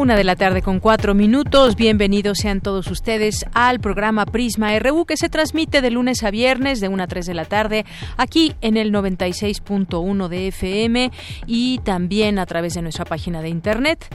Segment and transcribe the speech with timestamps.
[0.00, 1.76] Una de la tarde con cuatro minutos.
[1.76, 6.80] Bienvenidos sean todos ustedes al programa Prisma RU que se transmite de lunes a viernes
[6.80, 7.84] de 1 a 3 de la tarde
[8.16, 11.10] aquí en el 96.1 de FM
[11.46, 14.06] y también a través de nuestra página de internet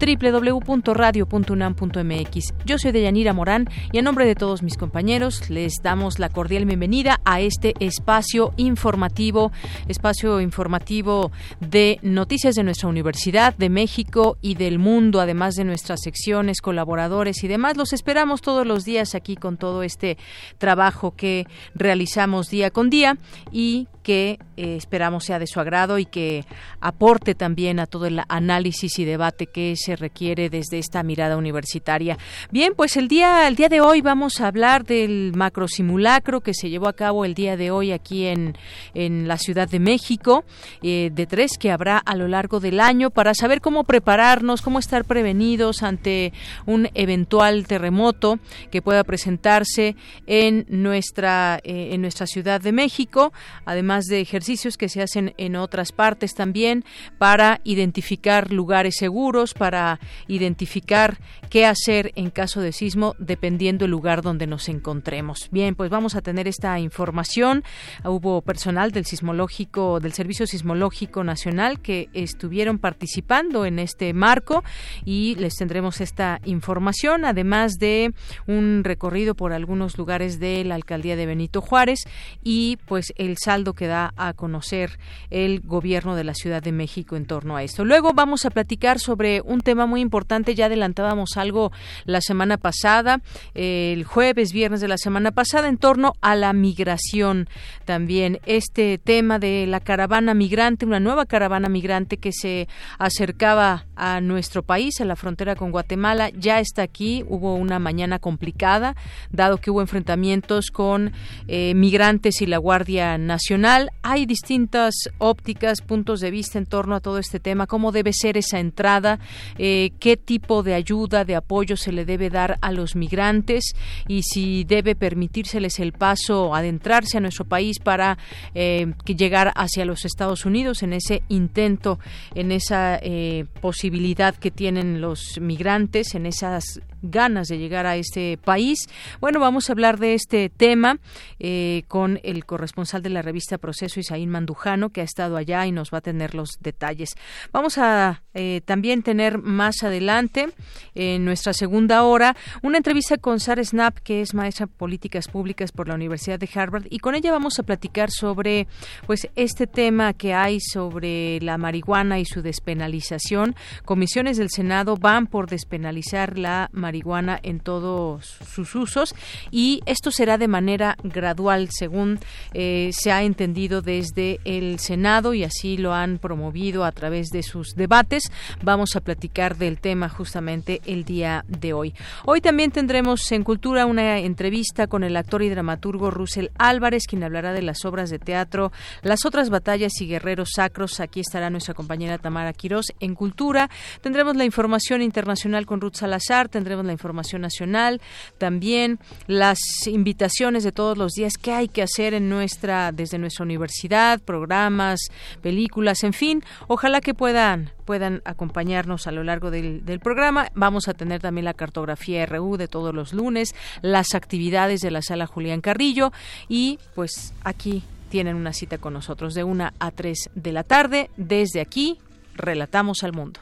[0.00, 2.54] www.radio.unam.mx.
[2.64, 6.64] Yo soy Deyanira Morán y en nombre de todos mis compañeros les damos la cordial
[6.64, 9.52] bienvenida a este espacio informativo,
[9.88, 15.64] espacio informativo de noticias de nuestra Universidad, de México y del mundo, además además de
[15.64, 17.76] nuestras secciones, colaboradores y demás.
[17.76, 20.16] Los esperamos todos los días aquí con todo este
[20.58, 23.18] trabajo que realizamos día con día
[23.50, 26.44] y que eh, esperamos sea de su agrado y que
[26.80, 32.18] aporte también a todo el análisis y debate que se requiere desde esta mirada universitaria.
[32.50, 36.52] Bien, pues el día, el día de hoy vamos a hablar del macro simulacro que
[36.52, 38.56] se llevó a cabo el día de hoy aquí en,
[38.92, 40.44] en la Ciudad de México,
[40.82, 44.78] eh, de tres que habrá a lo largo del año para saber cómo prepararnos, cómo
[44.78, 46.34] estar prevenidos ante
[46.66, 48.38] un eventual terremoto
[48.70, 53.32] que pueda presentarse en nuestra, eh, en nuestra Ciudad de México,
[53.64, 56.84] además de ejercicios que se hacen en otras partes también
[57.18, 61.18] para identificar lugares seguros, para identificar
[61.48, 65.48] qué hacer en caso de sismo dependiendo el lugar donde nos encontremos.
[65.50, 67.62] Bien, pues vamos a tener esta información.
[68.04, 74.64] Hubo personal del sismológico del Servicio Sismológico Nacional que estuvieron participando en este marco
[75.04, 78.12] y les tendremos esta información además de
[78.46, 82.00] un recorrido por algunos lugares de la alcaldía de Benito Juárez
[82.42, 84.98] y pues el saldo que da a conocer
[85.30, 87.84] el gobierno de la Ciudad de México en torno a esto.
[87.84, 91.72] Luego vamos a platicar sobre un tema muy importante, ya adelantábamos algo
[92.04, 93.20] la semana pasada,
[93.54, 97.48] el jueves, viernes de la semana pasada, en torno a la migración.
[97.84, 102.68] También este tema de la caravana migrante, una nueva caravana migrante que se
[102.98, 107.24] acercaba a nuestro país, a la frontera con Guatemala, ya está aquí.
[107.28, 108.96] Hubo una mañana complicada,
[109.30, 111.12] dado que hubo enfrentamientos con
[111.48, 113.73] eh, migrantes y la Guardia Nacional.
[114.02, 118.36] Hay distintas ópticas, puntos de vista en torno a todo este tema, cómo debe ser
[118.36, 119.18] esa entrada,
[119.58, 123.72] eh, qué tipo de ayuda, de apoyo se le debe dar a los migrantes
[124.06, 128.16] y si debe permitírseles el paso, adentrarse a nuestro país para
[128.54, 131.98] eh, llegar hacia los Estados Unidos en ese intento,
[132.36, 138.38] en esa eh, posibilidad que tienen los migrantes, en esas ganas de llegar a este
[138.42, 138.88] país.
[139.20, 140.98] Bueno, vamos a hablar de este tema
[141.38, 145.72] eh, con el corresponsal de la revista Proceso, Isaín Mandujano, que ha estado allá y
[145.72, 147.10] nos va a tener los detalles.
[147.52, 150.48] Vamos a eh, también tener más adelante,
[150.94, 155.72] en nuestra segunda hora, una entrevista con Sara Snap, que es maestra de políticas públicas
[155.72, 158.66] por la Universidad de Harvard, y con ella vamos a platicar sobre
[159.06, 163.54] pues este tema que hay sobre la marihuana y su despenalización.
[163.84, 169.16] Comisiones del Senado van por despenalizar la marihuana marihuana en todos sus usos
[169.50, 172.20] y esto será de manera gradual según
[172.52, 177.42] eh, se ha entendido desde el Senado y así lo han promovido a través de
[177.42, 178.30] sus debates.
[178.62, 181.94] Vamos a platicar del tema justamente el día de hoy.
[182.26, 187.24] Hoy también tendremos en Cultura una entrevista con el actor y dramaturgo Russell Álvarez, quien
[187.24, 188.70] hablará de las obras de teatro,
[189.02, 191.00] las otras batallas y guerreros sacros.
[191.00, 192.92] Aquí estará nuestra compañera Tamara Quirós.
[193.00, 193.68] En Cultura
[194.00, 198.00] tendremos la información internacional con Ruth Salazar, tendremos la información nacional,
[198.38, 203.44] también las invitaciones de todos los días que hay que hacer en nuestra desde nuestra
[203.44, 205.00] universidad, programas,
[205.42, 210.48] películas, en fin, ojalá que puedan puedan acompañarnos a lo largo del, del, programa.
[210.54, 215.02] Vamos a tener también la cartografía RU de todos los lunes, las actividades de la
[215.02, 216.10] sala Julián Carrillo
[216.48, 217.84] y pues aquí
[218.14, 221.10] tienen una cita con nosotros de una a 3 de la tarde.
[221.16, 221.98] Desde aquí,
[222.36, 223.40] relatamos al mundo.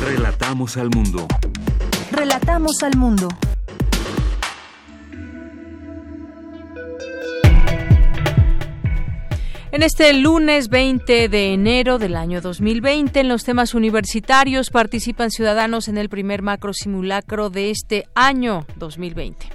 [0.00, 1.26] Relatamos al mundo.
[2.12, 3.26] Relatamos al mundo.
[9.70, 15.88] En este lunes 20 de enero del año 2020, en los temas universitarios participan ciudadanos
[15.88, 19.46] en el primer macro simulacro de este año 2020.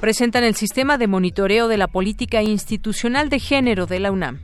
[0.00, 4.40] Presentan el sistema de monitoreo de la política institucional de género de la UNAM.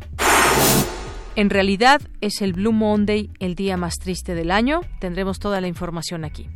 [1.35, 4.83] En realidad es el Blue Monday el día más triste del año.
[5.01, 6.51] Tendremos toda la información aquí.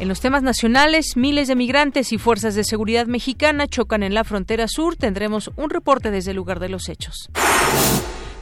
[0.00, 4.22] En los temas nacionales, miles de migrantes y fuerzas de seguridad mexicana chocan en la
[4.22, 4.94] frontera sur.
[4.94, 7.28] Tendremos un reporte desde el lugar de los hechos.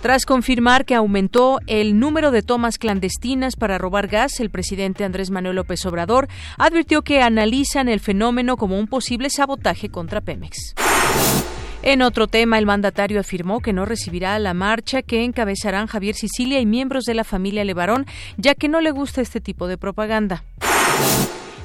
[0.03, 5.31] Tras confirmar que aumentó el número de tomas clandestinas para robar gas, el presidente Andrés
[5.31, 6.29] Manuel López Obrador
[6.59, 10.75] advirtió que analizan el fenómeno como un posible sabotaje contra Pemex.
[11.83, 16.61] En otro tema, el mandatario afirmó que no recibirá la marcha que encabezarán Javier Sicilia
[16.61, 18.07] y miembros de la familia Levarón,
[18.37, 20.45] ya que no le gusta este tipo de propaganda.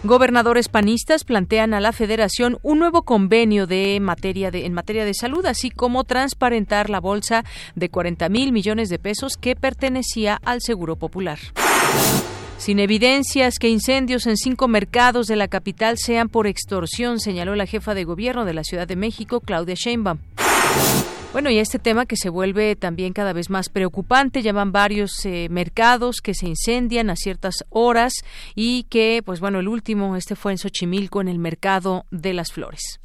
[0.04, 5.14] Gobernadores panistas plantean a la Federación un nuevo convenio de materia de, en materia de
[5.14, 7.46] salud, así como transparentar la bolsa
[7.76, 11.38] de 40 mil millones de pesos que pertenecía al Seguro Popular.
[12.58, 17.68] Sin evidencias que incendios en cinco mercados de la capital sean por extorsión, señaló la
[17.68, 20.18] jefa de gobierno de la Ciudad de México, Claudia Sheinbaum.
[21.34, 25.26] Bueno, y este tema que se vuelve también cada vez más preocupante, ya van varios
[25.26, 28.14] eh, mercados que se incendian a ciertas horas
[28.54, 32.52] y que, pues bueno, el último, este fue en Xochimilco, en el mercado de las
[32.52, 33.00] flores.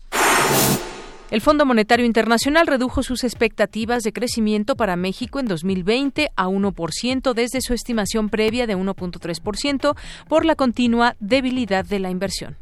[1.30, 7.32] El Fondo Monetario Internacional redujo sus expectativas de crecimiento para México en 2020 a 1%
[7.32, 9.96] desde su estimación previa de 1.3%
[10.28, 12.56] por la continua debilidad de la inversión.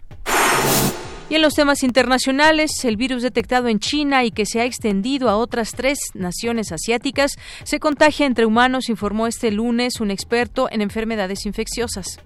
[1.30, 5.30] Y en los temas internacionales, el virus detectado en China y que se ha extendido
[5.30, 7.32] a otras tres naciones asiáticas
[7.62, 12.20] se contagia entre humanos, informó este lunes un experto en enfermedades infecciosas.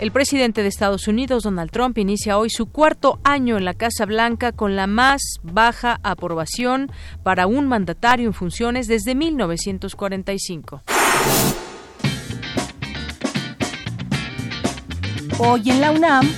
[0.00, 4.04] El presidente de Estados Unidos, Donald Trump, inicia hoy su cuarto año en la Casa
[4.04, 6.90] Blanca con la más baja aprobación
[7.22, 10.82] para un mandatario en funciones desde 1945.
[15.38, 16.28] Hoy en la UNAM,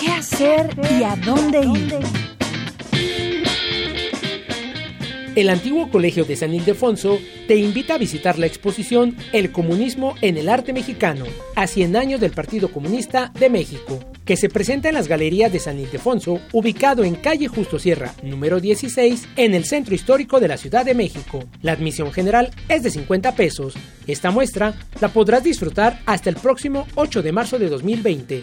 [0.00, 1.98] ¿Qué y a dónde ir?
[5.36, 10.38] El antiguo Colegio de San Ildefonso te invita a visitar la exposición El comunismo en
[10.38, 11.26] el arte mexicano,
[11.56, 15.58] a 100 años del Partido Comunista de México, que se presenta en las galerías de
[15.58, 20.56] San Ildefonso, ubicado en calle Justo Sierra, número 16, en el centro histórico de la
[20.56, 21.44] Ciudad de México.
[21.60, 23.74] La admisión general es de 50 pesos.
[24.06, 24.72] Esta muestra
[25.02, 28.42] la podrás disfrutar hasta el próximo 8 de marzo de 2020.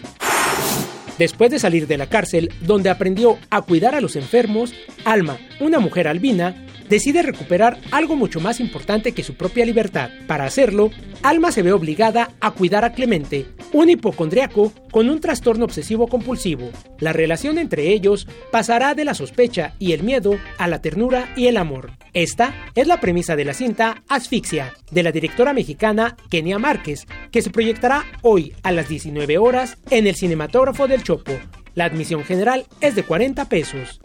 [1.18, 4.72] Después de salir de la cárcel, donde aprendió a cuidar a los enfermos,
[5.04, 6.54] Alma, una mujer albina,
[6.88, 10.10] decide recuperar algo mucho más importante que su propia libertad.
[10.26, 10.90] Para hacerlo,
[11.22, 16.70] Alma se ve obligada a cuidar a Clemente, un hipocondriaco con un trastorno obsesivo compulsivo.
[16.98, 21.46] La relación entre ellos pasará de la sospecha y el miedo a la ternura y
[21.46, 21.92] el amor.
[22.14, 27.42] Esta es la premisa de la cinta Asfixia, de la directora mexicana Kenia Márquez, que
[27.42, 31.32] se proyectará hoy a las 19 horas en el cinematógrafo del Chopo.
[31.74, 34.00] La admisión general es de 40 pesos.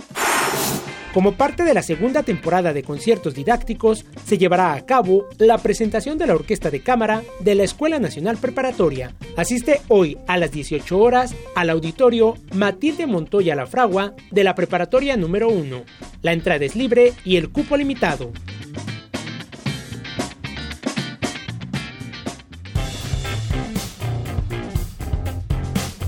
[1.13, 6.17] Como parte de la segunda temporada de conciertos didácticos, se llevará a cabo la presentación
[6.17, 9.13] de la Orquesta de Cámara de la Escuela Nacional Preparatoria.
[9.37, 15.15] Asiste hoy a las 18 horas al auditorio Matilde Montoya La Fragua de la Preparatoria
[15.15, 15.83] número 1.
[16.23, 18.31] La entrada es libre y el cupo limitado.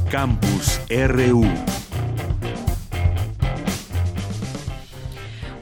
[0.09, 1.74] Campus RU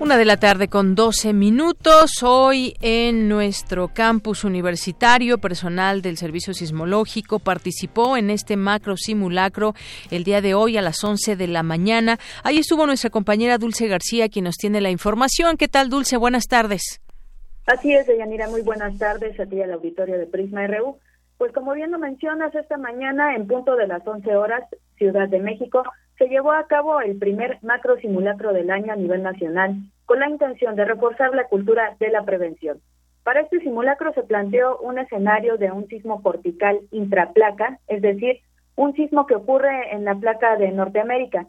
[0.04, 2.24] Una de la tarde con 12 minutos.
[2.24, 9.76] Hoy en nuestro campus universitario, personal del Servicio Sismológico participó en este macro simulacro
[10.12, 12.18] el día de hoy a las 11 de la mañana.
[12.44, 15.56] Ahí estuvo nuestra compañera Dulce García, quien nos tiene la información.
[15.56, 16.18] ¿Qué tal, Dulce?
[16.18, 17.00] Buenas tardes.
[17.66, 20.98] Así es, Deyanira, muy buenas tardes a ti al auditorio de Prisma RU.
[21.38, 24.64] Pues como bien lo mencionas, esta mañana en punto de las 11 horas,
[24.98, 25.82] Ciudad de México,
[26.18, 30.30] se llevó a cabo el primer macro simulacro del año a nivel nacional con la
[30.30, 32.80] intención de reforzar la cultura de la prevención.
[33.24, 38.42] Para este simulacro se planteó un escenario de un sismo cortical intraplaca, es decir,
[38.76, 41.48] un sismo que ocurre en la placa de Norteamérica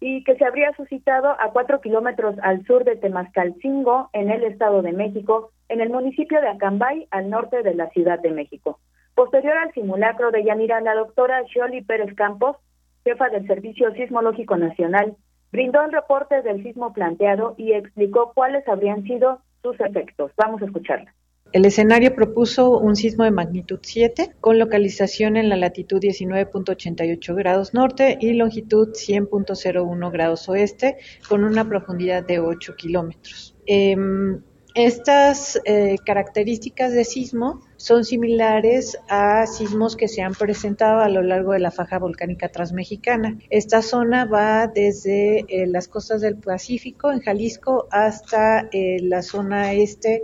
[0.00, 4.82] y que se habría suscitado a cuatro kilómetros al sur de Temascalcingo, en el Estado
[4.82, 8.80] de México, en el municipio de Acambay, al norte de la Ciudad de México.
[9.14, 12.56] Posterior al simulacro de Yanira, la doctora Shirley Pérez Campos,
[13.04, 15.16] jefa del Servicio Sismológico Nacional,
[15.54, 20.32] brindó el reporte del sismo planteado y explicó cuáles habrían sido sus efectos.
[20.36, 21.14] Vamos a escucharla.
[21.52, 27.72] El escenario propuso un sismo de magnitud 7 con localización en la latitud 19.88 grados
[27.72, 30.96] norte y longitud 100.01 grados oeste
[31.28, 33.56] con una profundidad de 8 kilómetros.
[33.66, 34.42] Em,
[34.74, 41.22] estas eh, características de sismo son similares a sismos que se han presentado a lo
[41.22, 43.36] largo de la faja volcánica transmexicana.
[43.50, 49.74] Esta zona va desde eh, las costas del Pacífico en Jalisco hasta eh, la zona
[49.74, 50.22] este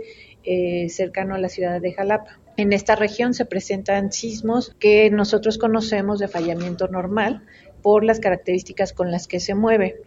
[0.89, 2.39] cercano a la ciudad de Jalapa.
[2.57, 7.43] En esta región se presentan sismos que nosotros conocemos de fallamiento normal
[7.83, 10.01] por las características con las que se mueve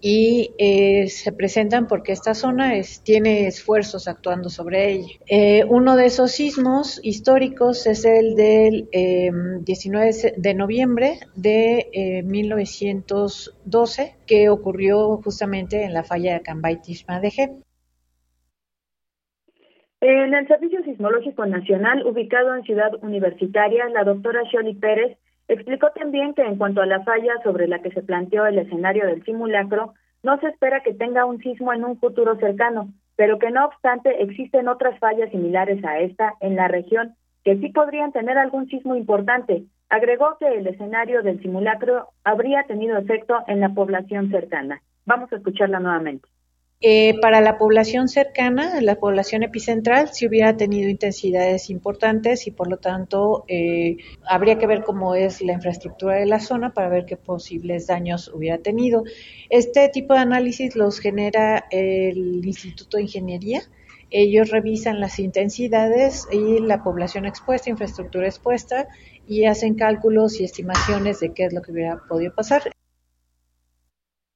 [0.00, 2.72] y eh, se presentan porque esta zona
[3.04, 5.08] tiene esfuerzos actuando sobre ella.
[5.26, 8.88] Eh, uno de esos sismos históricos es el del
[9.64, 16.80] 19 em, de noviembre de 1912 eh, que ocurrió justamente en la falla de Acambay
[16.80, 17.20] Tishma
[20.00, 25.18] En el Servicio Sismológico Nacional, ubicado en Ciudad Universitaria, la doctora Shirley Pérez
[25.50, 29.04] Explicó también que en cuanto a la falla sobre la que se planteó el escenario
[29.04, 33.50] del simulacro, no se espera que tenga un sismo en un futuro cercano, pero que
[33.50, 38.38] no obstante existen otras fallas similares a esta en la región que sí podrían tener
[38.38, 39.64] algún sismo importante.
[39.88, 44.80] Agregó que el escenario del simulacro habría tenido efecto en la población cercana.
[45.04, 46.28] Vamos a escucharla nuevamente.
[46.82, 52.70] Eh, para la población cercana, la población epicentral, si hubiera tenido intensidades importantes y por
[52.70, 57.04] lo tanto eh, habría que ver cómo es la infraestructura de la zona para ver
[57.04, 59.04] qué posibles daños hubiera tenido.
[59.50, 63.60] Este tipo de análisis los genera el Instituto de Ingeniería.
[64.10, 68.88] Ellos revisan las intensidades y la población expuesta, infraestructura expuesta
[69.28, 72.72] y hacen cálculos y estimaciones de qué es lo que hubiera podido pasar.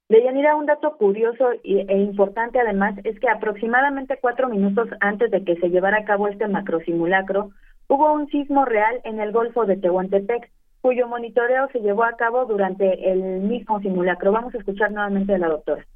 [0.09, 5.57] Deyanira, un dato curioso e importante además es que aproximadamente cuatro minutos antes de que
[5.57, 7.51] se llevara a cabo este macrosimulacro,
[7.89, 10.51] hubo un sismo real en el Golfo de Tehuantepec,
[10.83, 14.31] cuyo monitoreo se llevó a cabo durante el mismo simulacro.
[14.33, 15.87] Vamos a escuchar nuevamente a la doctora.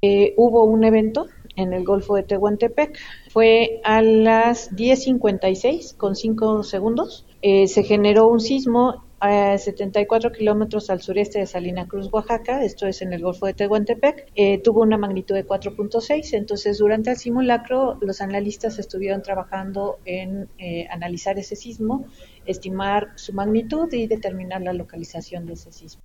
[0.00, 2.96] Eh, hubo un evento en el Golfo de Tehuantepec.
[3.30, 7.26] Fue a las 10.56 con 5 segundos.
[7.42, 12.86] Eh, se generó un sismo a 74 kilómetros al sureste de Salina Cruz, Oaxaca, esto
[12.86, 16.34] es en el Golfo de Tehuantepec, eh, tuvo una magnitud de 4.6.
[16.34, 22.06] Entonces, durante el simulacro, los analistas estuvieron trabajando en eh, analizar ese sismo,
[22.46, 26.02] estimar su magnitud y determinar la localización de ese sismo.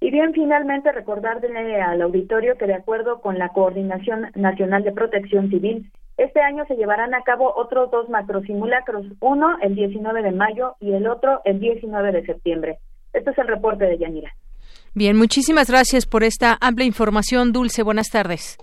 [0.00, 5.48] Y bien, finalmente recordarle al auditorio que de acuerdo con la Coordinación Nacional de Protección
[5.48, 10.76] Civil, este año se llevarán a cabo otros dos macrosimulacros, uno el 19 de mayo
[10.80, 12.78] y el otro el 19 de septiembre.
[13.12, 14.32] Este es el reporte de Yanira.
[14.94, 17.82] Bien, muchísimas gracias por esta amplia información, Dulce.
[17.82, 18.58] Buenas tardes.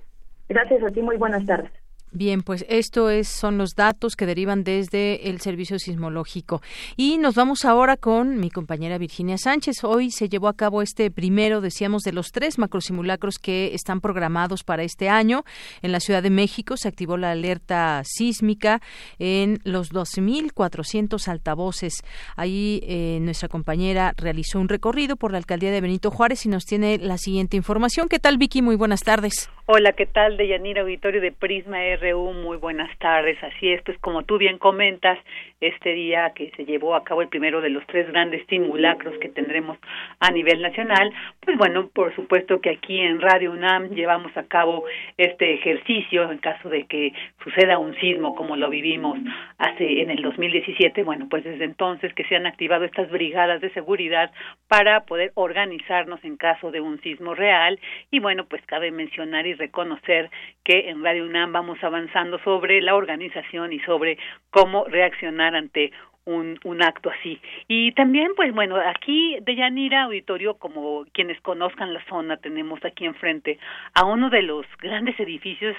[0.48, 1.72] Gracias a ti, muy buenas tardes.
[2.12, 6.60] Bien, pues esto es, son los datos que derivan desde el Servicio Sismológico.
[6.98, 9.84] Y nos vamos ahora con mi compañera Virginia Sánchez.
[9.84, 14.64] Hoy se llevó a cabo este primero, decíamos, de los tres macrosimulacros que están programados
[14.64, 15.44] para este año.
[15.84, 18.82] En la Ciudad de México se activó la alerta sísmica
[19.20, 22.02] en los 12.400 altavoces.
[22.36, 26.66] Ahí eh, nuestra compañera realizó un recorrido por la alcaldía de Benito Juárez y nos
[26.66, 28.10] tiene la siguiente información.
[28.10, 28.64] ¿Qué tal, Vicky?
[28.64, 29.48] Muy buenas tardes.
[29.72, 30.36] Hola, ¿qué tal?
[30.36, 33.38] De Yanira Auditorio de Prisma RU, muy buenas tardes.
[33.44, 35.20] Así es, pues como tú bien comentas,
[35.62, 39.30] este día que se llevó a cabo el primero de los tres grandes simulacros que
[39.30, 39.78] tendremos
[40.20, 44.86] a nivel nacional, pues bueno, por supuesto que aquí en Radio UNAM llevamos a cabo
[45.18, 47.14] este ejercicio en caso de que
[47.44, 49.18] suceda un sismo como lo vivimos
[49.58, 53.72] hace en el 2017, bueno, pues desde entonces que se han activado estas brigadas de
[53.72, 54.32] seguridad
[54.68, 57.80] para poder organizarnos en caso de un sismo real.
[58.12, 60.30] Y bueno, pues cabe mencionar y reconocer
[60.64, 64.18] que en Radio UNAM vamos avanzando sobre la organización y sobre
[64.52, 65.92] cómo reaccionar ante
[66.30, 67.40] un, un acto así.
[67.68, 73.06] Y también, pues bueno, aquí de Yanira Auditorio, como quienes conozcan la zona, tenemos aquí
[73.06, 73.58] enfrente
[73.94, 75.76] a uno de los grandes edificios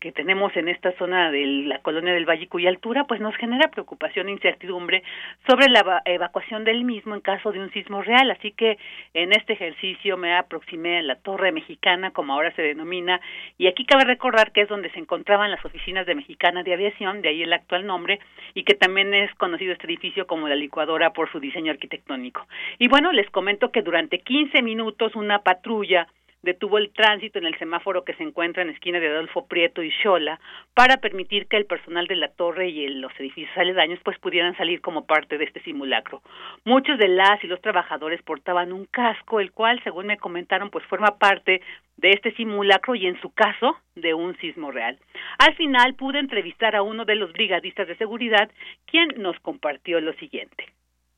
[0.00, 3.70] que tenemos en esta zona de la colonia del Valle cuya altura pues nos genera
[3.70, 5.04] preocupación e incertidumbre
[5.46, 8.30] sobre la evacuación del mismo en caso de un sismo real.
[8.32, 8.78] Así que
[9.14, 13.20] en este ejercicio me aproximé a la Torre Mexicana, como ahora se denomina,
[13.58, 17.22] y aquí cabe recordar que es donde se encontraban las oficinas de Mexicana de Aviación,
[17.22, 18.18] de ahí el actual nombre,
[18.54, 22.46] y que también es conocido este edificio como la licuadora por su diseño arquitectónico.
[22.78, 26.08] Y bueno, les comento que durante 15 minutos una patrulla
[26.42, 29.90] detuvo el tránsito en el semáforo que se encuentra en esquina de Adolfo Prieto y
[30.02, 30.40] Xola
[30.74, 34.80] para permitir que el personal de la torre y los edificios aledaños pues pudieran salir
[34.80, 36.22] como parte de este simulacro.
[36.64, 40.84] Muchos de las y los trabajadores portaban un casco, el cual, según me comentaron, pues
[40.86, 41.62] forma parte
[41.96, 44.98] de este simulacro y en su caso de un sismo real.
[45.38, 48.50] Al final pude entrevistar a uno de los brigadistas de seguridad,
[48.86, 50.66] quien nos compartió lo siguiente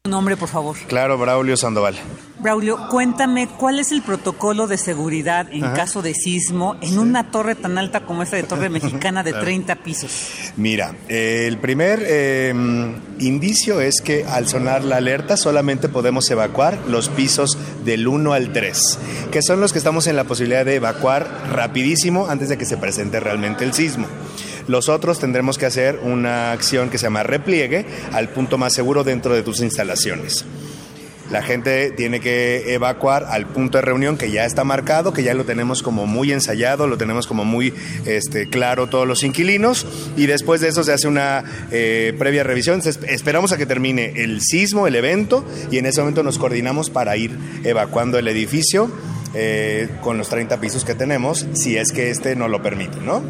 [0.06, 0.76] nombre, por favor.
[0.87, 1.94] Claro, Braulio Sandoval.
[2.38, 7.54] Braulio, cuéntame, ¿cuál es el protocolo de seguridad en caso de sismo en una torre
[7.54, 10.52] tan alta como esta de Torre Mexicana de 30 pisos?
[10.58, 17.08] Mira, el primer em, indicio es que al sonar la alerta solamente podemos evacuar los
[17.08, 17.56] pisos
[17.87, 18.99] del 1 al 3,
[19.32, 22.76] que son los que estamos en la posibilidad de evacuar rapidísimo antes de que se
[22.76, 24.06] presente realmente el sismo.
[24.66, 29.04] Los otros tendremos que hacer una acción que se llama repliegue al punto más seguro
[29.04, 30.44] dentro de tus instalaciones.
[31.30, 35.33] La gente tiene que evacuar al punto de reunión que ya está marcado, que ya
[35.33, 37.73] lo tenemos como muy ensayado, lo tenemos como muy
[38.04, 42.83] este, claro todos los inquilinos y después de eso se hace una eh, previa revisión.
[43.09, 47.16] Esperamos a que termine el sismo, el evento y en ese momento nos coordinamos para
[47.16, 48.90] ir evacuando el edificio
[49.33, 53.23] eh, con los 30 pisos que tenemos, si es que este no lo permite, ¿no?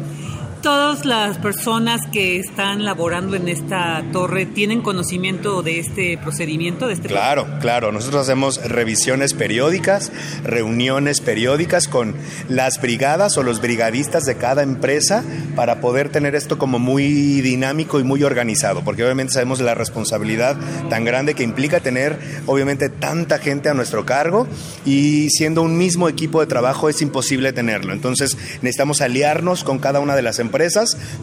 [0.65, 6.87] Todas las personas que están laborando en esta torre tienen conocimiento de este procedimiento?
[6.87, 7.91] De este claro, claro.
[7.91, 10.11] Nosotros hacemos revisiones periódicas,
[10.43, 12.15] reuniones periódicas con
[12.49, 15.23] las brigadas o los brigadistas de cada empresa
[15.55, 20.57] para poder tener esto como muy dinámico y muy organizado, porque obviamente sabemos la responsabilidad
[20.89, 22.17] tan grande que implica tener
[22.47, 24.47] obviamente tanta gente a nuestro cargo
[24.83, 27.93] y siendo un mismo equipo de trabajo es imposible tenerlo.
[27.93, 30.54] Entonces necesitamos aliarnos con cada una de las empresas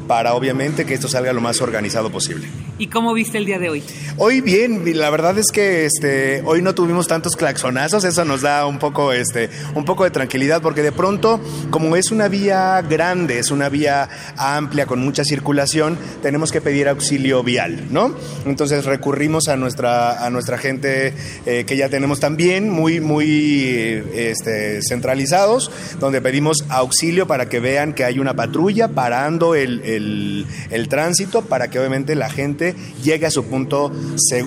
[0.06, 2.48] para obviamente que esto salga lo más organizado posible.
[2.78, 3.82] ¿Y cómo viste el día de hoy?
[4.16, 8.66] Hoy bien, la verdad es que este, hoy no tuvimos tantos claxonazos, eso nos da
[8.66, 11.40] un poco, este, un poco de tranquilidad porque de pronto,
[11.70, 16.88] como es una vía grande, es una vía amplia con mucha circulación, tenemos que pedir
[16.88, 18.14] auxilio vial, ¿no?
[18.46, 21.14] Entonces recurrimos a nuestra, a nuestra gente
[21.46, 27.92] eh, que ya tenemos también muy, muy este, centralizados, donde pedimos auxilio para que vean
[27.92, 29.11] que hay una patrulla para
[29.54, 34.46] el, el, tránsito para que obviamente la gente llegue a su punto de,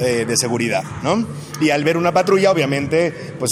[0.00, 1.26] eh, de seguridad, ¿no?
[1.60, 3.50] Y al ver una patrulla, obviamente, pues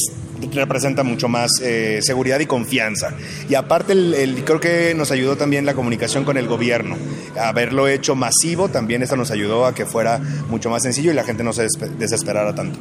[0.53, 3.13] representa mucho más eh, seguridad y confianza.
[3.49, 6.97] Y aparte, el, creo que nos ayudó también la comunicación con el gobierno.
[7.39, 11.25] Haberlo hecho masivo, también esto nos ayudó a que fuera mucho más sencillo y la
[11.25, 11.67] gente no se
[11.99, 12.79] desesperara tanto.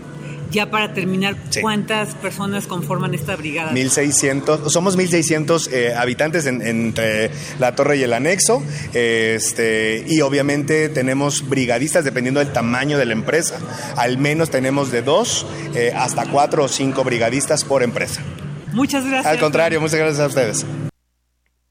[0.52, 3.72] Ya para terminar, ¿cuántas personas conforman esta brigada?
[3.72, 11.48] 1600, somos 1600 eh, habitantes entre la torre y el anexo, este, y obviamente tenemos
[11.48, 13.60] brigadistas dependiendo del tamaño de la empresa.
[13.96, 18.22] Al menos tenemos de dos eh, hasta cuatro o cinco brigadistas por empresa.
[18.74, 19.26] Muchas gracias.
[19.26, 20.87] Al contrario, muchas gracias a ustedes.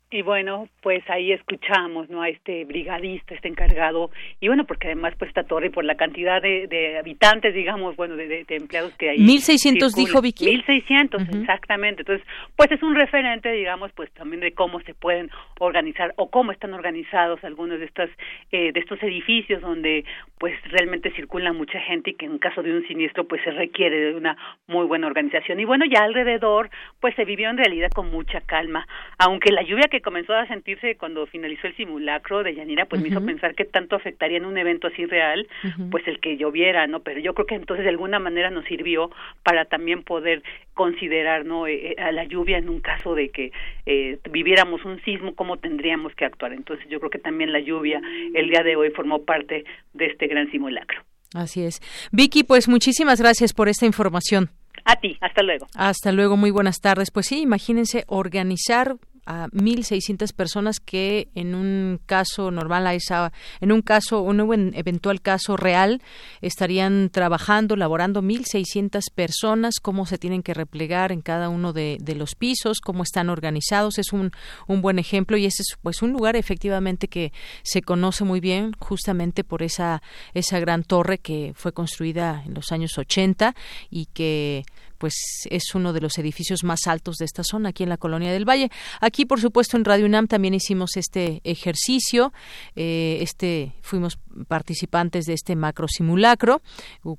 [0.08, 2.22] Y bueno, pues ahí escuchamos, ¿no?
[2.22, 6.40] A este brigadista, este encargado, y bueno, porque además pues esta torre, por la cantidad
[6.40, 9.18] de, habitantes, digamos, bueno, de, de, empleados que hay.
[9.18, 10.46] 1.600 dijo Vicky.
[10.46, 12.02] 1.600, exactamente.
[12.02, 16.52] Entonces, pues es un referente, digamos, pues también de cómo se pueden organizar o cómo
[16.52, 18.08] están organizados algunos de estos,
[18.52, 20.04] eh, de estos edificios donde
[20.38, 23.98] pues realmente circula mucha gente y que en caso de un siniestro pues se requiere
[23.98, 25.58] de una muy buena organización.
[25.58, 28.86] Y bueno, ya alrededor pues se vivió en realidad con mucha calma,
[29.18, 33.08] aunque la lluvia que comenzó a sentirse cuando finalizó el simulacro de Yanira, pues me
[33.08, 35.46] hizo pensar que tanto afectaría en un evento así real,
[35.90, 37.00] pues el que lloviera, ¿no?
[37.00, 39.10] Pero yo creo que entonces de alguna manera nos sirvió
[39.42, 40.42] para también poder
[40.74, 41.66] considerar, ¿no?
[41.66, 43.52] Eh, eh, a la lluvia en un caso de que
[43.86, 46.52] eh, viviéramos un sismo, cómo tendríamos que actuar.
[46.52, 48.00] Entonces yo creo que también la lluvia
[48.34, 51.02] el día de hoy formó parte de este gran simulacro.
[51.34, 51.80] Así es.
[52.12, 54.50] Vicky, pues muchísimas gracias por esta información.
[54.84, 55.66] A ti, hasta luego.
[55.74, 57.10] Hasta luego, muy buenas tardes.
[57.10, 58.96] Pues sí, imagínense organizar
[59.26, 64.40] a 1.600 personas que en un caso normal, a esa, en un caso, un
[64.74, 66.00] eventual caso real,
[66.40, 72.34] estarían trabajando, laborando 1.600 personas, cómo se tienen que replegar en cada uno de, los
[72.34, 73.98] pisos, cómo están organizados.
[73.98, 74.30] Es un,
[74.66, 78.72] un buen ejemplo y ese es pues un lugar efectivamente que se conoce muy bien
[78.78, 83.54] justamente por esa, esa gran torre que fue construida en los años 80
[83.90, 84.64] y que
[84.98, 85.14] pues
[85.50, 88.48] es uno de los edificios más altos de esta zona aquí en la colonia del
[88.48, 88.70] Valle.
[89.00, 92.32] Aquí, por supuesto, en Radio UNAM también hicimos este ejercicio,
[92.74, 96.62] eh, este fuimos participantes de este macro simulacro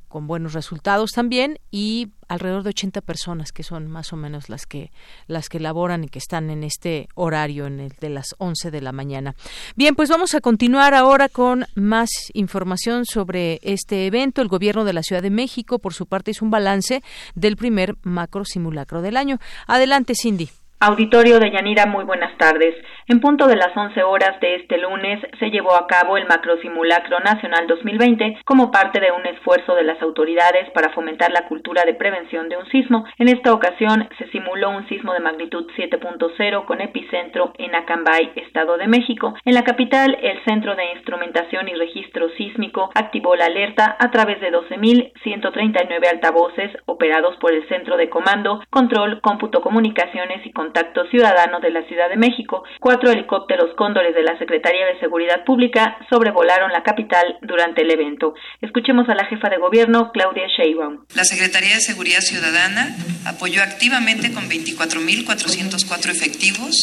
[0.07, 4.65] con buenos resultados también y alrededor de 80 personas que son más o menos las
[4.65, 4.91] que
[5.27, 8.81] las que laboran y que están en este horario en el de las 11 de
[8.81, 9.35] la mañana.
[9.75, 14.41] Bien, pues vamos a continuar ahora con más información sobre este evento.
[14.41, 17.01] El gobierno de la Ciudad de México, por su parte, hizo un balance
[17.35, 19.39] del primer macro simulacro del año.
[19.67, 20.49] Adelante, Cindy.
[20.79, 22.75] Auditorio de Yanira, muy buenas tardes.
[23.07, 27.19] En punto de las 11 horas de este lunes se llevó a cabo el Macrosimulacro
[27.21, 31.95] Nacional 2020 como parte de un esfuerzo de las autoridades para fomentar la cultura de
[31.95, 33.05] prevención de un sismo.
[33.17, 38.77] En esta ocasión se simuló un sismo de magnitud 7.0 con epicentro en Acambay, Estado
[38.77, 39.33] de México.
[39.45, 44.39] En la capital, el Centro de Instrumentación y Registro Sísmico activó la alerta a través
[44.41, 51.61] de 12.139 altavoces operados por el Centro de Comando, Control, Cómputo, Comunicaciones y Contacto Ciudadano
[51.61, 52.63] de la Ciudad de México.
[52.81, 58.33] Cuatro helicópteros cóndores de la Secretaría de Seguridad Pública sobrevolaron la capital durante el evento.
[58.59, 61.05] Escuchemos a la jefa de gobierno, Claudia Sheinbaum.
[61.15, 66.75] La Secretaría de Seguridad Ciudadana apoyó activamente con 24.404 efectivos,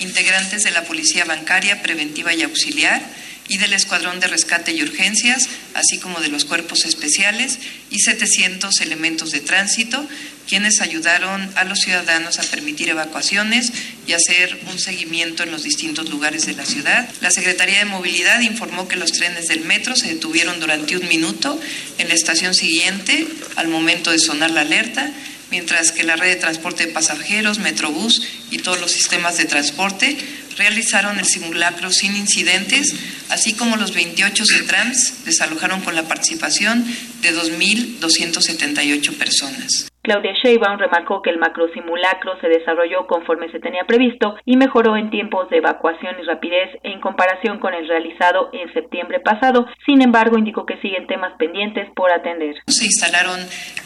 [0.00, 3.00] integrantes de la Policía Bancaria, Preventiva y Auxiliar,
[3.48, 7.58] y del Escuadrón de Rescate y Urgencias, así como de los cuerpos especiales
[7.90, 10.04] y 700 elementos de tránsito,
[10.48, 13.72] quienes ayudaron a los ciudadanos a permitir evacuaciones
[14.06, 17.08] y hacer un seguimiento en los distintos lugares de la ciudad.
[17.20, 21.60] La Secretaría de Movilidad informó que los trenes del metro se detuvieron durante un minuto
[21.98, 25.12] en la estación siguiente al momento de sonar la alerta
[25.50, 30.16] mientras que la red de transporte de pasajeros, Metrobús y todos los sistemas de transporte
[30.58, 36.84] realizaron el simulacro sin incidentes, así como los 28 CETRANS desalojaron con la participación
[37.22, 39.88] de 2.278 personas.
[40.08, 45.10] Claudia Sheinbaum remarcó que el macrosimulacro se desarrolló conforme se tenía previsto y mejoró en
[45.10, 49.66] tiempos de evacuación y rapidez en comparación con el realizado en septiembre pasado.
[49.84, 52.54] Sin embargo, indicó que siguen temas pendientes por atender.
[52.68, 53.38] Se instalaron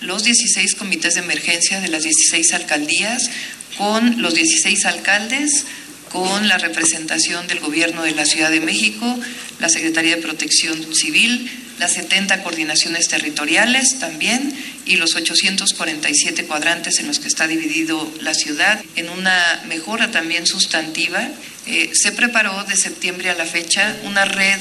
[0.02, 3.28] los 16 comités de emergencia de las 16 alcaldías
[3.76, 5.66] con los 16 alcaldes
[6.12, 9.18] con la representación del Gobierno de la Ciudad de México,
[9.58, 14.52] la Secretaría de Protección Civil, las 70 coordinaciones territoriales también
[14.84, 20.46] y los 847 cuadrantes en los que está dividido la ciudad en una mejora también
[20.46, 21.26] sustantiva.
[21.66, 24.60] Eh, se preparó de septiembre a la fecha una red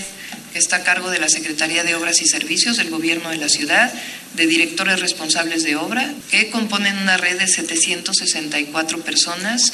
[0.53, 3.49] que está a cargo de la Secretaría de Obras y Servicios del Gobierno de la
[3.49, 3.91] Ciudad,
[4.35, 9.71] de directores responsables de obra, que componen una red de 764 personas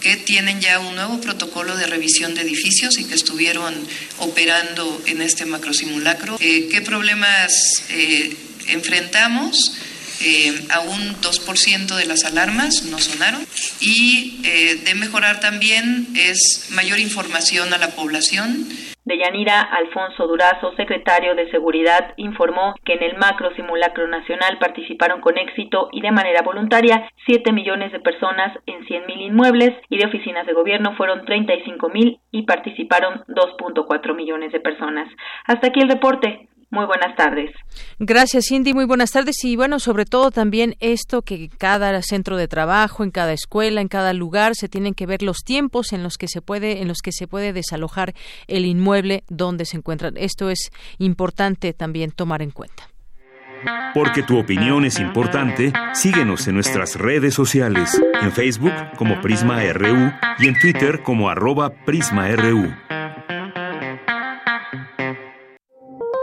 [0.00, 3.74] que tienen ya un nuevo protocolo de revisión de edificios y que estuvieron
[4.18, 6.36] operando en este macrosimulacro.
[6.40, 8.36] Eh, ¿Qué problemas eh,
[8.68, 9.74] enfrentamos?
[10.22, 13.46] Eh, a un 2% de las alarmas no sonaron
[13.80, 18.68] y de mejorar también es mayor información a la población
[19.10, 25.36] Deyanira Alfonso Durazo, secretario de Seguridad, informó que en el macro simulacro nacional participaron con
[25.36, 30.06] éxito y de manera voluntaria 7 millones de personas en 100 mil inmuebles y de
[30.06, 35.08] oficinas de gobierno fueron 35 mil y participaron 2.4 millones de personas.
[35.44, 36.49] Hasta aquí el reporte.
[36.70, 37.50] Muy buenas tardes.
[37.98, 38.72] Gracias, Cindy.
[38.74, 39.44] Muy buenas tardes.
[39.44, 43.88] Y bueno, sobre todo también esto que cada centro de trabajo, en cada escuela, en
[43.88, 46.98] cada lugar, se tienen que ver los tiempos en los que se puede, en los
[47.02, 48.14] que se puede desalojar
[48.46, 50.16] el inmueble donde se encuentran.
[50.16, 52.88] Esto es importante también tomar en cuenta.
[53.92, 60.12] Porque tu opinión es importante, síguenos en nuestras redes sociales, en Facebook como Prisma RU
[60.38, 62.72] y en Twitter como arroba PrismaRU.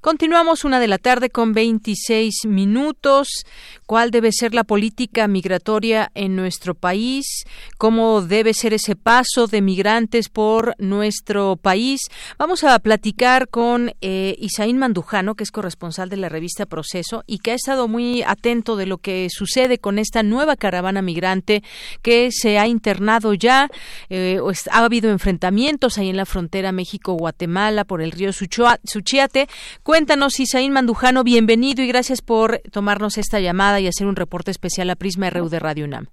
[0.00, 3.44] Continuamos una de la tarde con 26 minutos.
[3.84, 7.44] ¿Cuál debe ser la política migratoria en nuestro país?
[7.76, 12.00] ¿Cómo debe ser ese paso de migrantes por nuestro país?
[12.38, 17.40] Vamos a platicar con eh, Isaín Mandujano, que es corresponsal de la revista Proceso y
[17.40, 21.62] que ha estado muy atento de lo que sucede con esta nueva caravana migrante
[22.00, 23.68] que se ha internado ya.
[24.08, 29.46] Eh, ha habido enfrentamientos ahí en la frontera México-Guatemala por el río Suchiate
[29.90, 34.88] Cuéntanos, Isaín Mandujano, bienvenido y gracias por tomarnos esta llamada y hacer un reporte especial
[34.88, 36.06] a Prisma RU de Radio UNAM.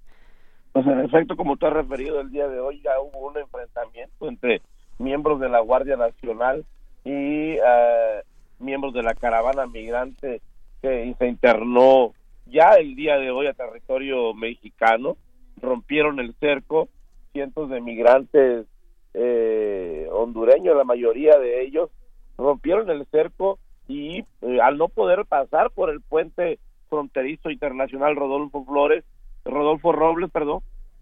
[0.72, 4.26] Pues en efecto, como tú has referido el día de hoy, ya hubo un enfrentamiento
[4.26, 4.62] entre
[4.98, 6.66] miembros de la Guardia Nacional
[7.04, 8.22] y eh,
[8.58, 10.42] miembros de la caravana migrante
[10.82, 12.14] que se internó
[12.46, 15.16] ya el día de hoy a territorio mexicano,
[15.62, 16.88] rompieron el cerco,
[17.30, 18.66] cientos de migrantes
[19.14, 21.90] eh, hondureños, la mayoría de ellos,
[22.36, 28.64] rompieron el cerco y eh, al no poder pasar por el puente fronterizo internacional Rodolfo
[28.64, 29.04] Flores,
[29.44, 30.60] Rodolfo Robles, perdón,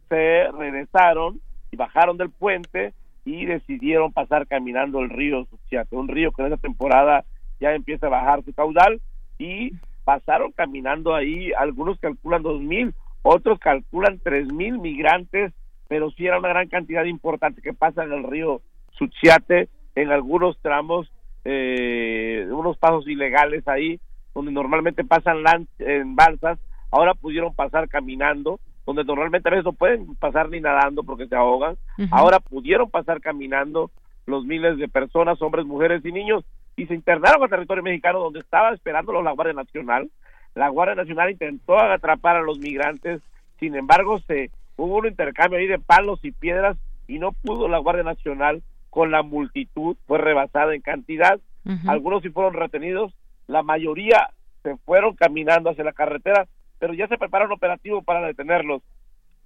[0.08, 2.94] se regresaron y bajaron del puente
[3.24, 7.24] y decidieron pasar caminando el río Suchiate, un río que en esta temporada
[7.60, 9.00] ya empieza a bajar su caudal
[9.38, 9.72] y
[10.04, 15.52] pasaron caminando ahí, algunos calculan dos mil, otros calculan tres mil migrantes,
[15.88, 20.56] pero sí era una gran cantidad importante que pasa en el río Suchiate, en algunos
[20.60, 21.10] tramos,
[21.48, 24.00] eh, unos pasos ilegales ahí,
[24.34, 25.44] donde normalmente pasan
[25.78, 26.58] en balsas,
[26.90, 31.36] ahora pudieron pasar caminando, donde normalmente a veces no pueden pasar ni nadando porque se
[31.36, 31.76] ahogan,
[32.10, 33.92] ahora pudieron pasar caminando
[34.26, 38.40] los miles de personas, hombres, mujeres y niños, y se internaron al territorio mexicano donde
[38.40, 40.10] estaba esperándolos la Guardia Nacional.
[40.56, 43.22] La Guardia Nacional intentó atrapar a los migrantes,
[43.60, 47.78] sin embargo se hubo un intercambio ahí de palos y piedras y no pudo la
[47.78, 48.62] Guardia Nacional
[48.96, 51.38] con la multitud, fue rebasada en cantidad,
[51.86, 53.12] algunos sí fueron retenidos,
[53.46, 54.30] la mayoría
[54.62, 56.46] se fueron caminando hacia la carretera,
[56.78, 58.80] pero ya se prepara un operativo para detenerlos.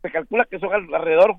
[0.02, 1.34] Se calcula que son alrededor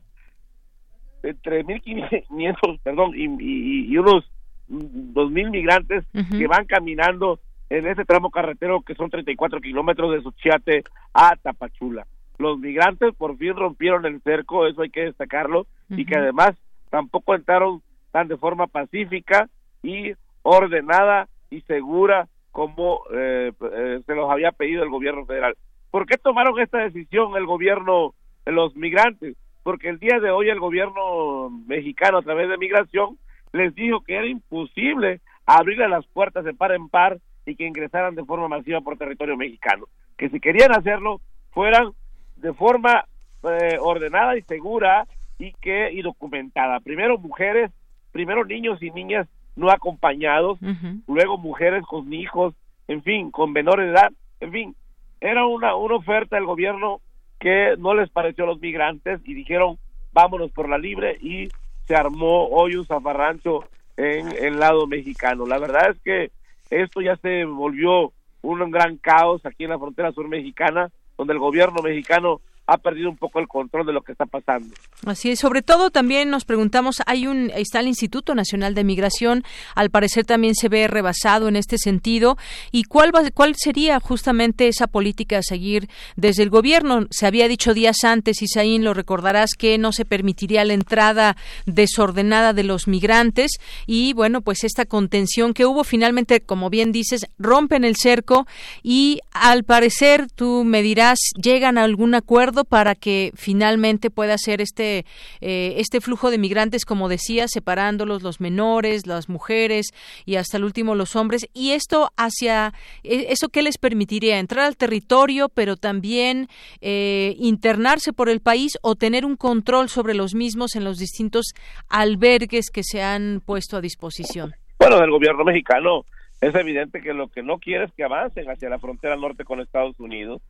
[1.24, 4.30] de 3.500, perdón, y, y, unos
[4.70, 6.04] 2.000 migrantes
[6.38, 12.06] que van caminando en ese tramo carretero que son 34 kilómetros de Suchiate a Tapachula.
[12.40, 16.58] Los migrantes por fin rompieron el cerco, eso hay que destacarlo, y que además
[16.90, 19.50] tampoco entraron tan de forma pacífica
[19.84, 25.56] y ordenada y segura como eh, eh, se los había pedido el gobierno federal.
[25.90, 28.14] ¿Por qué tomaron esta decisión el gobierno,
[28.46, 29.36] los migrantes?
[29.64, 33.18] Porque el día de hoy el gobierno mexicano a través de migración
[33.54, 38.16] les dijo que era imposible abrirle las puertas de par en par y que ingresaran
[38.16, 39.86] de forma masiva por territorio mexicano.
[40.18, 41.22] Que si querían hacerlo,
[41.52, 41.92] fueran
[42.38, 43.06] de forma
[43.44, 45.06] eh, ordenada y segura
[45.38, 46.80] y que y documentada.
[46.80, 47.72] Primero mujeres,
[48.12, 50.60] primero niños y niñas no acompañados,
[51.08, 52.54] luego mujeres con hijos,
[52.88, 54.76] en fin, con menor edad, en fin,
[55.20, 57.02] era una, una oferta del gobierno
[57.40, 59.78] que no les pareció a los migrantes y dijeron
[60.14, 61.50] vámonos por la libre y
[61.86, 63.66] se armó hoy un zafarrancho
[63.98, 65.46] en el lado mexicano.
[65.46, 66.32] La verdad es que
[66.70, 71.40] esto ya se volvió un gran caos aquí en la frontera sur mexicana, donde el
[71.40, 72.42] gobierno mexicano
[72.72, 74.74] ha perdido un poco el control de lo que está pasando.
[75.06, 79.44] Así es, sobre todo también nos preguntamos, hay un está el Instituto Nacional de Migración,
[79.76, 82.38] al parecer también se ve rebasado en este sentido
[82.72, 87.08] y cuál va, cuál sería justamente esa política a seguir desde el gobierno.
[87.10, 92.54] Se había dicho días antes, Isaín, lo recordarás que no se permitiría la entrada desordenada
[92.54, 93.52] de los migrantes
[93.86, 98.48] y bueno, pues esta contención que hubo finalmente, como bien dices, rompen el cerco
[98.82, 104.62] y al parecer tú me dirás, llegan a algún acuerdo para que finalmente pueda ser
[104.62, 105.06] este,
[105.42, 109.88] eh, este flujo de migrantes, como decía, separándolos los menores, las mujeres
[110.26, 111.48] y hasta el último los hombres.
[111.54, 114.40] Y esto hacia, e, ¿eso qué les permitiría?
[114.40, 116.48] Entrar al territorio, pero también
[116.82, 121.54] eh, internarse por el país o tener un control sobre los mismos en los distintos
[121.90, 124.54] albergues que se han puesto a disposición.
[124.80, 126.06] Bueno, del gobierno mexicano
[126.42, 129.62] es evidente que lo que no quiere es que avancen hacia la frontera norte con
[129.62, 130.42] Estados Unidos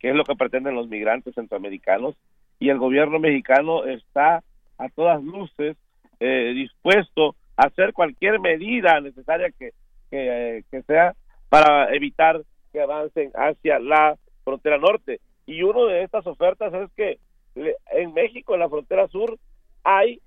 [0.00, 2.16] que es lo que pretenden los migrantes centroamericanos,
[2.58, 4.42] y el gobierno mexicano está
[4.78, 5.76] a todas luces
[6.18, 9.72] eh, dispuesto a hacer cualquier medida necesaria que,
[10.10, 11.14] que, sea
[11.48, 15.20] para evitar que avancen hacia la frontera norte.
[15.46, 17.18] Y una de estas ofertas es que
[17.54, 19.38] en México, en la frontera sur,
[19.84, 20.20] hay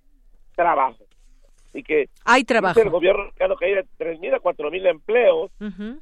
[0.55, 1.05] trabajo.
[1.73, 2.79] Y que hay trabajo.
[2.79, 5.51] el gobierno mexicano que hay de 3.000 a 4.000 empleos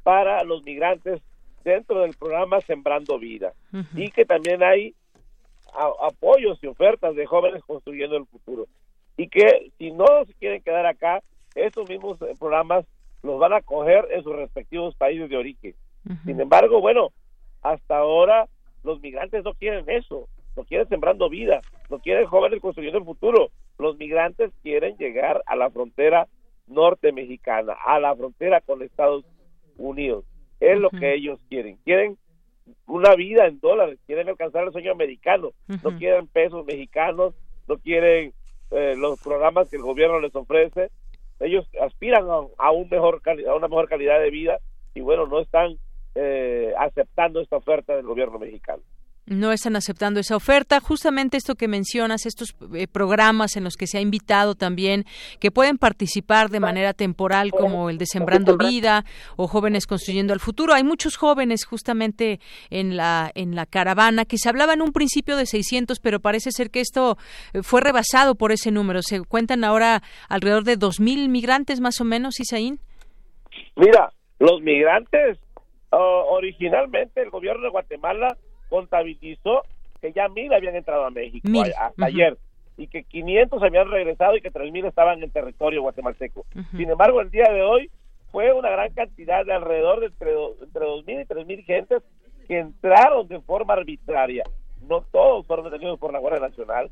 [0.04, 1.22] para los migrantes
[1.64, 3.54] dentro del programa Sembrando Vida
[3.96, 4.96] y que también hay
[6.02, 8.68] apoyos y ofertas de jóvenes construyendo el futuro
[9.18, 11.22] y que si no se quieren quedar acá,
[11.56, 12.86] estos mismos eh, programas
[13.24, 15.76] los van a coger en sus respectivos países de origen.
[16.26, 17.10] Sin embargo, bueno,
[17.62, 18.48] hasta ahora
[18.84, 23.52] los migrantes no quieren eso, no quieren sembrando vida, no quieren jóvenes construyendo el futuro.
[23.78, 26.28] Los migrantes quieren llegar a la frontera
[26.66, 29.24] norte mexicana, a la frontera con Estados
[29.78, 30.26] Unidos.
[30.62, 31.78] Es lo que ellos quieren.
[31.84, 32.18] Quieren
[32.86, 37.34] una vida en dólares, quieren alcanzar el sueño americano, no quieren pesos mexicanos,
[37.68, 38.34] no quieren
[38.70, 40.90] eh, los programas que el gobierno les ofrece,
[41.40, 42.26] ellos aspiran
[42.58, 44.60] a, un mejor a una mejor calidad de vida
[44.94, 45.78] y bueno, no están
[46.16, 48.84] eh, aceptando esta oferta del gobierno mexicano
[49.32, 50.80] no están aceptando esa oferta.
[50.80, 55.06] Justamente esto que mencionas, estos eh, programas en los que se ha invitado también,
[55.40, 59.06] que pueden participar de manera temporal, como el de Sembrando Vida
[59.38, 60.74] o Jóvenes Construyendo el Futuro.
[60.74, 62.40] Hay muchos jóvenes justamente
[62.70, 66.52] en la, en la caravana que se hablaba en un principio de 600, pero parece
[66.52, 67.18] ser que esto
[67.54, 69.02] eh, fue rebasado por ese número.
[69.02, 72.80] Se cuentan ahora alrededor de 2.000 migrantes más o menos, Isaín.
[73.76, 75.40] Mira, los migrantes,
[75.92, 78.38] oh, originalmente el gobierno de Guatemala
[78.72, 79.64] contabilizó
[80.00, 82.38] que ya mil habían entrado a México hasta ayer
[82.78, 86.46] y que 500 habían regresado y que 3.000 estaban en territorio guatemalteco.
[86.72, 87.92] Sin embargo, el día de hoy
[88.32, 92.04] fue una gran cantidad de alrededor de entre, entre 2.000 y 3.000 gentes
[92.48, 94.44] que entraron de forma arbitraria.
[94.88, 96.90] No todos fueron detenidos por la Guardia Nacional.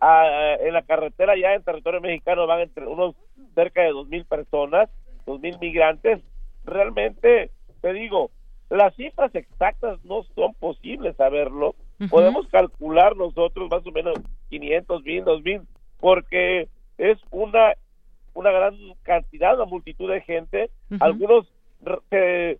[0.00, 3.16] Ah, en la carretera ya en territorio mexicano van entre unos
[3.54, 4.90] cerca de 2.000 personas,
[5.26, 6.20] 2.000 migrantes.
[6.64, 8.30] Realmente, te digo,
[8.76, 11.74] las cifras exactas no son posibles saberlo.
[12.10, 14.14] Podemos calcular nosotros más o menos
[14.48, 15.60] 500 mil, 2 mil,
[16.00, 17.74] porque es una,
[18.34, 20.70] una gran cantidad, una multitud de gente.
[21.00, 21.46] Algunos
[22.08, 22.58] se eh,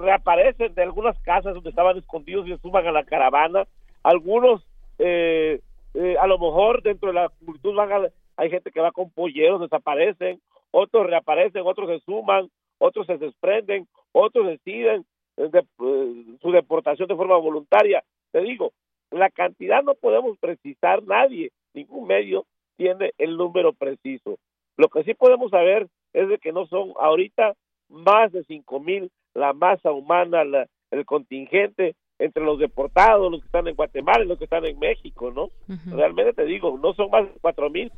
[0.00, 3.66] reaparecen de algunas casas donde estaban escondidos y se suman a la caravana.
[4.02, 4.66] Algunos,
[4.98, 5.60] eh,
[5.94, 9.60] eh, a lo mejor dentro de la multitud van hay gente que va con polleros,
[9.60, 10.40] desaparecen,
[10.72, 15.04] otros reaparecen, otros se suman, otros se desprenden, otros deciden
[15.38, 18.02] de, eh, su deportación de forma voluntaria.
[18.32, 18.72] Te digo,
[19.10, 22.44] la cantidad no podemos precisar nadie, ningún medio
[22.76, 24.38] tiene el número preciso.
[24.76, 27.54] Lo que sí podemos saber es de que no son ahorita
[27.88, 30.42] más de cinco mil la masa humana,
[30.90, 34.78] el contingente entre los deportados, los que están en Guatemala y los que están en
[34.78, 35.50] México, ¿no?
[35.94, 37.92] Realmente te digo, no son más de cuatro mil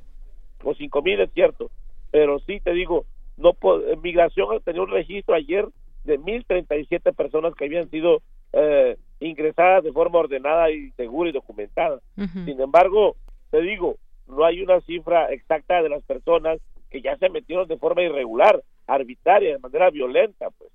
[0.62, 1.70] o cinco mil, es cierto,
[2.10, 3.04] pero sí te digo,
[3.36, 3.56] no
[4.02, 5.66] migración tenía un registro ayer
[6.10, 12.00] de 1.037 personas que habían sido eh, ingresadas de forma ordenada y segura y documentada.
[12.16, 13.16] Sin embargo,
[13.50, 13.96] te digo,
[14.26, 16.58] no hay una cifra exacta de las personas
[16.90, 20.70] que ya se metieron de forma irregular, arbitraria, de manera violenta, pues.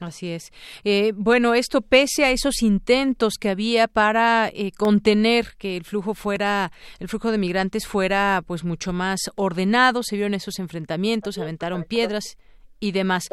[0.00, 0.52] Así es.
[0.82, 6.14] Eh, bueno, esto pese a esos intentos que había para eh, contener que el flujo
[6.14, 10.02] fuera, el flujo de migrantes fuera, pues mucho más ordenado.
[10.02, 12.36] Se vio en esos enfrentamientos, se aventaron piedras
[12.80, 13.28] y demás.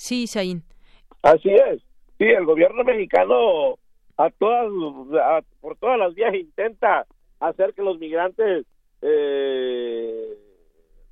[0.00, 0.62] Sí, Saín.
[1.20, 1.82] Así es.
[2.16, 3.78] Sí, el gobierno mexicano
[4.16, 7.06] a todas, por todas las vías intenta
[7.38, 8.64] hacer que los migrantes
[9.02, 10.38] eh,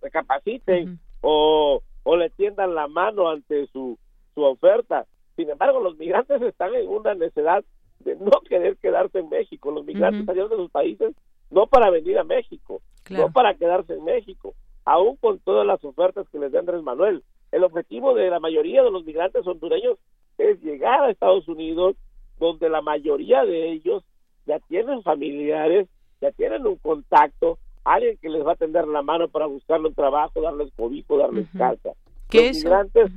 [0.01, 3.99] recapaciten o, o le tiendan la mano ante su,
[4.35, 5.05] su oferta.
[5.37, 7.63] Sin embargo, los migrantes están en una necesidad
[7.99, 9.71] de no querer quedarse en México.
[9.71, 11.15] Los migrantes salieron de sus países
[11.51, 14.55] no para venir a México, no para quedarse en México,
[14.87, 17.23] aún con todas las ofertas que les da Andrés Manuel
[17.53, 19.99] el objetivo de la mayoría de los migrantes hondureños
[20.37, 21.97] es llegar a Estados Unidos,
[22.39, 24.05] donde la mayoría de ellos
[24.47, 25.89] ya tienen familiares,
[26.21, 29.95] ya tienen un contacto, alguien que les va a tender la mano para buscarle un
[29.95, 31.91] trabajo, darles cobijo, darles casa.
[32.33, 33.11] los migrantes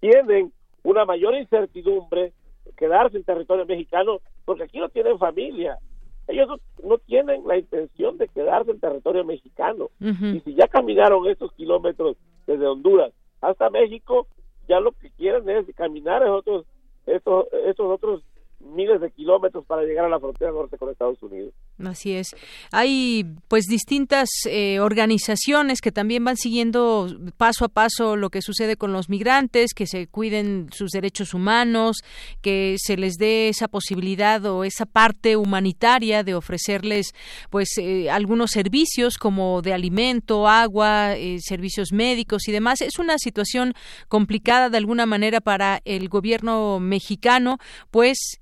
[0.00, 2.32] tienen una mayor incertidumbre
[2.76, 5.78] quedarse en territorio mexicano porque aquí no tienen familia,
[6.26, 6.48] ellos
[6.82, 9.90] no, tienen la intención de quedarse en territorio mexicano.
[10.00, 12.16] Y si ya caminaron estos kilómetros
[12.50, 14.26] desde Honduras hasta México,
[14.68, 16.66] ya lo que quieren es caminar esos otros,
[17.06, 17.46] estos
[17.78, 18.22] otros
[18.60, 21.52] miles de kilómetros para llegar a la frontera norte con Estados Unidos.
[21.84, 22.36] Así es.
[22.72, 28.76] Hay pues distintas eh, organizaciones que también van siguiendo paso a paso lo que sucede
[28.76, 31.98] con los migrantes, que se cuiden sus derechos humanos,
[32.42, 37.14] que se les dé esa posibilidad o esa parte humanitaria de ofrecerles
[37.48, 42.80] pues eh, algunos servicios como de alimento, agua, eh, servicios médicos y demás.
[42.80, 43.74] Es una situación
[44.08, 47.58] complicada de alguna manera para el gobierno mexicano,
[47.90, 48.40] pues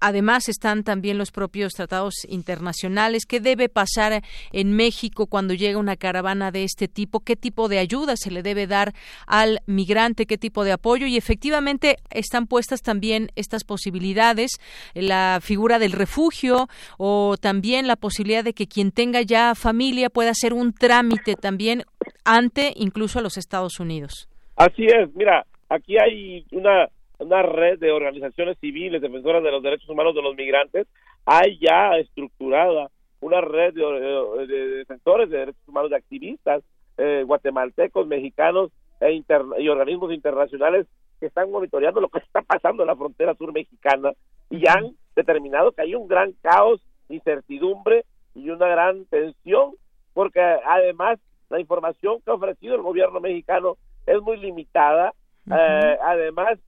[0.00, 2.66] además están también los propios tratados internacionales.
[2.76, 7.68] Nacionales, qué debe pasar en México cuando llega una caravana de este tipo, qué tipo
[7.68, 8.92] de ayuda se le debe dar
[9.26, 14.50] al migrante, qué tipo de apoyo y efectivamente están puestas también estas posibilidades,
[14.94, 20.30] la figura del refugio o también la posibilidad de que quien tenga ya familia pueda
[20.30, 21.84] hacer un trámite también
[22.24, 24.28] ante incluso a los Estados Unidos.
[24.56, 29.88] Así es, mira, aquí hay una una red de organizaciones civiles defensoras de los derechos
[29.88, 30.86] humanos de los migrantes
[31.24, 36.62] hay ya estructurada una red de, defensores de derechos humanos, de activistas
[36.98, 39.22] eh, guatemaltecos, mexicanos e
[39.58, 40.86] y organismos internacionales
[41.20, 44.12] que están monitoreando lo que está pasando en la frontera sur mexicana
[44.50, 49.72] y han determinado que hay un gran caos, incertidumbre y una gran tensión,
[50.12, 53.76] porque además la información que ha ofrecido el gobierno mexicano
[54.06, 55.12] es muy limitada.
[55.50, 56.58] Eh, además,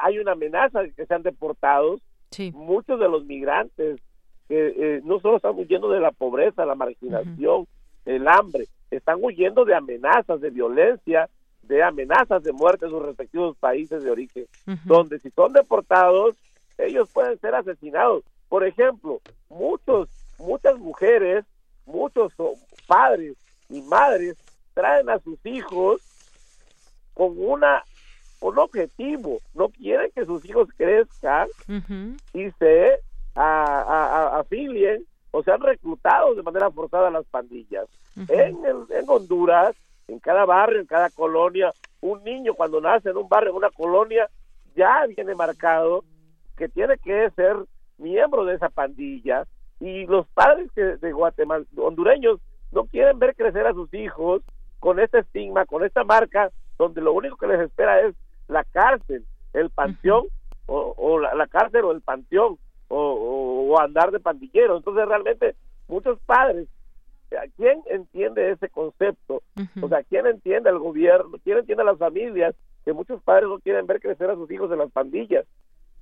[0.00, 2.00] hay una amenaza de que sean deportados.
[2.52, 4.00] Muchos de los migrantes
[4.48, 7.66] que eh, no solo están huyendo de la pobreza, la marginación,
[8.04, 11.28] el hambre, están huyendo de amenazas, de violencia,
[11.62, 14.46] de amenazas de muerte en sus respectivos países de origen,
[14.84, 16.34] donde si son deportados,
[16.78, 18.24] ellos pueden ser asesinados.
[18.48, 21.44] Por ejemplo, muchos, muchas mujeres,
[21.86, 22.32] muchos
[22.88, 23.36] padres
[23.68, 24.36] y madres
[24.74, 26.00] traen a sus hijos
[27.14, 27.84] con una
[28.40, 31.48] un objetivo, no quieren que sus hijos crezcan
[32.32, 33.00] y se
[33.34, 37.86] afilien o sean reclutados de manera forzada a las pandillas.
[38.28, 39.76] en, en Honduras,
[40.08, 43.70] en cada barrio, en cada colonia, un niño cuando nace en un barrio, en una
[43.70, 44.28] colonia,
[44.74, 46.04] ya viene marcado
[46.56, 47.56] que tiene que ser
[47.98, 49.46] miembro de esa pandilla.
[49.78, 52.40] Y los padres que, de Guatemala, hondureños,
[52.72, 54.42] no quieren ver crecer a sus hijos
[54.78, 58.14] con este estigma, con esta marca, donde lo único que les espera es
[58.50, 60.26] la cárcel, el panteón,
[60.66, 64.76] o, la, cárcel o el panteón, o, andar de pandillero.
[64.76, 65.54] Entonces realmente
[65.88, 66.68] muchos padres,
[67.56, 69.42] ¿quién entiende ese concepto?
[69.80, 71.38] O sea, ¿quién entiende al gobierno?
[71.42, 72.54] ¿Quién entiende a las familias?
[72.84, 75.46] Que muchos padres no quieren ver crecer a sus hijos en las pandillas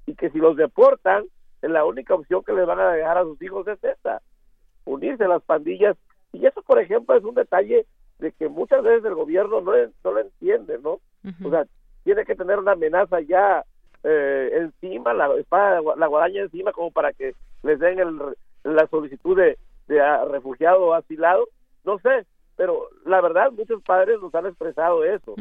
[0.07, 1.25] y que si los deportan,
[1.61, 4.23] la única opción que les van a dejar a sus hijos es esta,
[4.85, 5.97] unirse a las pandillas.
[6.33, 7.87] Y eso, por ejemplo, es un detalle
[8.19, 9.73] de que muchas veces el gobierno no,
[10.05, 11.01] no lo entiende, ¿no?
[11.45, 11.67] O sea,
[12.09, 13.63] tiene que tener una amenaza ya
[14.03, 18.19] eh, encima, la espada, la guadaña encima, como para que les den el,
[18.65, 21.47] la solicitud de, de refugiado o asilado.
[21.85, 22.25] No sé,
[22.57, 25.35] pero la verdad, muchos padres nos han expresado eso,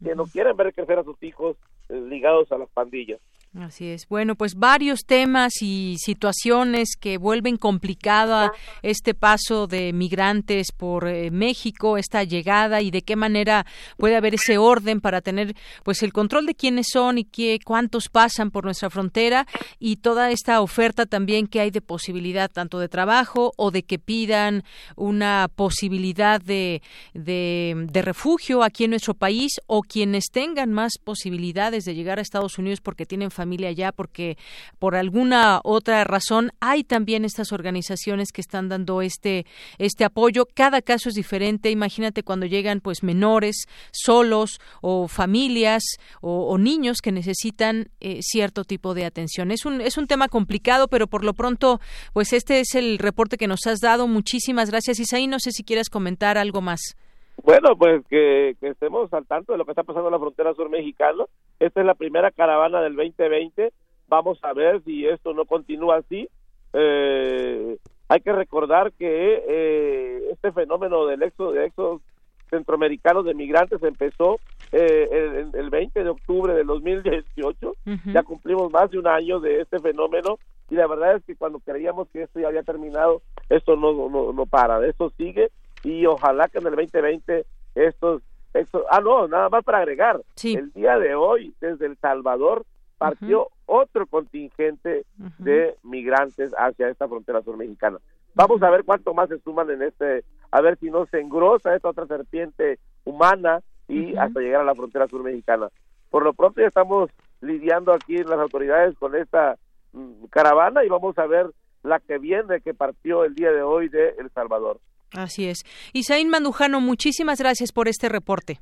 [0.00, 1.56] que no quieren ver crecer a sus hijos
[1.88, 3.18] eh, ligados a las pandillas.
[3.60, 4.06] Así es.
[4.08, 8.52] Bueno, pues varios temas y situaciones que vuelven complicada
[8.82, 13.64] este paso de migrantes por eh, México, esta llegada y de qué manera
[13.96, 18.10] puede haber ese orden para tener pues el control de quiénes son y qué cuántos
[18.10, 19.46] pasan por nuestra frontera
[19.78, 23.98] y toda esta oferta también que hay de posibilidad tanto de trabajo o de que
[23.98, 24.64] pidan
[24.96, 26.82] una posibilidad de,
[27.14, 32.58] de, refugio aquí en nuestro país o quienes tengan más posibilidades de llegar a Estados
[32.58, 34.36] Unidos porque tienen familia familia allá porque
[34.80, 39.46] por alguna otra razón hay también estas organizaciones que están dando este
[39.78, 40.46] este apoyo.
[40.52, 41.70] Cada caso es diferente.
[41.70, 45.82] Imagínate cuando llegan pues menores solos o familias
[46.20, 49.52] o, niños que necesitan eh, cierto tipo de atención.
[49.52, 51.80] Es un es un tema complicado pero por lo pronto
[52.12, 54.08] pues este es el reporte que nos has dado.
[54.08, 55.28] Muchísimas gracias Isaí.
[55.28, 56.96] No sé si quieres comentar algo más.
[57.42, 60.68] Bueno, pues que, estemos al tanto de lo que está pasando en la frontera sur
[60.68, 61.24] mexicana.
[61.58, 63.72] Esta es la primera caravana del 2020.
[64.08, 66.28] Vamos a ver si esto no continúa así.
[66.72, 67.78] Eh,
[68.08, 72.02] hay que recordar que eh, este fenómeno del éxodo de éxodos
[72.50, 74.38] centroamericanos de migrantes empezó
[74.70, 77.74] eh, el, 20 de octubre de 2018.
[78.12, 80.38] Ya cumplimos más de un año de este fenómeno
[80.70, 84.32] y la verdad es que cuando creíamos que esto ya había terminado, esto no, no,
[84.32, 85.50] no para, esto sigue
[85.82, 87.44] y ojalá que en el 2020
[87.74, 88.22] estos,
[88.60, 92.64] estos ah no, nada más para agregar, el día de hoy desde El Salvador
[92.98, 95.04] partió otro contingente
[95.38, 97.98] de migrantes hacia esta frontera sur mexicana.
[98.34, 101.74] Vamos a ver cuánto más se suman en este, a ver si no se engrosa
[101.74, 105.68] esta otra serpiente humana y hasta llegar a la frontera sur mexicana.
[106.10, 109.56] Por lo pronto ya estamos lidiando aquí las autoridades con esta
[109.92, 111.50] mm, caravana y vamos a ver
[111.82, 114.80] la que viene que partió el día de hoy de El Salvador.
[115.12, 115.64] Así es.
[115.92, 118.60] Isaín Mandujano, muchísimas gracias por este reporte.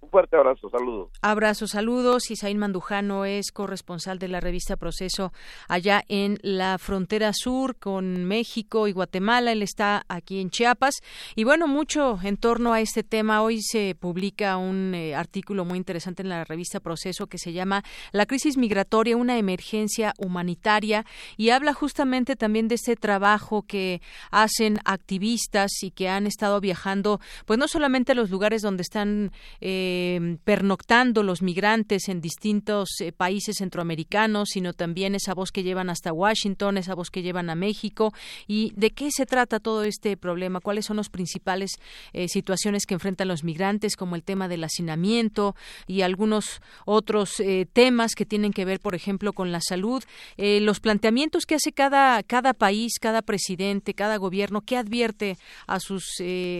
[0.00, 1.10] Un fuerte abrazo, saludos.
[1.22, 2.30] Abrazo, saludos.
[2.30, 5.32] Isaín Mandujano es corresponsal de la revista Proceso
[5.68, 9.52] allá en la frontera sur con México y Guatemala.
[9.52, 10.94] Él está aquí en Chiapas.
[11.34, 13.42] Y bueno, mucho en torno a este tema.
[13.42, 17.82] Hoy se publica un eh, artículo muy interesante en la revista Proceso que se llama
[18.12, 21.04] La crisis migratoria, una emergencia humanitaria
[21.36, 27.18] y habla justamente también de este trabajo que hacen activistas y que han estado viajando,
[27.44, 32.88] pues no solamente a los lugares donde están eh, eh, pernoctando los migrantes en distintos
[33.00, 37.50] eh, países centroamericanos, sino también esa voz que llevan hasta Washington, esa voz que llevan
[37.50, 38.12] a México.
[38.48, 40.60] ¿Y de qué se trata todo este problema?
[40.60, 41.72] ¿Cuáles son las principales
[42.12, 45.54] eh, situaciones que enfrentan los migrantes, como el tema del hacinamiento
[45.86, 50.02] y algunos otros temas que tienen que ver, por ejemplo, con la salud?
[50.36, 56.04] los planteamientos que hace cada, cada país, cada presidente, cada gobierno, que advierte a sus,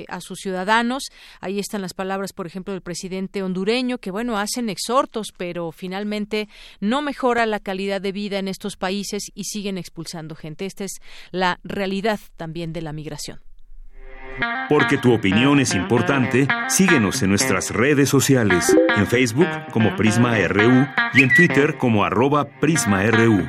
[0.08, 1.04] a sus ciudadanos.
[1.40, 6.48] Ahí están las palabras, por ejemplo, del presidente hondureño que, bueno, hacen exhortos, pero finalmente
[6.80, 10.66] no mejora la calidad de vida en estos países y siguen expulsando gente.
[10.66, 11.00] Esta es
[11.30, 13.40] la realidad también de la migración.
[14.68, 20.86] Porque tu opinión es importante, síguenos en nuestras redes sociales, en Facebook como Prisma RU
[21.14, 23.48] y en Twitter como arroba PrismaRU.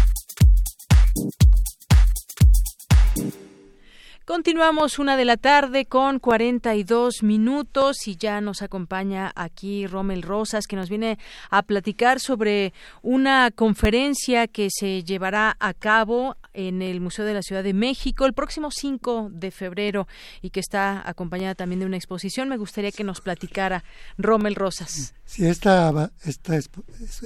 [4.31, 10.67] Continuamos una de la tarde con 42 minutos y ya nos acompaña aquí Rommel Rosas
[10.67, 11.19] que nos viene
[11.49, 12.71] a platicar sobre
[13.01, 18.25] una conferencia que se llevará a cabo en el Museo de la Ciudad de México
[18.25, 20.07] el próximo 5 de febrero
[20.41, 22.47] y que está acompañada también de una exposición.
[22.47, 23.83] Me gustaría que nos platicara
[24.17, 25.13] Rommel Rosas.
[25.25, 26.57] Sí, esta, esta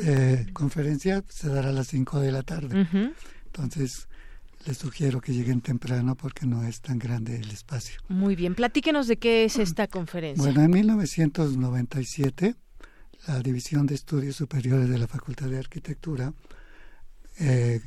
[0.02, 2.88] eh, conferencia se dará a las 5 de la tarde.
[3.46, 4.08] Entonces,
[4.66, 8.00] les sugiero que lleguen temprano porque no es tan grande el espacio.
[8.08, 10.44] Muy bien, platíquenos de qué es esta conferencia.
[10.44, 12.56] Bueno, en 1997,
[13.28, 16.34] la División de Estudios Superiores de la Facultad de Arquitectura
[17.40, 17.82] eh,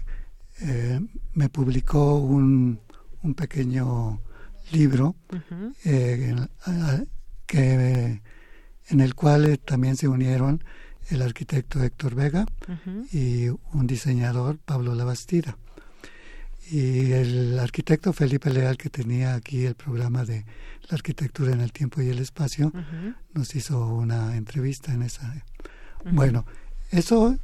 [0.60, 1.00] eh,
[1.34, 2.80] me publicó un,
[3.22, 4.20] un pequeño
[4.72, 5.16] libro
[5.84, 7.08] eh, en,
[7.46, 8.22] que,
[8.88, 10.62] en el cual también se unieron
[11.10, 12.46] el arquitecto Héctor Vega
[13.12, 15.56] y un diseñador, Pablo Labastida
[16.70, 20.44] y el arquitecto Felipe Leal, que tenía aquí el programa de
[20.88, 22.72] la arquitectura en el tiempo y el espacio,
[23.32, 25.44] nos hizo una entrevista en esa.
[26.12, 26.44] Bueno,
[26.90, 27.36] eso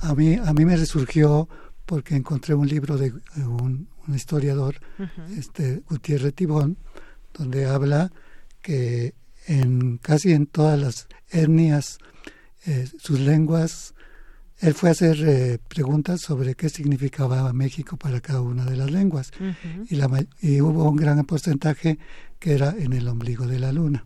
[0.00, 1.48] a, mí, a mí me resurgió
[1.86, 4.76] porque encontré un libro de un, historiador,
[5.36, 6.78] este Gutiérrez Tibón,
[7.34, 8.10] donde habla
[8.62, 9.14] que
[9.46, 11.98] en casi en todas las etnias
[12.64, 13.94] eh, sus lenguas
[14.60, 18.90] él fue a hacer eh, preguntas sobre qué significaba México para cada una de las
[18.90, 19.30] lenguas
[19.88, 20.08] y, la,
[20.40, 21.98] y hubo un gran porcentaje
[22.38, 24.04] que era en el ombligo de la luna.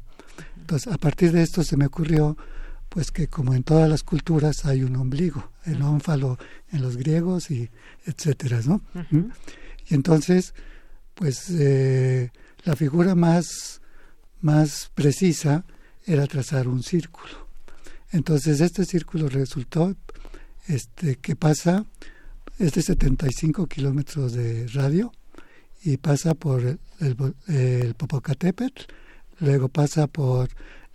[0.59, 2.37] Entonces, a partir de esto se me ocurrió
[2.89, 6.39] pues que como en todas las culturas hay un ombligo, el ónfalo
[6.71, 7.71] en los griegos y
[8.05, 8.83] etcétera, ¿no?
[9.11, 9.31] ¿Mm?
[9.89, 10.55] Y entonces,
[11.15, 12.31] pues eh,
[12.65, 13.81] la figura más,
[14.43, 15.65] más precisa
[16.05, 17.49] era trazar un círculo.
[18.11, 19.97] Entonces este círculo resultó
[20.67, 21.85] este, que pasa,
[22.59, 25.13] es de 75 kilómetros de radio
[25.85, 26.79] y pasa por el,
[27.49, 28.83] el, Popocatépetl,
[29.41, 30.49] luego pasa por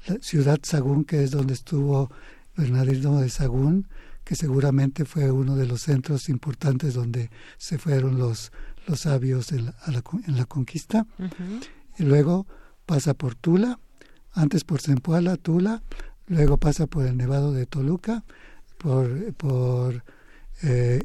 [0.07, 2.09] la ciudad Sagún, que es donde estuvo
[2.55, 3.88] Bernardino de Sagún,
[4.24, 8.51] que seguramente fue uno de los centros importantes donde se fueron los,
[8.88, 9.76] los sabios en la,
[10.28, 11.05] en la conquista.
[11.97, 12.45] Y luego
[12.86, 13.80] pasa por Tula,
[14.34, 15.82] antes por Zempoala, Tula,
[16.28, 18.24] luego pasa por el Nevado de Toluca
[18.78, 20.03] por, por
[20.63, 21.03] eh,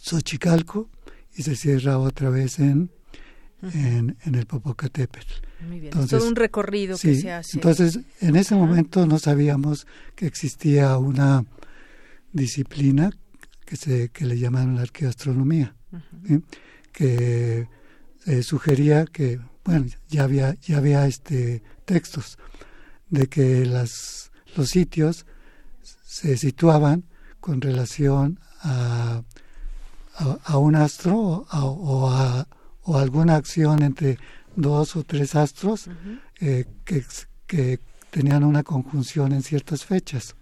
[0.00, 0.90] Xochicalco
[1.34, 2.90] y se cierra otra vez en,
[3.62, 5.32] en, el Popocatépetl.
[5.60, 7.56] Muy bien, entonces, todo un recorrido que se hace.
[7.56, 11.44] Entonces, en ese momento no sabíamos que existía una
[12.32, 13.10] disciplina
[13.64, 15.74] que se que le llamaron la arqueoastronomía,
[16.92, 17.68] que
[18.26, 22.38] eh, sugería que, bueno, ya había ya había este textos
[23.08, 25.26] de que las los sitios
[26.14, 27.02] se situaban
[27.40, 29.22] con relación a,
[30.44, 32.46] a, un astro o, a,
[32.84, 34.18] o alguna acción entre
[34.54, 35.88] dos o tres astros
[36.40, 37.04] eh, que,
[37.48, 37.80] que
[38.12, 40.36] tenían una conjunción en ciertas fechas.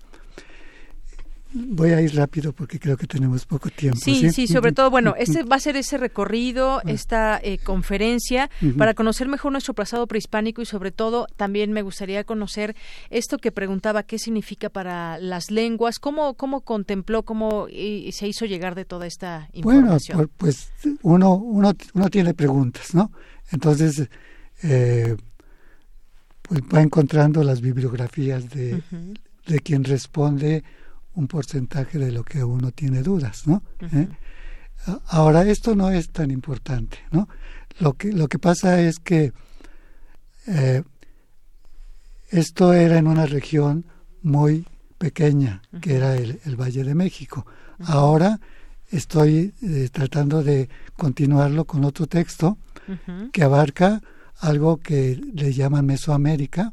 [1.55, 3.99] Voy a ir rápido porque creo que tenemos poco tiempo.
[4.03, 6.83] Sí, sí, sobre todo, bueno, este va a ser ese recorrido, ah.
[6.87, 12.25] esta eh, conferencia, para conocer mejor nuestro pasado prehispánico y sobre todo también me gustaría
[12.25, 12.75] conocer
[13.11, 18.75] esto que preguntaba, qué significa para las lenguas, cómo, cómo contempló, cómo se hizo llegar
[18.75, 20.17] de toda esta información.
[20.17, 20.71] Bueno, pues
[21.03, 23.11] uno, uno, uno tiene preguntas, ¿no?
[23.51, 24.09] Entonces,
[24.63, 25.17] eh,
[26.43, 28.83] pues va encontrando las bibliografías de,
[29.47, 30.65] de quien responde
[31.15, 33.63] un porcentaje de lo que uno tiene dudas, ¿no?
[33.81, 34.09] ¿Eh?
[35.09, 37.29] Ahora, esto no es tan importante, ¿no?
[37.79, 39.33] Lo que, lo que pasa es que
[40.47, 40.83] eh,
[42.31, 43.85] esto era en una región
[44.23, 44.67] muy
[44.99, 47.47] pequeña, que era el, Valle de México.
[47.85, 48.41] Ahora
[48.91, 52.59] estoy eh, tratando de continuarlo con otro texto
[53.33, 54.03] que abarca
[54.39, 56.73] algo que le llaman Mesoamérica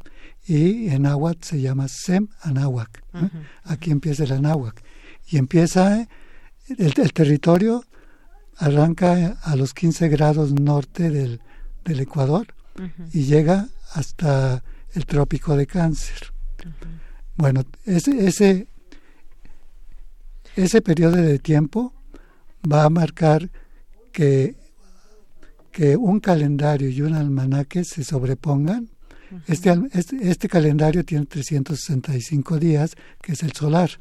[0.50, 3.04] y en náhuatl se llama Sem Anáhuac.
[3.64, 4.84] Aquí empieza el Anáhuac.
[5.28, 6.08] Y empieza,
[6.68, 7.84] el, territorio
[8.58, 11.40] arranca a los 15 grados norte del,
[11.86, 12.48] del Ecuador
[13.14, 16.34] y llega hasta el trópico de Cáncer.
[17.36, 18.68] Bueno, ese, ese,
[20.56, 21.94] ese periodo de tiempo
[22.70, 23.50] va a marcar
[24.12, 24.56] que
[25.72, 28.90] que un calendario y un almanaque se sobrepongan.
[29.48, 33.92] Este, este, este, calendario tiene 365 días, que es el solar.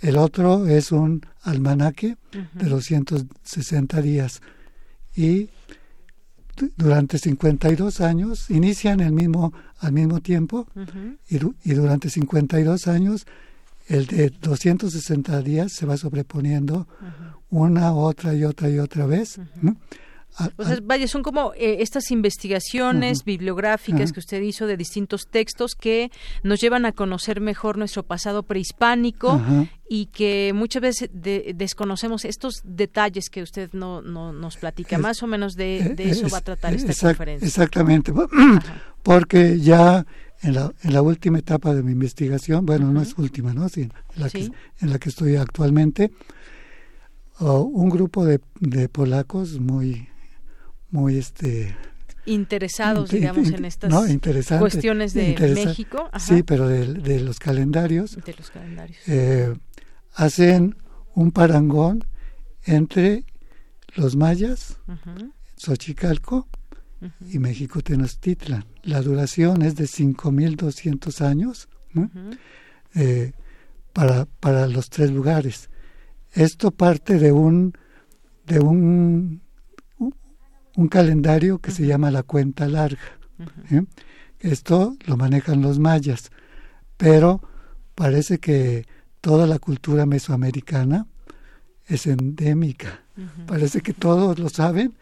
[0.00, 2.16] El otro es un almanaque
[2.54, 4.40] de 260 días.
[5.14, 5.50] Y
[6.76, 10.66] durante 52 años, inician el mismo, al mismo tiempo,
[11.28, 13.26] y, y, durante 52 años
[13.88, 16.86] el de 260 días se va sobreponiendo
[17.50, 19.38] una, otra y otra y otra vez.
[20.56, 25.74] O sea, vaya, son como eh, estas investigaciones bibliográficas que usted hizo de distintos textos
[25.74, 26.10] que
[26.42, 29.40] nos llevan a conocer mejor nuestro pasado prehispánico
[29.88, 34.96] y que muchas veces desconocemos estos detalles que usted no, no nos platica.
[34.96, 37.46] Más o menos de, eh, eso va a tratar esta conferencia.
[37.46, 38.12] Exactamente,
[39.02, 40.06] porque ya
[40.40, 43.68] en la, en la última etapa de mi investigación, bueno, no es última, ¿no?
[43.68, 46.10] Sí, en, la que, en la que estoy actualmente,
[47.38, 50.08] un grupo de, de polacos muy
[50.92, 51.76] muy este
[52.24, 58.98] interesados digamos en estas cuestiones de México sí pero de, los calendarios de los calendarios.
[59.08, 59.52] eh,
[60.14, 60.76] hacen
[61.14, 62.04] un parangón
[62.64, 63.24] entre
[63.96, 64.78] los mayas
[65.56, 66.48] Xochicalco
[67.30, 68.64] y México Tenochtitlan.
[68.82, 71.68] La duración es de 5.200 años
[72.94, 73.32] eh,
[73.92, 75.70] para para los tres lugares.
[76.32, 77.74] Esto parte de un
[78.46, 79.42] de un
[80.76, 83.02] un calendario que se llama la cuenta larga.
[83.70, 83.84] ¿eh?
[84.40, 86.30] Esto lo manejan los mayas,
[86.96, 87.40] pero
[87.94, 88.86] parece que
[89.20, 91.06] toda la cultura mesoamericana
[91.86, 93.00] es endémica.
[93.46, 94.94] Parece que todos lo saben,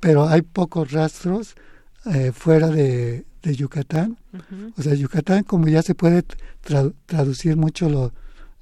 [0.00, 1.56] pero hay pocos rastros
[2.06, 4.16] eh, fuera de, Yucatán.
[4.78, 6.24] O sea, Yucatán, como ya se puede
[7.06, 8.12] traducir mucho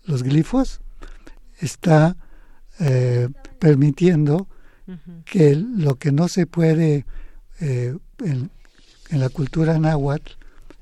[0.05, 0.81] los glifos,
[1.61, 2.17] está
[2.81, 3.29] eh,
[3.61, 4.49] permitiendo
[5.25, 7.07] que lo que no se puede
[7.61, 8.51] eh, en,
[9.11, 10.33] la cultura náhuatl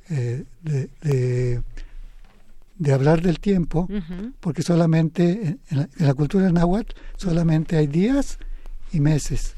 [0.09, 1.63] eh, de,
[2.79, 3.89] de, hablar del tiempo,
[4.41, 8.39] porque solamente en la, cultura náhuatl solamente hay días
[8.93, 9.55] y meses.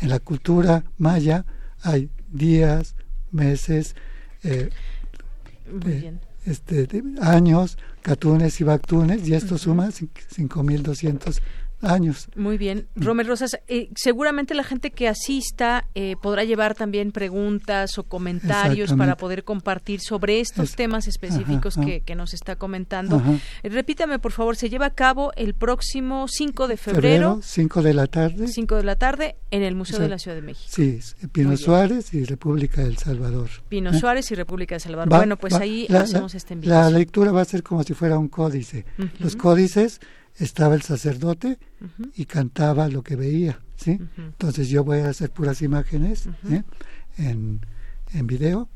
[0.00, 1.44] En la cultura maya
[1.82, 2.94] hay días,
[3.30, 3.94] meses,
[4.42, 4.70] eh,
[6.44, 6.88] este,
[7.20, 11.40] años, catunes y bactunes, y esto suma 5.200
[11.82, 12.28] años.
[12.36, 12.86] Muy bien.
[12.96, 18.92] Romer Rosas, eh, seguramente la gente que asista eh, podrá llevar también preguntas o comentarios
[18.94, 23.22] para poder compartir sobre estos temas específicos que, nos está comentando.
[23.62, 27.40] Eh, repítame, por favor, se lleva a cabo el próximo 5 de febrero.
[27.42, 28.48] 5 de la tarde.
[28.48, 30.70] 5 de la tarde en el Museo de la Ciudad de México.
[30.70, 31.00] Sí,
[31.32, 33.48] Pino Suárez y República del Salvador.
[33.70, 35.08] Pino Suárez y República del Salvador.
[35.08, 36.92] bueno, pues ahí hacemos esta invitación.
[36.92, 38.84] La lectura va a ser como si fuera un códice.
[39.18, 40.00] Los códices
[40.38, 41.58] estaba el sacerdote
[42.14, 43.98] y cantaba lo que veía, ¿sí?
[44.16, 46.62] Entonces yo voy a hacer puras imágenes ¿eh?
[47.18, 47.60] en,
[48.14, 48.68] en video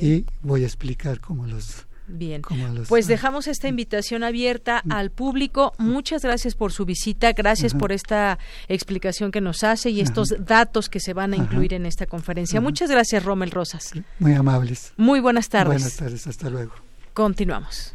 [0.00, 2.42] y voy a explicar cómo los Bien,
[2.88, 5.72] pues dejamos esta invitación abierta al público.
[5.78, 8.38] Muchas gracias por su visita, gracias por esta
[8.68, 12.60] explicación que nos hace y estos datos que se van a incluir en esta conferencia.
[12.60, 13.92] Muchas gracias, Rommel Rosas.
[14.18, 14.92] Muy amables.
[14.96, 15.74] Muy buenas tardes.
[15.74, 16.72] Buenas tardes, hasta luego.
[17.14, 17.94] Continuamos.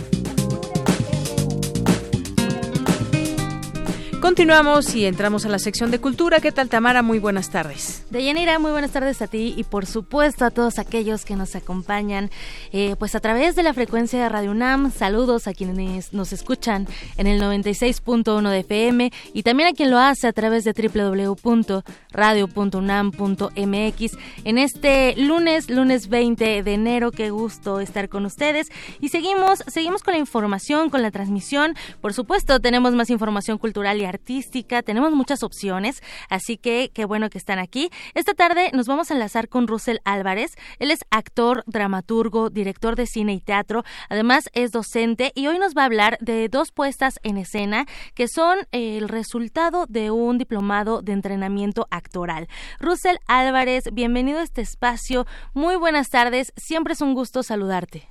[4.31, 6.39] Continuamos y entramos a la sección de cultura.
[6.39, 7.01] ¿Qué tal, Tamara?
[7.01, 8.05] Muy buenas tardes.
[8.11, 12.31] Deyanira, muy buenas tardes a ti y por supuesto a todos aquellos que nos acompañan
[12.71, 14.93] eh, pues a través de la frecuencia de Radio UNAM.
[14.93, 19.99] Saludos a quienes nos escuchan en el 96.1 de FM y también a quien lo
[19.99, 20.73] hace a través de
[22.11, 27.11] www.radio.unam.mx en este lunes, lunes 20 de enero.
[27.11, 28.67] Qué gusto estar con ustedes
[28.99, 31.75] y seguimos, seguimos con la información, con la transmisión.
[32.01, 37.29] Por supuesto, tenemos más información cultural y artística, tenemos muchas opciones, así que qué bueno
[37.29, 37.89] que están aquí.
[38.13, 43.05] Esta tarde nos vamos a enlazar con Russell Álvarez, él es actor, dramaturgo, director de
[43.05, 47.19] cine y teatro, además es docente y hoy nos va a hablar de dos puestas
[47.23, 52.00] en escena que son el resultado de un diplomado de entrenamiento actoral.
[52.79, 58.07] Russell Álvarez, bienvenido a este espacio, muy buenas tardes, siempre es un gusto saludarte.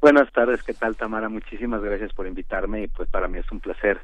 [0.00, 1.28] Buenas tardes, ¿qué tal Tamara?
[1.28, 4.00] Muchísimas gracias por invitarme y pues para mí es un placer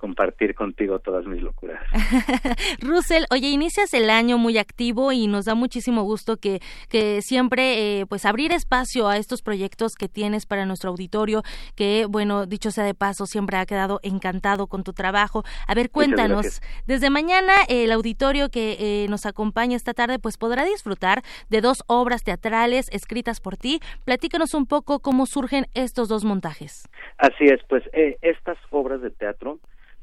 [0.00, 1.80] compartir contigo todas mis locuras.
[2.80, 8.00] Russell, oye, inicias el año muy activo y nos da muchísimo gusto que, que siempre,
[8.00, 11.42] eh, pues, abrir espacio a estos proyectos que tienes para nuestro auditorio,
[11.76, 15.44] que, bueno, dicho sea de paso, siempre ha quedado encantado con tu trabajo.
[15.68, 20.64] A ver, cuéntanos, desde mañana el auditorio que eh, nos acompaña esta tarde, pues, podrá
[20.64, 23.80] disfrutar de dos obras teatrales escritas por ti.
[24.06, 26.88] Platícanos un poco cómo surgen estos dos montajes.
[27.18, 29.60] Así es, pues, eh, estas obras de teatro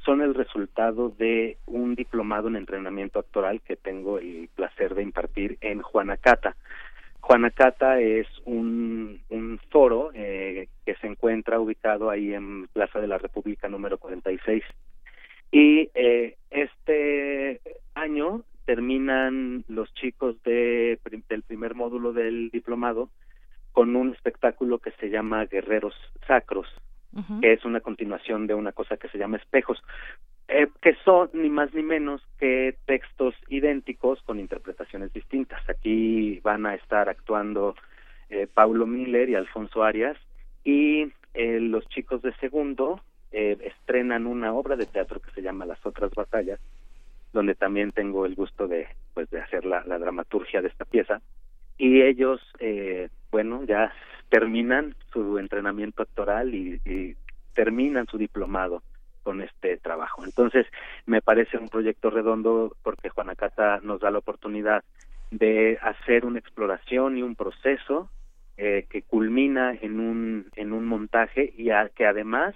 [0.07, 5.57] son el resultado de un diplomado en entrenamiento actoral que tengo el placer de impartir
[5.59, 6.55] en Juanacata.
[7.19, 13.17] Juanacata es un, un foro eh, que se encuentra ubicado ahí en Plaza de la
[13.17, 14.63] República número 46.
[15.51, 17.59] Y eh, este
[17.93, 23.09] año terminan los chicos de, del primer módulo del diplomado
[23.73, 25.95] con un espectáculo que se llama Guerreros
[26.25, 26.67] Sacros
[27.41, 29.81] que es una continuación de una cosa que se llama espejos,
[30.47, 35.67] eh, que son ni más ni menos que textos idénticos con interpretaciones distintas.
[35.69, 37.75] Aquí van a estar actuando
[38.29, 40.17] eh, Paulo Miller y Alfonso Arias
[40.63, 45.85] y eh, los chicos de segundo estrenan una obra de teatro que se llama Las
[45.85, 46.59] otras batallas,
[47.33, 51.21] donde también tengo el gusto de pues de hacer la, la dramaturgia de esta pieza
[51.77, 52.41] y ellos
[53.29, 53.93] bueno ya
[54.29, 57.15] terminan su entrenamiento actoral y,
[57.53, 58.83] terminan su diplomado
[59.23, 60.23] con este trabajo.
[60.23, 60.67] Entonces,
[61.07, 64.83] me parece un proyecto redondo porque Juanacata nos da la oportunidad
[65.31, 68.11] de hacer una exploración y un proceso
[68.57, 72.53] eh, que culmina en un, en un montaje y que además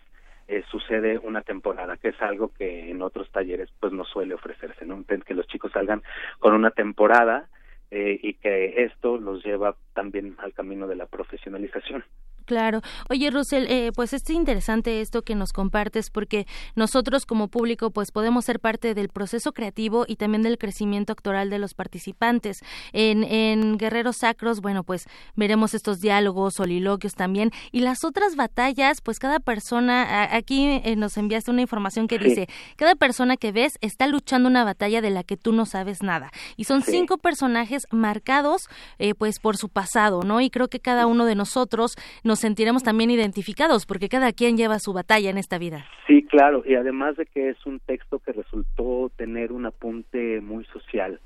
[0.47, 4.85] eh, sucede una temporada, que es algo que en otros talleres pues no suele ofrecerse,
[4.85, 5.03] ¿no?
[5.05, 6.03] Que los chicos salgan
[6.39, 7.47] con una temporada
[7.91, 12.03] eh, y que esto los lleva también al camino de la profesionalización.
[12.45, 12.81] Claro.
[13.09, 18.11] Oye, Russell, eh, pues es interesante esto que nos compartes porque nosotros como público pues
[18.11, 22.59] podemos ser parte del proceso creativo y también del crecimiento actoral de los participantes.
[22.93, 27.51] En, en Guerreros Sacros, bueno, pues veremos estos diálogos, soliloquios también.
[27.71, 32.47] Y las otras batallas, pues cada persona, aquí eh, nos enviaste una información que dice,
[32.75, 36.31] cada persona que ves está luchando una batalla de la que tú no sabes nada.
[36.57, 38.67] Y son cinco personajes marcados
[38.99, 40.41] eh, pues por su pasado, ¿no?
[40.41, 44.79] Y creo que cada uno de nosotros nos sentiremos también identificados, porque cada quien lleva
[44.79, 45.85] su batalla en esta vida.
[46.07, 50.65] Sí, claro, y además de que es un texto que resultó tener un apunte muy
[50.65, 51.19] social,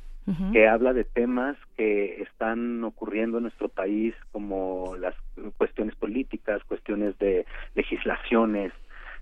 [0.51, 5.13] que habla de temas que están ocurriendo en nuestro país, como las
[5.57, 7.45] cuestiones políticas, cuestiones de
[7.75, 8.73] legislaciones,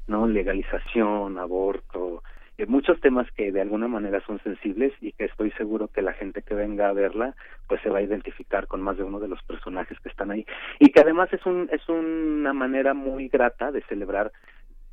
[0.08, 2.24] no legalización, aborto,
[2.68, 6.42] muchos temas que de alguna manera son sensibles y que estoy seguro que la gente
[6.42, 7.36] que venga a verla
[7.68, 10.46] pues se va a identificar con más de uno de los personajes que están ahí.
[10.80, 14.32] Y que además es un es una manera muy grata de celebrar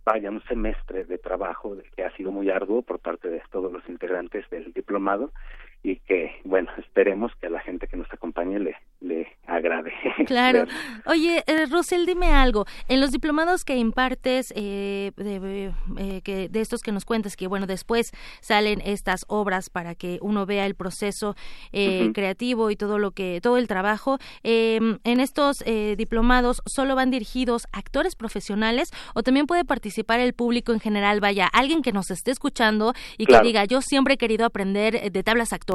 [0.05, 3.87] vaya un semestre de trabajo que ha sido muy arduo por parte de todos los
[3.89, 5.31] integrantes del diplomado
[5.83, 9.93] y que, bueno, esperemos que a la gente que nos acompañe le, le agrade.
[10.27, 10.67] Claro.
[11.07, 12.67] Oye, eh, Rosel, dime algo.
[12.89, 17.47] En los diplomados que impartes, eh, de, eh, que, de estos que nos cuentas, que
[17.47, 21.35] bueno, después salen estas obras para que uno vea el proceso
[21.73, 25.65] eh, creativo y todo lo que, todo el trabajo, em, en estos
[25.97, 31.21] diplomados solo van dirigidos a actores profesionales o también puede participar el público en general,
[31.21, 35.23] vaya, alguien que nos esté escuchando y que diga, yo siempre he querido aprender de
[35.23, 35.70] tablas actuales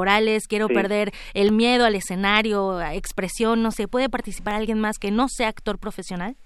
[0.48, 5.10] quiero perder el miedo al escenario, a expresión, no sé, ¿puede participar alguien más que
[5.10, 6.36] no sea actor profesional?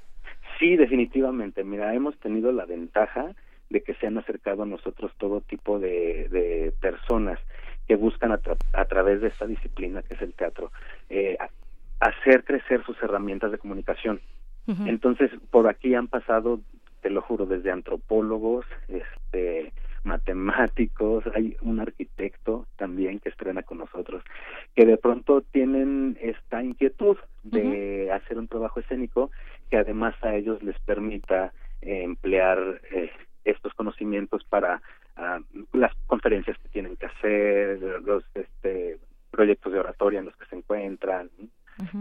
[0.59, 1.65] Sí, definitivamente.
[1.65, 3.35] Mira, hemos tenido la ventaja
[3.71, 7.39] de que se han acercado a nosotros todo tipo de, personas
[7.87, 10.71] que buscan a, través de esta disciplina que es el teatro
[11.09, 11.37] eh,
[11.99, 14.21] hacer crecer sus herramientas de comunicación.
[14.87, 16.61] Entonces, por aquí han pasado,
[17.03, 19.73] te lo juro, desde antropólogos, este,
[20.05, 24.23] matemáticos, hay un arquitecto también que estrena con nosotros,
[24.75, 29.31] que de pronto tienen esta inquietud de hacer un trabajo escénico
[29.71, 33.11] que además a ellos les permita eh, emplear eh,
[33.45, 34.83] estos conocimientos para
[35.17, 35.41] ah,
[35.73, 38.99] las conferencias que tienen que hacer, los este,
[39.31, 41.31] proyectos de oratoria en los que se encuentran,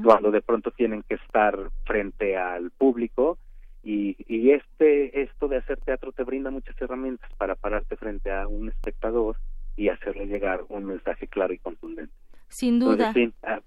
[0.03, 3.37] cuando de pronto tienen que estar frente al público
[3.83, 8.47] y, y este esto de hacer teatro te brinda muchas herramientas para pararte frente a
[8.47, 9.37] un espectador
[9.75, 12.13] y hacerle llegar un mensaje claro y contundente.
[12.49, 13.13] Sin duda.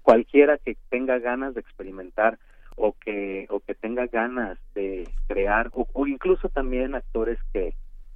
[0.01, 2.37] cualquiera que tenga ganas de experimentar
[2.75, 7.75] o que o que tenga ganas de crear o, incluso también actores que,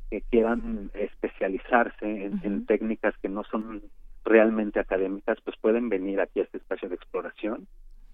[0.09, 3.81] que quieran especializarse en, técnicas que no son
[4.25, 7.67] realmente académicas pues pueden venir aquí a este espacio de exploración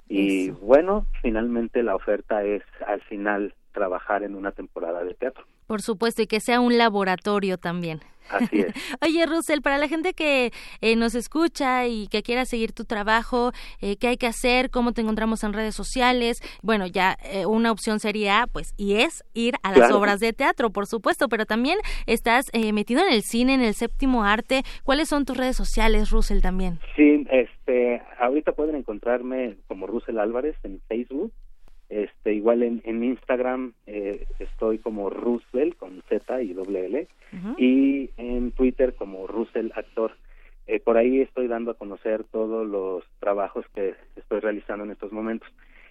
[0.08, 5.46] y bueno finalmente la oferta es al final trabajar en una temporada de teatro.
[5.68, 8.02] Por supuesto, y que sea un laboratorio también.
[8.30, 8.74] Así es.
[9.02, 10.52] Oye, Russell, para la gente que
[10.82, 13.52] eh, nos escucha y que quiera seguir tu trabajo,
[13.82, 14.70] eh, ¿qué hay que hacer?
[14.70, 16.38] ¿Cómo te encontramos en redes sociales?
[16.62, 20.70] Bueno, ya eh, una opción sería, pues, y es ir a las obras de teatro,
[20.70, 24.64] por supuesto, pero también estás metido en el cine, en el séptimo arte.
[24.84, 26.80] ¿Cuáles son tus redes sociales, Russell, también?
[26.96, 31.34] Sí, este, ahorita pueden encontrarme como Russell Álvarez en Facebook
[31.94, 37.08] este, igual en, en Instagram eh, estoy como Russell con Z y doble L
[37.58, 40.16] y en Twitter como Russell Actor.
[40.66, 45.12] Eh, por ahí estoy dando a conocer todos los trabajos que estoy realizando en estos
[45.12, 45.48] momentos.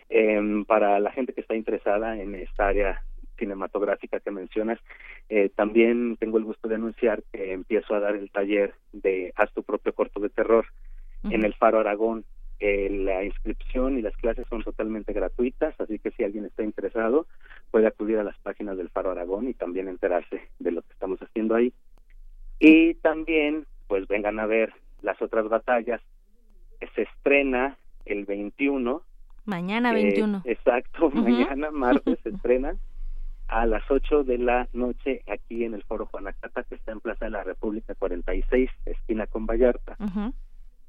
[0.09, 3.03] Em, para la gente que está interesada en esta área
[3.39, 4.81] cinematográfica que mencionas,
[5.29, 9.53] eh, también tengo el gusto de anunciar que empiezo a dar el taller de Haz
[9.53, 10.67] tu propio corto de terror
[11.31, 12.25] en el Faro Aragón
[12.65, 17.27] eh, la inscripción y las clases son totalmente gratuitas, así que si alguien está interesado
[17.73, 21.19] puede acudir a las páginas del Faro Aragón y también enterarse de lo que estamos
[21.21, 21.73] haciendo ahí.
[22.61, 26.01] Y también, pues vengan a ver las otras batallas.
[26.95, 29.03] Se estrena el 21.
[29.45, 30.43] Mañana 21.
[30.45, 32.77] Eh, exacto, mañana martes se estrena
[33.49, 37.25] a las 8 de la noche aquí en el Foro Juanacata, que está en Plaza
[37.25, 39.97] de la República 46, esquina con Vallarta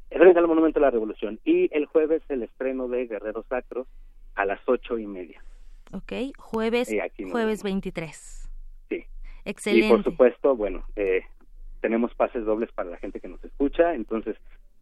[0.10, 1.40] frente al Monumento de la Revolución.
[1.44, 3.88] Y el jueves el estreno de Guerreros Sacros
[4.36, 5.44] a las ocho y media.
[5.92, 6.90] Ok, jueves,
[7.32, 8.50] jueves 23.
[8.90, 9.06] Sí.
[9.46, 9.88] Excelente.
[9.88, 11.22] Y por supuesto, bueno, eh,
[11.82, 14.38] tenemos pases dobles para la gente que nos escucha, entonces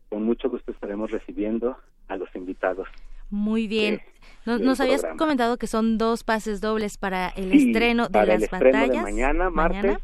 [0.09, 2.88] con mucho gusto estaremos recibiendo a los invitados.
[3.30, 4.01] Muy bien.
[4.45, 8.89] Nos, habías comentado que son dos pases dobles para el estreno de las batallas.
[8.89, 9.97] De mañana, martes.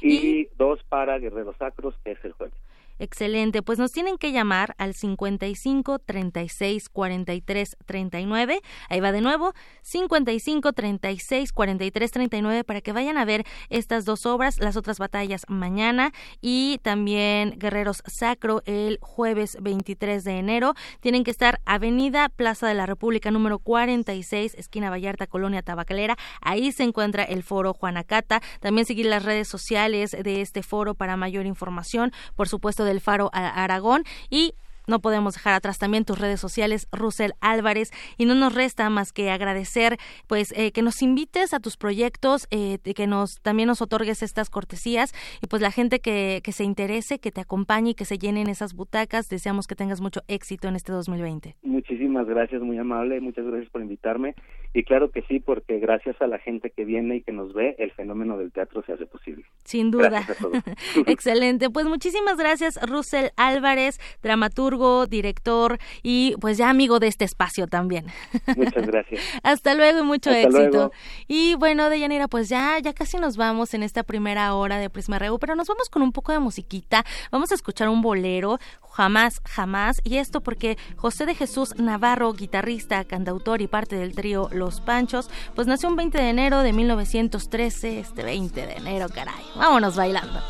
[0.00, 2.54] y, dos para Guerreros Sacros, que es el jueves.
[2.98, 8.60] Excelente, pues nos tienen que llamar al 55 36 43 39.
[8.88, 14.24] Ahí va de nuevo, 55 36 43 39 para que vayan a ver estas dos
[14.24, 20.74] obras, las otras batallas mañana y también Guerreros Sacro el jueves 23 de enero.
[21.00, 26.16] Tienen que estar Avenida Plaza de la República número 46, esquina Vallarta, Colonia Tabacalera.
[26.40, 28.40] Ahí se encuentra el foro Juanacata.
[28.60, 32.12] También seguir las redes sociales de este foro para mayor información.
[32.36, 34.04] Por supuesto, del Faro Aragón.
[34.30, 34.54] Y
[34.86, 39.12] no podemos dejar atrás también tus redes sociales, Russell Álvarez, y no nos resta más
[39.12, 39.96] que agradecer,
[40.28, 44.48] pues, eh, que nos invites a tus proyectos, eh, que nos también nos otorgues estas
[44.48, 45.12] cortesías.
[45.42, 48.48] Y pues la gente que, que se interese, que te acompañe y que se llenen
[48.48, 51.56] esas butacas, deseamos que tengas mucho éxito en este 2020.
[51.62, 54.34] Muchísimas gracias, muy amable, muchas gracias por invitarme
[54.76, 57.76] y claro que sí, porque gracias a la gente que viene y que nos ve,
[57.78, 59.46] el fenómeno del teatro se hace posible.
[59.64, 60.26] Sin duda.
[61.06, 67.66] Excelente, pues muchísimas gracias, Russell Álvarez, dramaturgo director y pues ya amigo de este espacio
[67.66, 68.04] también.
[68.54, 69.22] Muchas gracias.
[69.42, 70.92] Hasta luego y mucho éxito.
[71.26, 75.18] Y bueno, Deyanira, pues ya, ya casi nos vamos en esta primera hora de Prisma
[75.18, 77.02] Reu, pero nos vamos con un poco de musiquita.
[77.32, 78.58] Vamos a escuchar un bolero,
[78.92, 80.02] jamás, jamás.
[80.04, 85.30] Y esto porque José de Jesús Navarro, guitarrista, cantautor y parte del trío Los Panchos,
[85.54, 89.44] pues nació un 20 de enero de 1913, este 20 de enero, caray.
[89.54, 90.40] Vámonos bailando.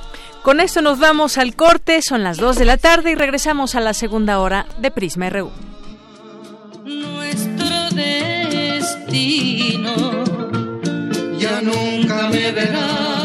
[0.43, 3.81] Con esto nos vamos al corte, son las 2 de la tarde y regresamos a
[3.81, 5.51] la segunda hora de Prisma RU.
[6.87, 7.91] Nuestro
[8.77, 9.95] destino
[11.39, 13.16] ya nunca me verá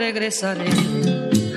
[0.00, 0.70] regresaré,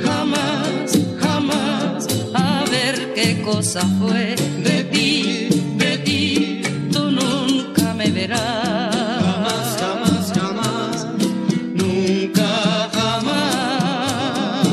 [0.03, 8.93] jamás, jamás, a ver qué cosa fue de ti, de ti, tú nunca me verás.
[9.23, 11.07] Jamás, jamás, jamás,
[11.73, 12.49] nunca
[12.91, 14.67] jamás.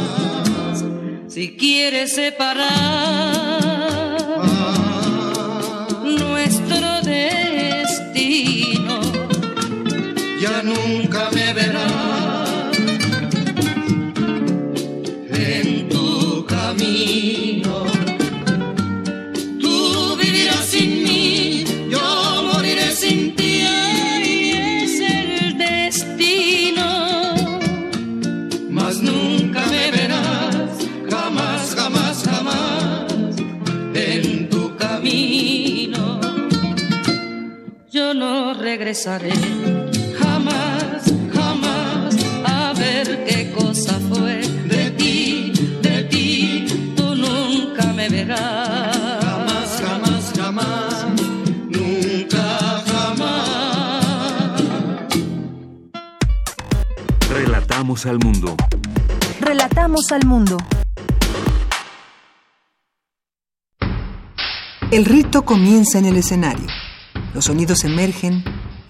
[1.28, 3.49] Si quieres separar
[38.70, 39.32] regresaré.
[40.20, 41.02] Jamás,
[41.34, 42.14] jamás,
[42.44, 44.36] a ver qué cosa fue
[44.74, 45.52] de ti,
[45.82, 49.20] de ti, tú nunca me verás.
[49.24, 51.06] Jamás, jamás, jamás,
[51.76, 52.44] nunca
[52.92, 54.04] jamás.
[57.28, 58.54] Relatamos al mundo.
[59.40, 60.56] Relatamos al mundo.
[64.92, 66.68] El rito comienza en el escenario.
[67.34, 68.42] Los sonidos emergen,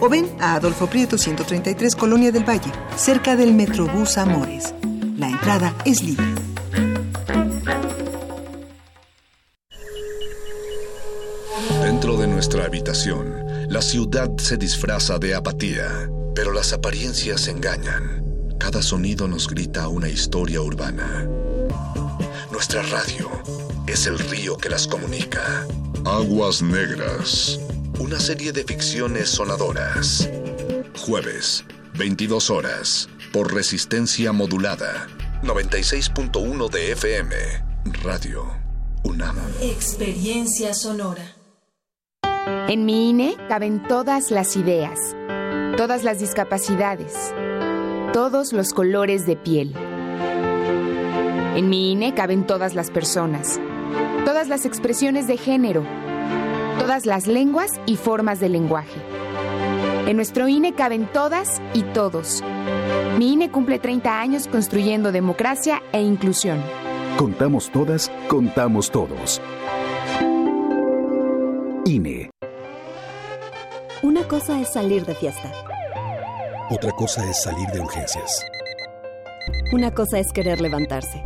[0.00, 4.74] o ven a Adolfo Prieto 133 Colonia del Valle, cerca del Metrobús Amores.
[5.16, 6.26] La entrada es libre.
[11.82, 13.34] Dentro de nuestra habitación,
[13.68, 18.24] la ciudad se disfraza de apatía, pero las apariencias engañan.
[18.58, 21.28] Cada sonido nos grita una historia urbana.
[22.50, 23.30] Nuestra radio
[23.86, 25.66] es el río que las comunica.
[26.04, 27.60] Aguas Negras
[28.00, 30.30] una serie de ficciones sonadoras.
[31.04, 31.66] Jueves,
[31.98, 35.06] 22 horas, por resistencia modulada.
[35.42, 37.36] 96.1 de FM,
[38.02, 38.46] Radio
[39.04, 39.36] UNAM.
[39.60, 41.36] Experiencia sonora.
[42.68, 44.98] En mi INE caben todas las ideas,
[45.76, 47.34] todas las discapacidades,
[48.14, 49.74] todos los colores de piel.
[51.54, 53.60] En mi INE caben todas las personas,
[54.24, 55.84] todas las expresiones de género
[56.78, 59.00] todas las lenguas y formas de lenguaje.
[60.06, 62.42] En nuestro INE caben todas y todos.
[63.18, 66.60] Mi INE cumple 30 años construyendo democracia e inclusión.
[67.16, 69.40] Contamos todas, contamos todos.
[71.84, 72.30] INE.
[74.02, 75.52] Una cosa es salir de fiesta.
[76.70, 78.44] Otra cosa es salir de urgencias.
[79.72, 81.22] Una cosa es querer levantarse.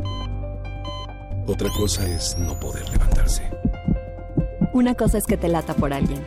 [1.47, 3.43] Otra cosa es no poder levantarse.
[4.75, 6.19] Una cosa es que te lata por alguien.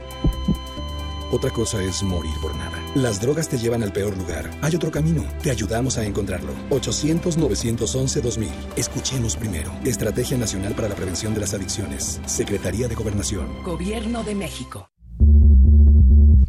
[1.34, 2.72] Otra cosa es morir por nada.
[2.96, 4.50] Las drogas te llevan al peor lugar.
[4.62, 5.26] Hay otro camino.
[5.44, 6.54] Te ayudamos a encontrarlo.
[6.70, 8.48] 800-911-2000.
[8.78, 9.70] Escuchemos primero.
[9.84, 12.22] Estrategia Nacional para la Prevención de las Adicciones.
[12.26, 13.48] Secretaría de Gobernación.
[13.66, 14.90] Gobierno de México.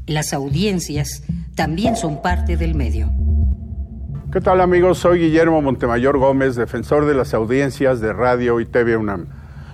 [0.07, 1.25] Las audiencias
[1.57, 3.11] también son parte del medio.
[4.33, 4.99] ¿Qué tal amigos?
[4.99, 9.38] Soy Guillermo Montemayor Gómez, defensor de las audiencias de Radio y TV UNAM.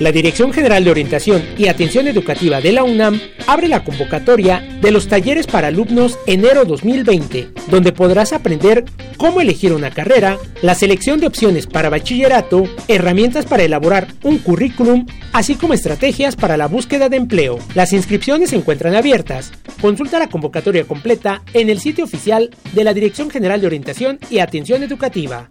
[0.00, 4.90] La Dirección General de Orientación y Atención Educativa de la UNAM abre la convocatoria de
[4.90, 8.84] los talleres para alumnos enero 2020, donde podrás aprender
[9.16, 15.06] cómo elegir una carrera, la selección de opciones para bachillerato, herramientas para elaborar un currículum,
[15.32, 17.60] así como estrategias para la búsqueda de empleo.
[17.76, 19.52] Las inscripciones se encuentran abiertas.
[19.80, 24.40] Consulta la convocatoria completa en el sitio oficial de la Dirección General de Orientación y
[24.40, 25.48] Atención Educativa.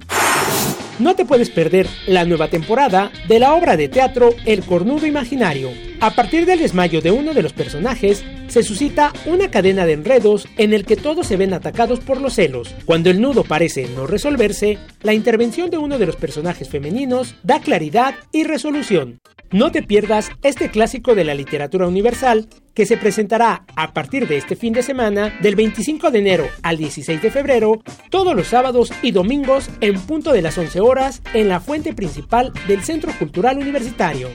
[0.99, 5.71] No te puedes perder la nueva temporada de la obra de teatro El Cornudo Imaginario.
[5.99, 10.47] A partir del desmayo de uno de los personajes, se suscita una cadena de enredos
[10.57, 12.75] en el que todos se ven atacados por los celos.
[12.85, 17.59] Cuando el nudo parece no resolverse, la intervención de uno de los personajes femeninos da
[17.59, 19.19] claridad y resolución.
[19.53, 24.37] No te pierdas este clásico de la literatura universal que se presentará a partir de
[24.37, 28.91] este fin de semana del 25 de enero al 16 de febrero, todos los sábados
[29.03, 33.59] y domingos en punto de las 11 horas en la fuente principal del Centro Cultural
[33.59, 34.29] Universitario.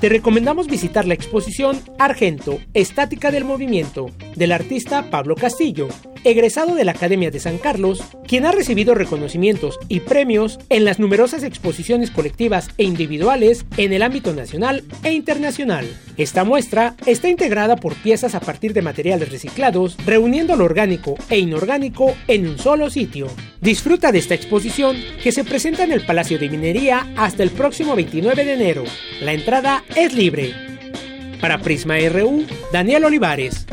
[0.00, 5.88] Te recomendamos visitar la exposición Argento, Estática del Movimiento, del artista Pablo Castillo,
[6.24, 10.98] egresado de la Academia de San Carlos, quien ha recibido reconocimientos y premios en las
[10.98, 15.86] numerosas exposiciones colectivas e individuales en el ámbito nacional e internacional.
[16.16, 21.38] Esta muestra está integrada por piezas a partir de materiales reciclados, reuniendo lo orgánico e
[21.38, 23.28] inorgánico en un solo sitio.
[23.60, 27.94] Disfruta de esta exposición que se presenta en el Palacio de Minería hasta el próximo
[27.94, 28.84] 29 de enero.
[29.22, 30.54] La entrada es libre.
[31.40, 33.66] Para Prisma RU, Daniel Olivares.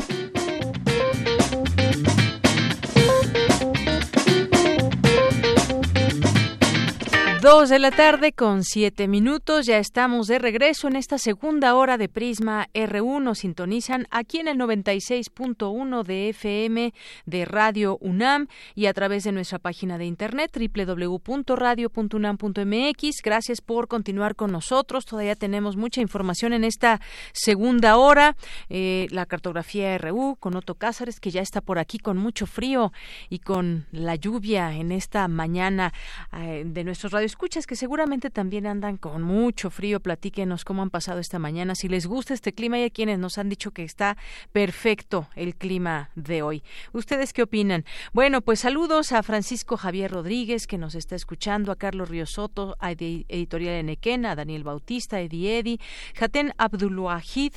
[7.40, 9.66] Dos de la tarde con siete minutos.
[9.66, 13.22] Ya estamos de regreso en esta segunda hora de Prisma R1.
[13.22, 16.92] Nos sintonizan aquí en el 96.1 de FM
[17.26, 23.22] de Radio UNAM y a través de nuestra página de internet www.radio.unam.mx.
[23.22, 25.04] Gracias por continuar con nosotros.
[25.04, 27.00] Todavía tenemos mucha información en esta
[27.32, 28.34] segunda hora.
[28.68, 32.92] Eh, la cartografía RU con Otto Cázares, que ya está por aquí con mucho frío
[33.30, 35.92] y con la lluvia en esta mañana
[36.32, 40.88] eh, de nuestros radios escuchas que seguramente también andan con mucho frío, platíquenos cómo han
[40.88, 43.84] pasado esta mañana, si les gusta este clima y hay quienes nos han dicho que
[43.84, 44.16] está
[44.50, 46.62] perfecto el clima de hoy.
[46.92, 47.84] ¿Ustedes qué opinan?
[48.14, 52.76] Bueno, pues saludos a Francisco Javier Rodríguez que nos está escuchando, a Carlos Río Soto,
[52.80, 55.80] a Editorial Enequén, a Daniel Bautista, a Eddie Eddy,
[56.14, 57.52] Jaten Abdulwahid,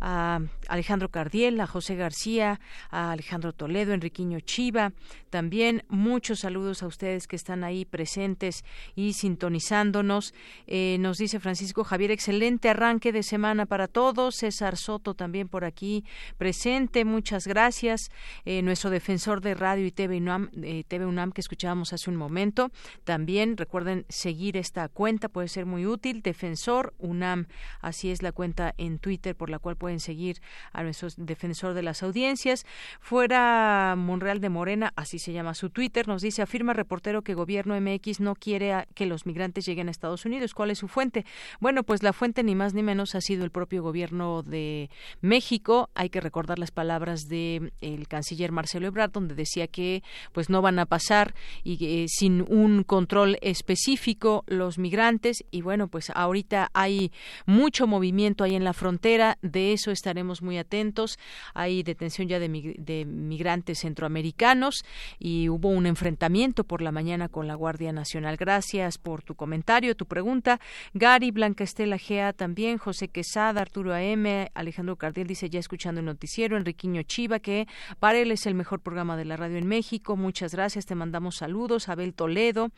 [0.00, 2.60] a Alejandro Cardiel, a José García,
[2.90, 4.92] a Alejandro Toledo, Enriquiño Chiva,
[5.30, 8.64] también muchos saludos a ustedes que están ahí presentes
[8.94, 10.34] y sintonizándonos.
[10.66, 14.36] Eh, nos dice Francisco Javier, excelente arranque de semana para todos.
[14.36, 16.04] César Soto también por aquí
[16.38, 18.10] presente, muchas gracias.
[18.44, 22.16] Eh, nuestro defensor de radio y TV UNAM, eh, TV UNAM que escuchábamos hace un
[22.16, 22.70] momento.
[23.04, 26.22] También recuerden seguir esta cuenta, puede ser muy útil.
[26.22, 27.46] Defensor UNAM,
[27.80, 30.40] así es la cuenta en Twitter por la cual pueden seguir
[30.72, 32.66] a nuestro defensor de las audiencias.
[33.00, 37.78] Fuera Monreal de Morena, así se llama su Twitter, nos dice, afirma reportero que gobierno
[37.80, 40.54] MX no quiere que los migrantes lleguen a Estados Unidos.
[40.54, 41.24] ¿Cuál es su fuente?
[41.60, 44.90] Bueno, pues la fuente ni más ni menos ha sido el propio gobierno de
[45.20, 45.90] México.
[45.94, 50.02] Hay que recordar las palabras de el canciller Marcelo Ebrard, donde decía que
[50.32, 51.34] pues no van a pasar
[51.64, 55.44] y eh, sin un control específico los migrantes.
[55.50, 57.12] Y bueno, pues ahorita hay
[57.46, 59.38] mucho movimiento ahí en la frontera.
[59.42, 61.18] De eso estaremos muy atentos.
[61.54, 62.48] Hay detención ya de,
[62.78, 64.84] de migrantes centroamericanos
[65.18, 68.36] y hubo un enfrentamiento por la mañana con la Guardia Nacional.
[68.36, 70.60] Gracias por tu comentario, tu pregunta.
[70.94, 76.06] Gary, Blanca Estela Gea también, José Quesada, Arturo AM, Alejandro Cardiel dice ya escuchando el
[76.06, 77.66] noticiero, Enriquiño Chiva, que
[78.00, 80.16] para él es el mejor programa de la radio en México.
[80.16, 81.88] Muchas gracias, te mandamos saludos.
[81.88, 82.70] Abel Toledo,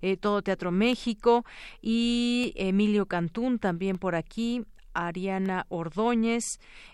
[0.00, 1.44] eh, Todo Teatro México
[1.80, 4.64] y Emilio Cantún también por aquí.
[4.94, 6.44] Ariana Ordóñez.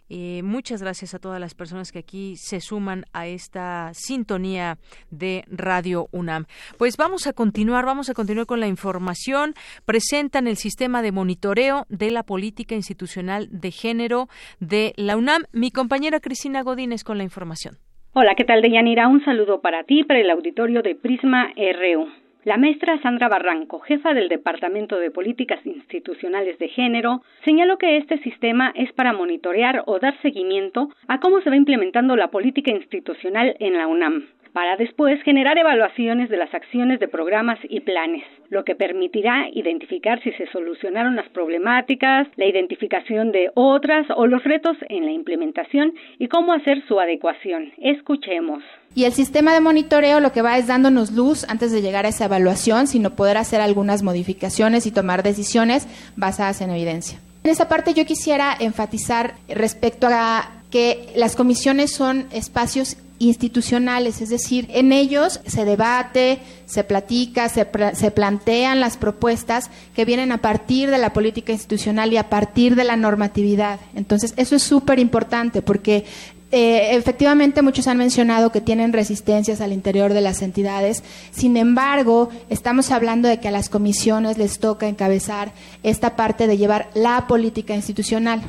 [0.08, 4.78] Eh, muchas gracias a todas las personas que aquí se suman a esta sintonía
[5.10, 6.46] de Radio UNAM.
[6.78, 9.54] Pues vamos a continuar, vamos a continuar con la información.
[9.86, 14.28] Presentan el sistema de monitoreo de la política institucional de género
[14.58, 15.42] de la UNAM.
[15.52, 17.76] Mi compañera Cristina Godínez con la información.
[18.12, 19.06] Hola, ¿qué tal, Deyanira?
[19.06, 22.08] Un saludo para ti, para el auditorio de Prisma RU.
[22.44, 28.16] La maestra Sandra Barranco, jefa del Departamento de Políticas Institucionales de Género, señaló que este
[28.22, 33.56] sistema es para monitorear o dar seguimiento a cómo se va implementando la política institucional
[33.58, 38.64] en la UNAM para después generar evaluaciones de las acciones de programas y planes, lo
[38.64, 44.76] que permitirá identificar si se solucionaron las problemáticas, la identificación de otras o los retos
[44.88, 47.72] en la implementación y cómo hacer su adecuación.
[47.78, 48.62] Escuchemos.
[48.94, 52.08] Y el sistema de monitoreo lo que va es dándonos luz antes de llegar a
[52.08, 55.86] esa evaluación, sino poder hacer algunas modificaciones y tomar decisiones
[56.16, 57.20] basadas en evidencia.
[57.44, 64.30] En esa parte yo quisiera enfatizar respecto a que las comisiones son espacios institucionales, es
[64.30, 70.90] decir, en ellos se debate, se platica, se, plantean las propuestas que vienen a partir
[70.90, 73.78] de la política institucional y a partir de la normatividad.
[73.94, 76.06] Entonces, eso es súper importante porque
[76.50, 82.30] eh, efectivamente muchos han mencionado que tienen resistencias al interior de las entidades, sin embargo,
[82.48, 85.52] estamos hablando de que a las comisiones les toca encabezar
[85.82, 88.40] esta parte de llevar la política institucional.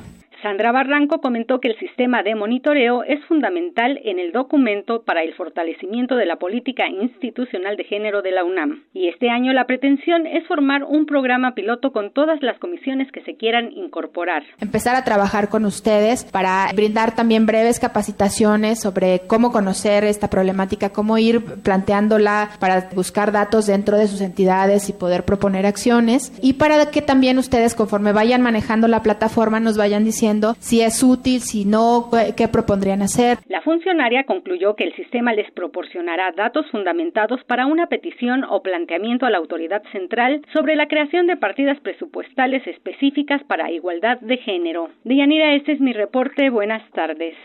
[0.42, 5.36] Sandra Barranco comentó que el sistema de monitoreo es fundamental en el documento para el
[5.36, 8.84] fortalecimiento de la política institucional de género de la UNAM.
[8.92, 13.22] Y este año la pretensión es formar un programa piloto con todas las comisiones que
[13.22, 14.44] se quieran incorporar.
[14.60, 20.90] Empezar a trabajar con ustedes para brindar también breves capacitaciones sobre cómo conocer esta problemática,
[20.90, 26.54] cómo ir planteándola para buscar datos dentro de sus entidades y poder proponer acciones y
[26.54, 31.42] para que también ustedes conforme vayan manejando la plataforma nos vayan diciendo si es útil,
[31.42, 33.40] si no, qué propondrían hacer.
[33.48, 39.26] La funcionaria concluyó que el sistema les proporcionará datos fundamentados para una petición o planteamiento
[39.26, 44.90] a la autoridad central sobre la creación de partidas presupuestales específicas para igualdad de género.
[45.04, 46.50] Deyanira, este es mi reporte.
[46.50, 47.36] Buenas tardes.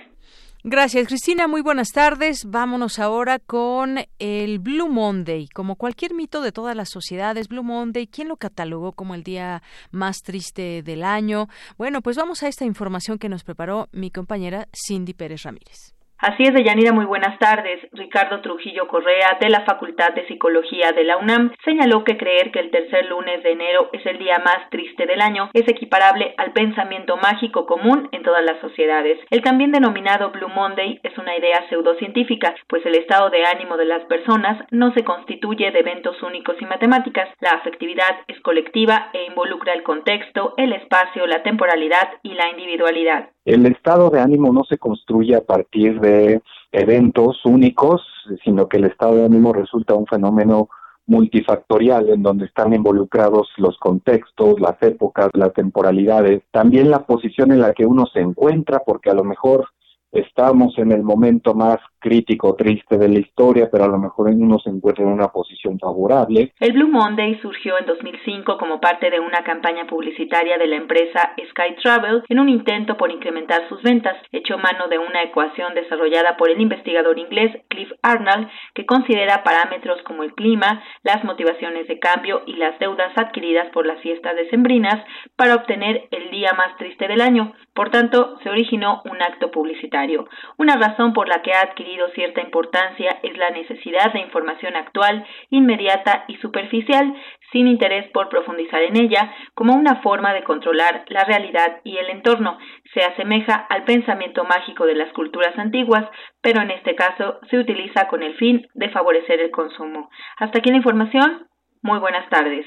[0.68, 1.46] Gracias, Cristina.
[1.46, 2.44] Muy buenas tardes.
[2.44, 5.46] Vámonos ahora con el Blue Monday.
[5.46, 9.62] Como cualquier mito de todas las sociedades, Blue Monday, ¿quién lo catalogó como el día
[9.92, 11.48] más triste del año?
[11.78, 15.95] Bueno, pues vamos a esta información que nos preparó mi compañera Cindy Pérez Ramírez.
[16.18, 17.78] Así es, Deyanira, muy buenas tardes.
[17.92, 22.60] Ricardo Trujillo Correa, de la Facultad de Psicología de la UNAM, señaló que creer que
[22.60, 26.52] el tercer lunes de enero es el día más triste del año es equiparable al
[26.52, 29.18] pensamiento mágico común en todas las sociedades.
[29.28, 33.84] El también denominado Blue Monday es una idea pseudocientífica, pues el estado de ánimo de
[33.84, 37.28] las personas no se constituye de eventos únicos y matemáticas.
[37.40, 43.35] La afectividad es colectiva e involucra el contexto, el espacio, la temporalidad y la individualidad.
[43.46, 46.42] El estado de ánimo no se construye a partir de
[46.72, 48.02] eventos únicos,
[48.44, 50.68] sino que el estado de ánimo resulta un fenómeno
[51.06, 57.60] multifactorial en donde están involucrados los contextos, las épocas, las temporalidades, también la posición en
[57.60, 59.68] la que uno se encuentra, porque a lo mejor
[60.10, 64.60] estamos en el momento más crítico, triste de la historia, pero a lo mejor uno
[64.60, 66.52] se encuentra en una posición favorable.
[66.60, 71.32] El Blue Monday surgió en 2005 como parte de una campaña publicitaria de la empresa
[71.50, 76.36] Sky Travel en un intento por incrementar sus ventas, hecho mano de una ecuación desarrollada
[76.36, 81.98] por el investigador inglés Cliff Arnold, que considera parámetros como el clima, las motivaciones de
[81.98, 85.04] cambio y las deudas adquiridas por las fiestas decembrinas
[85.34, 87.52] para obtener el día más triste del año.
[87.74, 90.28] Por tanto, se originó un acto publicitario.
[90.56, 95.26] Una razón por la que ha adquirido cierta importancia es la necesidad de información actual,
[95.50, 97.14] inmediata y superficial,
[97.52, 102.10] sin interés por profundizar en ella, como una forma de controlar la realidad y el
[102.10, 102.58] entorno.
[102.94, 106.04] Se asemeja al pensamiento mágico de las culturas antiguas,
[106.40, 110.10] pero en este caso se utiliza con el fin de favorecer el consumo.
[110.38, 111.46] Hasta aquí la información.
[111.82, 112.66] Muy buenas tardes.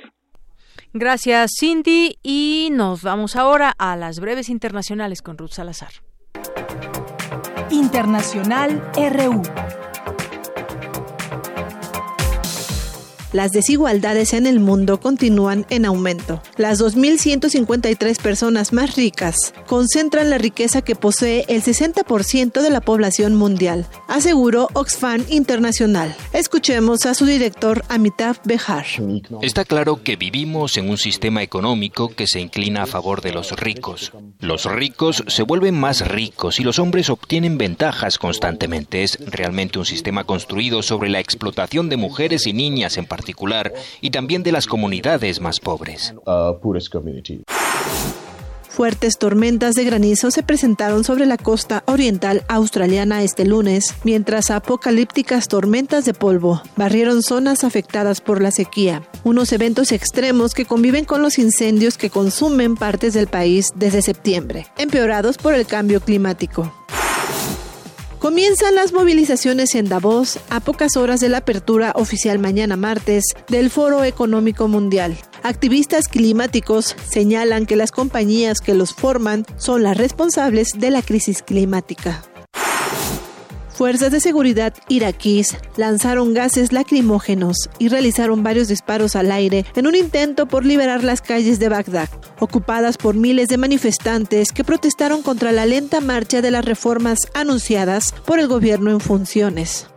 [0.93, 2.17] Gracias, Cindy.
[2.23, 5.91] Y nos vamos ahora a las breves internacionales con Ruth Salazar.
[7.71, 9.88] Internacional RU.
[13.31, 16.41] Las desigualdades en el mundo continúan en aumento.
[16.57, 23.35] Las 2.153 personas más ricas concentran la riqueza que posee el 60% de la población
[23.35, 26.15] mundial, aseguró Oxfam Internacional.
[26.33, 28.85] Escuchemos a su director Amitav Behar.
[29.41, 33.51] Está claro que vivimos en un sistema económico que se inclina a favor de los
[33.59, 34.11] ricos.
[34.39, 39.03] Los ricos se vuelven más ricos y los hombres obtienen ventajas constantemente.
[39.03, 43.73] Es realmente un sistema construido sobre la explotación de mujeres y niñas en particular particular
[43.99, 46.13] y también de las comunidades más pobres.
[48.69, 55.49] Fuertes tormentas de granizo se presentaron sobre la costa oriental australiana este lunes, mientras apocalípticas
[55.49, 61.21] tormentas de polvo barrieron zonas afectadas por la sequía, unos eventos extremos que conviven con
[61.21, 66.71] los incendios que consumen partes del país desde septiembre, empeorados por el cambio climático.
[68.19, 73.69] Comienzan las movilizaciones en Davos a pocas horas de la apertura oficial mañana martes del
[73.69, 75.17] Foro Económico Mundial.
[75.41, 81.41] Activistas climáticos señalan que las compañías que los forman son las responsables de la crisis
[81.41, 82.21] climática.
[83.79, 89.95] Fuerzas de seguridad iraquíes lanzaron gases lacrimógenos y realizaron varios disparos al aire en un
[89.95, 92.09] intento por liberar las calles de Bagdad,
[92.41, 98.13] ocupadas por miles de manifestantes que protestaron contra la lenta marcha de las reformas anunciadas
[98.25, 99.87] por el gobierno en funciones.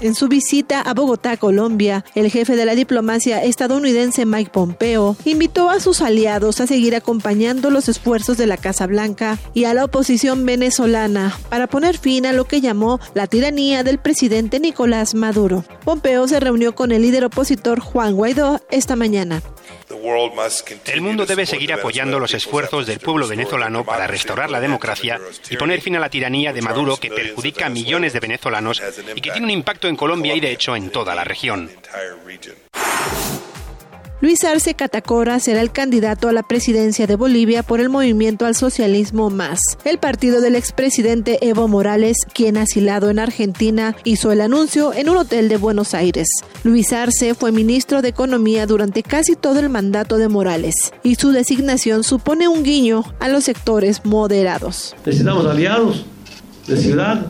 [0.00, 5.70] En su visita a Bogotá, Colombia, el jefe de la diplomacia estadounidense Mike Pompeo invitó
[5.70, 9.86] a sus aliados a seguir acompañando los esfuerzos de la Casa Blanca y a la
[9.86, 15.64] oposición venezolana para poner fin a lo que llamó la tiranía del presidente Nicolás Maduro.
[15.84, 19.42] Pompeo se reunió con el líder opositor Juan Guaidó esta mañana.
[20.86, 25.56] El mundo debe seguir apoyando los esfuerzos del pueblo venezolano para restaurar la democracia y
[25.56, 28.82] poner fin a la tiranía de Maduro que perjudica a millones de venezolanos
[29.14, 31.70] y que tiene un impacto en Colombia y de hecho en toda la región.
[34.26, 38.56] Luis Arce Catacora será el candidato a la presidencia de Bolivia por el movimiento al
[38.56, 39.60] socialismo más.
[39.84, 45.18] El partido del expresidente Evo Morales, quien asilado en Argentina, hizo el anuncio en un
[45.18, 46.26] hotel de Buenos Aires.
[46.64, 50.74] Luis Arce fue ministro de Economía durante casi todo el mandato de Morales
[51.04, 54.96] y su designación supone un guiño a los sectores moderados.
[55.06, 56.04] Necesitamos aliados
[56.66, 57.26] de ciudad,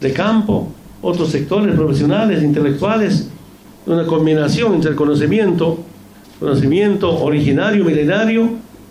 [0.00, 0.68] de campo,
[1.02, 3.28] otros sectores profesionales, intelectuales,
[3.84, 5.84] una combinación entre el conocimiento,
[6.38, 8.50] conocimiento originario, milenario,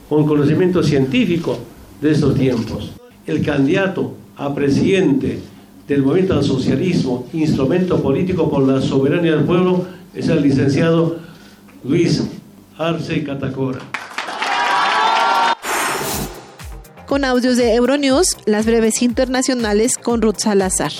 [0.09, 1.57] con conocimiento científico
[2.01, 2.91] de estos tiempos.
[3.25, 5.39] El candidato a presidente
[5.87, 11.17] del movimiento al socialismo, instrumento político por la soberanía del pueblo, es el licenciado
[11.83, 12.23] Luis
[12.77, 13.79] Arce Catacora.
[17.05, 20.91] Con audios de Euronews, las breves internacionales con Ruth Salazar.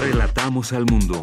[0.00, 1.22] Relatamos al mundo.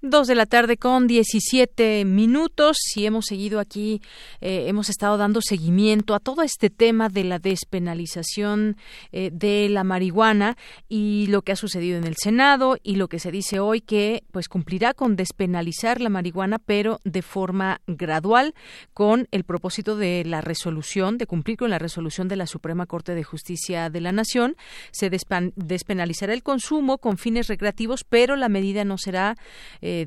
[0.00, 4.00] Dos de la tarde con 17 minutos y hemos seguido aquí,
[4.40, 8.76] eh, hemos estado dando seguimiento a todo este tema de la despenalización
[9.10, 10.56] eh, de la marihuana
[10.88, 14.22] y lo que ha sucedido en el Senado y lo que se dice hoy que
[14.30, 18.54] pues cumplirá con despenalizar la marihuana pero de forma gradual
[18.94, 23.16] con el propósito de la resolución, de cumplir con la resolución de la Suprema Corte
[23.16, 24.54] de Justicia de la Nación.
[24.92, 29.34] Se despenalizará el consumo con fines recreativos pero la medida no será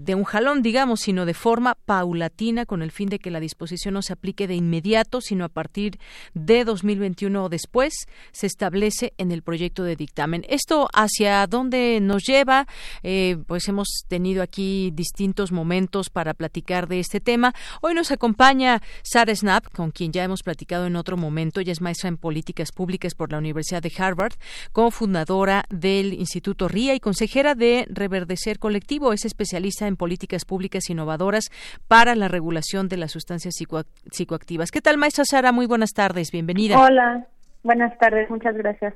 [0.02, 3.94] de un jalón, digamos, sino de forma paulatina, con el fin de que la disposición
[3.94, 6.00] no se aplique de inmediato, sino a partir
[6.34, 7.94] de 2021 o después,
[8.32, 10.46] se establece en el proyecto de dictamen.
[10.48, 12.68] ¿Esto hacia dónde nos lleva?
[13.04, 17.54] Eh, pues hemos tenido aquí distintos momentos para platicar de este tema.
[17.82, 21.60] Hoy nos acompaña Sara Snap, con quien ya hemos platicado en otro momento.
[21.60, 24.34] Ella es maestra en políticas públicas por la Universidad de Harvard,
[24.72, 29.14] cofundadora del Instituto RIA y consejera de Reverdecer Colectivo.
[29.14, 31.46] Es especialista en políticas públicas innovadoras
[31.88, 33.56] para la regulación de las sustancias
[34.12, 34.72] psicoactivas.
[34.72, 35.52] ¿Qué tal, maestra Sara?
[35.52, 36.80] Muy buenas tardes, bienvenida.
[36.80, 37.28] Hola,
[37.64, 38.94] buenas tardes, muchas gracias.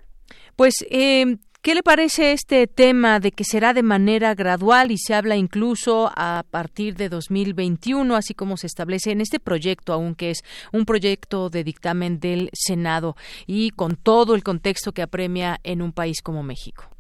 [0.56, 5.16] Pues, eh, ¿Qué le parece este tema de que será de manera gradual y se
[5.16, 10.44] habla incluso a partir de 2021, así como se establece en este proyecto, aunque es
[10.72, 13.16] un proyecto de dictamen del Senado
[13.48, 16.95] y con todo el contexto que apremia en un país como México?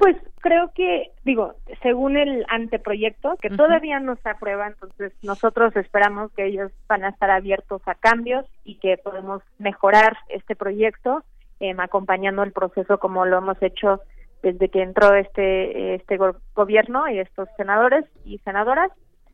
[0.00, 6.32] Pues creo que, digo, según el anteproyecto, que todavía no se aprueba, entonces nosotros esperamos
[6.32, 11.22] que ellos van a estar abiertos a cambios y que podemos mejorar este proyecto
[11.60, 14.00] eh, acompañando el proceso como lo hemos hecho
[14.42, 16.16] desde que entró este este
[16.54, 18.90] gobierno y estos senadores y senadoras.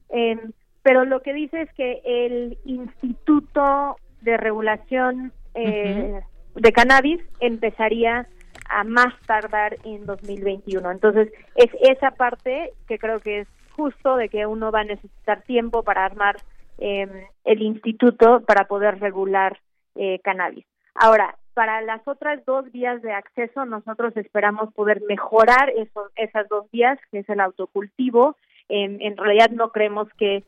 [0.09, 0.37] Eh,
[0.83, 6.23] pero lo que dice es que el Instituto de Regulación eh,
[6.57, 8.27] de Cannabis empezaría
[8.69, 10.91] a más tardar en 2021.
[10.91, 15.43] Entonces, es esa parte que creo que es justo de que uno va a necesitar
[15.43, 16.37] tiempo para armar
[16.79, 19.59] eh, el instituto para poder regular
[19.95, 20.65] eh, cannabis.
[20.95, 26.71] Ahora, para las otras dos vías de acceso, nosotros esperamos poder mejorar eso, esas dos
[26.71, 28.37] vías, que es el autocultivo.
[28.69, 30.45] en realidad no creemos que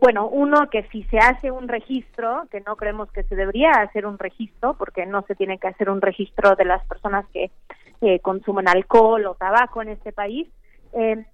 [0.00, 4.06] bueno, uno, que si se hace un registro, que no creemos que se debería hacer
[4.06, 7.50] un registro, porque no se tiene que hacer un registro de las personas que
[8.20, 10.48] consumen alcohol o tabaco en este país,
[10.92, 11.24] eh,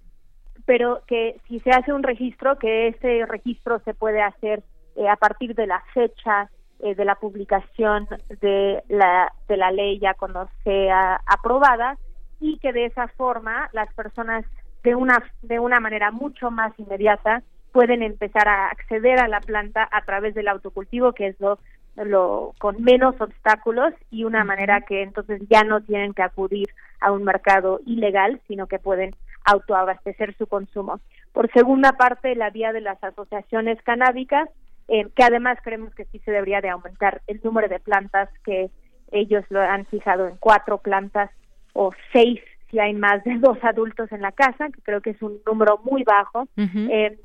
[0.65, 4.63] pero que si se hace un registro, que ese registro se puede hacer
[4.95, 6.49] eh, a partir de la fecha
[6.79, 8.07] eh, de la publicación
[8.41, 11.97] de la, de la ley ya cuando sea aprobada
[12.39, 14.45] y que de esa forma las personas
[14.83, 17.41] de una, de una manera mucho más inmediata
[17.73, 21.57] pueden empezar a acceder a la planta a través del autocultivo, que es lo,
[21.95, 26.69] lo con menos obstáculos y una manera que entonces ya no tienen que acudir
[27.01, 31.01] a un mercado ilegal, sino que pueden autoabastecer su consumo.
[31.33, 34.47] Por segunda parte, la vía de las asociaciones canábicas,
[34.87, 38.69] eh, que además creemos que sí se debería de aumentar el número de plantas que
[39.11, 41.31] ellos lo han fijado en cuatro plantas
[41.73, 42.39] o seis
[42.69, 45.79] si hay más de dos adultos en la casa, que creo que es un número
[45.83, 46.47] muy bajo.
[46.55, 47.17] eh,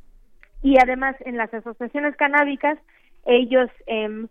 [0.62, 2.78] y además en las asociaciones canábicas
[3.26, 4.26] ellos eh,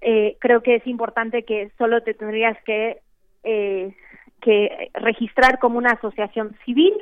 [0.00, 3.00] eh, creo que es importante que solo te tendrías que
[3.44, 3.94] eh,
[4.40, 6.94] que registrar como una asociación civil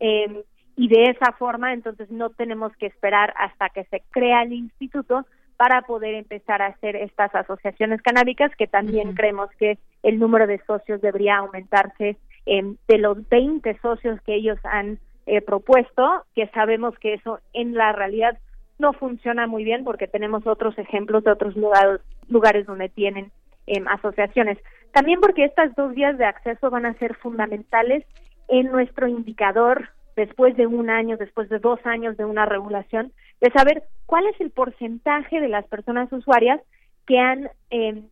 [0.00, 0.44] eh,
[0.76, 5.26] y de esa forma entonces no tenemos que esperar hasta que se crea el instituto
[5.56, 10.60] para poder empezar a hacer estas asociaciones canábicas que también creemos que el número de
[10.66, 12.16] socios debería aumentarse
[12.46, 17.74] eh, de los 20 socios que ellos han eh, propuesto, que sabemos que eso en
[17.74, 18.38] la realidad
[18.78, 23.30] no funciona muy bien porque tenemos otros ejemplos de otros lugares, lugares donde tienen
[23.66, 24.58] em, asociaciones.
[24.92, 28.04] También porque estas dos vías de acceso van a ser fundamentales
[28.48, 33.50] en nuestro indicador después de un año, después de dos años de una regulación, de
[33.50, 36.60] saber cuál es el porcentaje de las personas usuarias
[37.06, 38.08] que han em,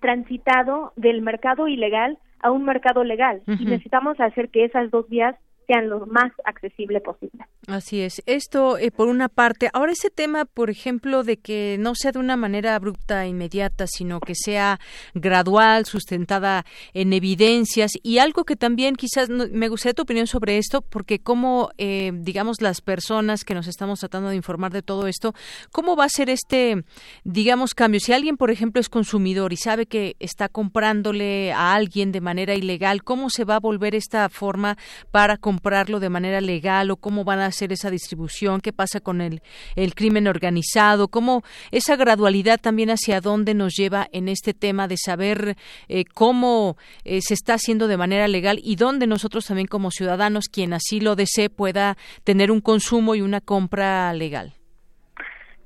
[0.00, 3.42] transitado del mercado ilegal a un mercado legal.
[3.46, 7.44] Y necesitamos hacer que esas dos vías sean lo más accesible posible.
[7.66, 8.22] Así es.
[8.26, 9.70] Esto, eh, por una parte.
[9.72, 13.86] Ahora, ese tema, por ejemplo, de que no sea de una manera abrupta e inmediata,
[13.86, 14.80] sino que sea
[15.14, 20.82] gradual, sustentada en evidencias y algo que también quizás me gustaría tu opinión sobre esto,
[20.82, 25.34] porque como, eh, digamos, las personas que nos estamos tratando de informar de todo esto,
[25.70, 26.84] ¿cómo va a ser este,
[27.24, 28.00] digamos, cambio?
[28.00, 32.54] Si alguien, por ejemplo, es consumidor y sabe que está comprándole a alguien de manera
[32.54, 34.76] ilegal, ¿cómo se va a volver esta forma
[35.10, 39.20] para comprarlo de manera legal o cómo van a hacer esa distribución, qué pasa con
[39.20, 39.42] el,
[39.76, 44.96] el crimen organizado, cómo esa gradualidad también hacia dónde nos lleva en este tema de
[44.96, 45.56] saber
[45.88, 50.48] eh, cómo eh, se está haciendo de manera legal y dónde nosotros también como ciudadanos,
[50.50, 54.54] quien así lo desee, pueda tener un consumo y una compra legal.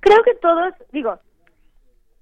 [0.01, 1.17] Creo que todos, digo,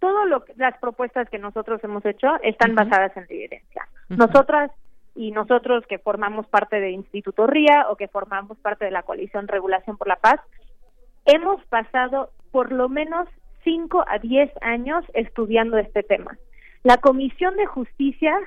[0.00, 0.26] todas
[0.56, 3.88] las propuestas que nosotros hemos hecho están basadas en evidencia.
[4.10, 4.70] Nosotras
[5.14, 9.48] y nosotros que formamos parte de Instituto RIA o que formamos parte de la coalición
[9.48, 10.40] Regulación por la Paz,
[11.24, 13.28] hemos pasado por lo menos
[13.62, 16.36] 5 a 10 años estudiando este tema.
[16.82, 18.38] La Comisión de Justicia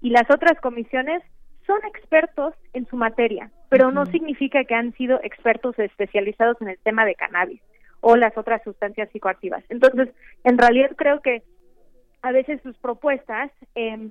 [0.00, 1.22] y las otras comisiones
[1.66, 6.78] son expertos en su materia, pero no significa que han sido expertos especializados en el
[6.78, 7.60] tema de cannabis
[8.00, 9.64] o las otras sustancias psicoactivas.
[9.68, 10.10] Entonces,
[10.42, 11.42] en realidad creo que
[12.20, 14.10] a veces sus propuestas eh,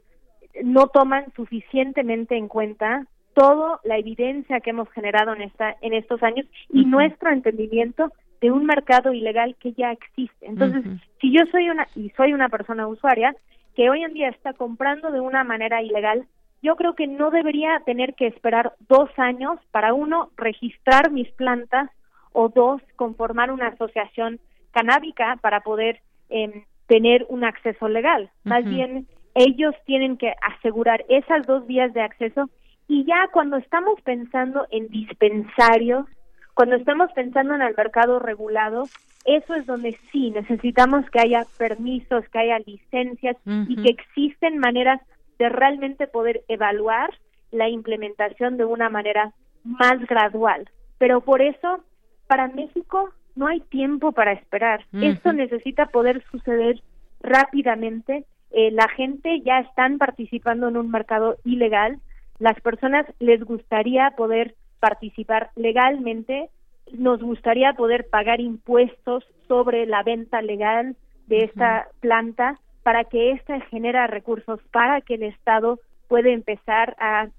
[0.64, 6.22] no toman suficientemente en cuenta toda la evidencia que hemos generado en esta en estos
[6.22, 8.12] años y nuestro entendimiento
[8.42, 10.46] de un mercado ilegal que ya existe.
[10.46, 10.84] Entonces,
[11.22, 13.36] si yo soy una y soy una persona usuaria
[13.74, 16.28] que hoy en día está comprando de una manera ilegal,
[16.62, 21.90] yo creo que no debería tener que esperar dos años para uno registrar mis plantas
[22.34, 24.40] o dos conformar una asociación
[24.72, 28.30] canábica para poder em, tener un acceso legal.
[28.44, 32.50] Más bien ellos tienen que asegurar esas dos vías de acceso
[32.88, 36.06] y ya cuando estamos pensando en dispensarios,
[36.54, 38.84] cuando estamos pensando en el mercado regulado,
[39.26, 45.02] eso es donde sí necesitamos que haya permisos, que haya licencias y que existen maneras
[45.40, 47.10] de realmente poder evaluar
[47.52, 49.34] la implementación de una manera
[49.64, 50.70] más gradual.
[50.98, 51.84] Pero por eso,
[52.28, 54.86] para México no hay tiempo para esperar.
[54.92, 56.82] Esto necesita poder suceder
[57.22, 62.00] rápidamente eh, la gente ya están participando en un mercado ilegal,
[62.38, 66.50] las personas les gustaría poder participar legalmente,
[66.92, 70.96] nos gustaría poder pagar impuestos sobre la venta legal
[71.28, 77.30] de esta planta para que ésta genera recursos para que el Estado pueda empezar a,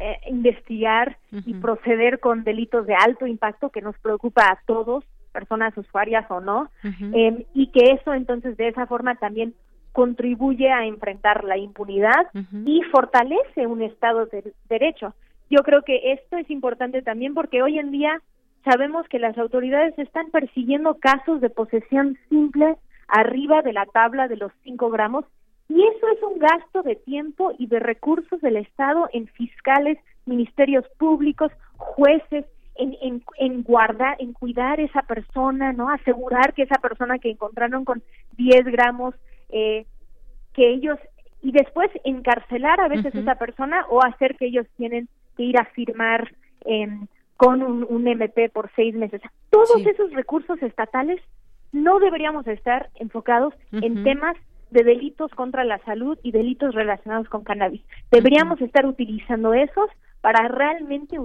[0.00, 5.76] eh, investigar y proceder con delitos de alto impacto que nos preocupa a todos, personas
[5.76, 6.70] usuarias o no,
[7.12, 9.54] em, y que eso entonces de esa forma también
[9.98, 12.30] contribuye a enfrentar la impunidad
[12.64, 15.12] y fortalece un Estado de Derecho.
[15.50, 18.22] Yo creo que esto es importante también porque hoy en día
[18.64, 22.76] sabemos que las autoridades están persiguiendo casos de posesión simple
[23.08, 25.24] arriba de la tabla de los 5 gramos
[25.68, 30.84] y eso es un gasto de tiempo y de recursos del Estado en fiscales, ministerios
[30.96, 32.44] públicos, jueces,
[32.76, 35.90] en, en, en, guardar, en cuidar esa persona, ¿no?
[35.90, 38.00] Asegurar que esa persona que encontraron con
[38.36, 39.16] 10 gramos
[39.50, 39.86] eh,
[40.54, 40.98] que ellos
[41.40, 45.58] y después encarcelar a veces a esa persona o hacer que ellos tienen que ir
[45.58, 46.34] a firmar
[46.64, 47.06] em,
[47.36, 49.20] con un, MP por seis meses.
[49.50, 51.20] Todos esos recursos estatales
[51.70, 54.36] no deberíamos estar enfocados en temas
[54.70, 57.82] de delitos contra la salud y delitos relacionados con cannabis.
[58.10, 59.88] Deberíamos estar utilizando esos
[60.20, 61.16] para realmente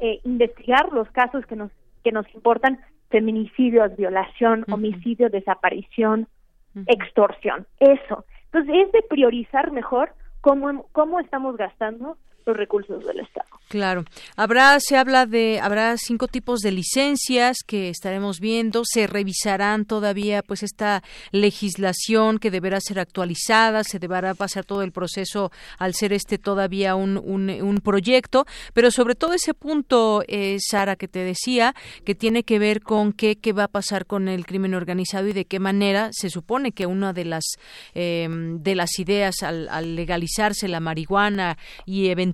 [0.00, 1.70] eh, investigar los casos que nos
[2.02, 2.78] que nos importan,
[3.08, 6.28] feminicidios, violación, homicidio, desaparición,
[6.86, 7.66] extorsión.
[7.80, 8.24] Eso.
[8.46, 12.16] Entonces, es de priorizar mejor cómo, cómo estamos gastando
[12.46, 13.48] los recursos del Estado.
[13.68, 14.04] Claro.
[14.36, 18.82] Habrá, se habla de, habrá cinco tipos de licencias que estaremos viendo.
[18.84, 21.02] Se revisarán todavía, pues, esta
[21.32, 23.82] legislación que deberá ser actualizada.
[23.82, 28.44] Se deberá pasar todo el proceso al ser este todavía un, un, proyecto.
[28.74, 33.12] Pero sobre todo ese punto, eh, Sara, que te decía, que tiene que ver con
[33.12, 36.72] qué, qué va a pasar con el crimen organizado y de qué manera se supone
[36.72, 37.44] que una de las,
[37.94, 42.33] eh, de las ideas al, al legalizarse la marihuana y eventualmente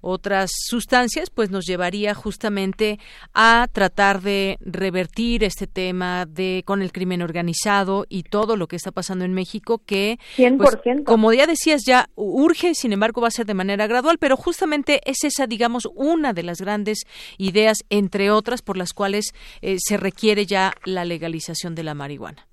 [0.00, 2.98] otras sustancias, pues nos llevaría justamente
[3.34, 8.76] a tratar de revertir este tema de con el crimen organizado y todo lo que
[8.76, 10.18] está pasando en México que
[10.58, 14.36] pues, como ya decías ya urge, sin embargo va a ser de manera gradual, pero
[14.36, 17.06] justamente es esa digamos una de las grandes
[17.38, 19.32] ideas entre otras por las cuales
[19.62, 22.46] eh, se requiere ya la legalización de la marihuana.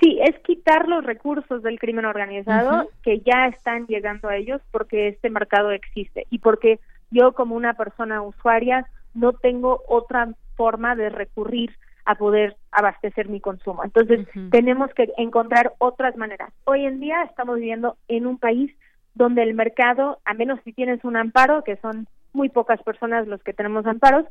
[0.00, 5.08] Sí, es quitar los recursos del crimen organizado que ya están llegando a ellos porque
[5.08, 6.80] este mercado existe y porque
[7.10, 11.70] yo como una persona usuaria no tengo otra forma de recurrir
[12.04, 13.82] a poder abastecer mi consumo.
[13.84, 16.52] Entonces, tenemos que encontrar otras maneras.
[16.64, 18.70] Hoy en día estamos viviendo en un país
[19.14, 23.42] donde el mercado, a menos si tienes un amparo, que son muy pocas personas los
[23.42, 24.26] que tenemos amparos,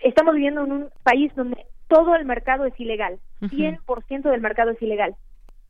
[0.00, 4.82] estamos viviendo en un país donde todo el mercado es ilegal, 100% del mercado es
[4.82, 5.14] ilegal.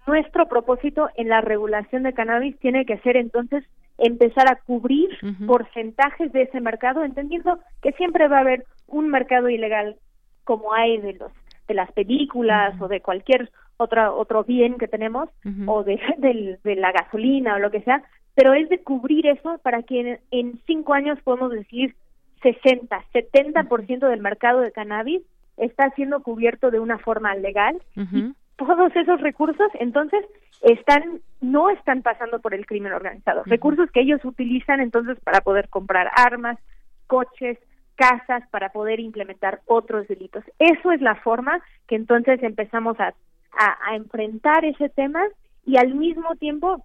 [0.07, 3.65] Nuestro propósito en la regulación de cannabis tiene que ser entonces
[3.99, 5.09] empezar a cubrir
[5.47, 9.97] porcentajes de ese mercado, entendiendo que siempre va a haber un mercado ilegal
[10.45, 11.33] como hay de los
[11.67, 15.29] de las películas o de cualquier otra, otro bien que tenemos
[15.67, 16.01] o de,
[16.63, 18.03] de, la gasolina o lo que sea,
[18.35, 21.97] pero es de cubrir eso para que en, en cinco años podemos decir
[22.43, 25.23] 60, 70% del mercado de cannabis
[25.57, 30.25] está siendo cubierto de una forma legal y todos esos recursos entonces
[30.63, 33.43] están no están pasando por el crimen organizado.
[33.45, 36.59] Recursos que ellos utilizan entonces para poder comprar armas
[37.07, 37.59] coches
[37.97, 40.45] casas para poder implementar otros delitos.
[40.59, 43.15] Eso es la forma que entonces empezamos a,
[43.59, 45.23] a, enfrentar ese tema
[45.65, 46.85] y al mismo tiempo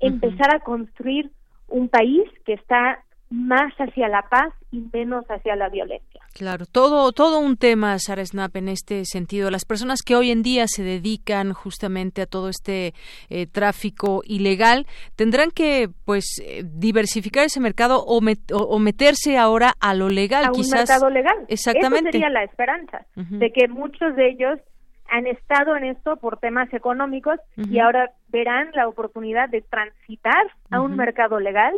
[0.00, 1.30] empezar a construir
[1.66, 6.20] un país que está más hacia la paz y menos hacia la violencia.
[6.34, 9.50] Claro, todo, todo un tema, Sara Snap, en este sentido.
[9.50, 12.94] Las personas que hoy en día se dedican justamente a todo este
[13.28, 14.86] eh, tráfico ilegal
[15.16, 18.20] tendrán que, pues, eh, diversificar ese mercado o,
[18.52, 20.72] o, meterse ahora a lo legal, a quizás.
[20.72, 21.36] un mercado legal.
[21.48, 22.10] Exactamente.
[22.10, 24.58] Esa sería la esperanza de que muchos de ellos
[25.08, 30.80] han estado en esto por temas económicos y ahora verán la oportunidad de transitar a
[30.80, 31.74] un mercado legal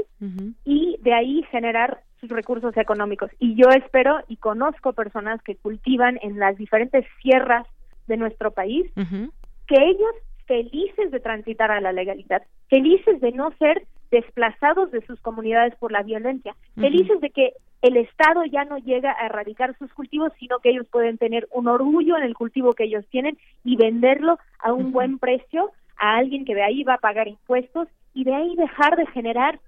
[0.65, 3.31] y de ahí generar sus recursos económicos.
[3.39, 7.66] Y yo espero y conozco personas que cultivan en las diferentes sierras
[8.07, 10.15] de nuestro país, que ellos
[10.51, 15.93] felices de transitar a la legalidad, felices de no ser desplazados de sus comunidades por
[15.93, 17.52] la violencia, felices de que
[17.82, 21.68] el Estado ya no llega a erradicar sus cultivos, sino que ellos pueden tener un
[21.68, 26.44] orgullo en el cultivo que ellos tienen y venderlo a un buen precio a alguien
[26.44, 29.60] que de ahí va a pagar impuestos y de ahí dejar de generar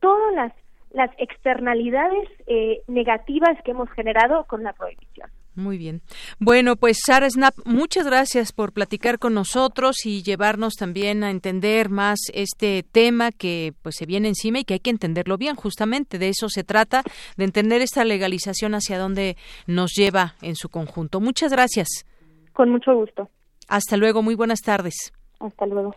[0.00, 0.54] todas las,
[0.90, 5.28] las externalidades eh, negativas que hemos generado con la prohibición.
[5.60, 6.00] Muy bien.
[6.38, 11.90] Bueno, pues Sara Snap, muchas gracias por platicar con nosotros y llevarnos también a entender
[11.90, 15.54] más este tema que pues se viene encima y que hay que entenderlo bien.
[15.56, 17.02] Justamente de eso se trata,
[17.36, 21.20] de entender esta legalización hacia dónde nos lleva en su conjunto.
[21.20, 22.06] Muchas gracias.
[22.52, 23.28] Con mucho gusto.
[23.68, 25.12] Hasta luego, muy buenas tardes.
[25.40, 25.94] Hasta luego.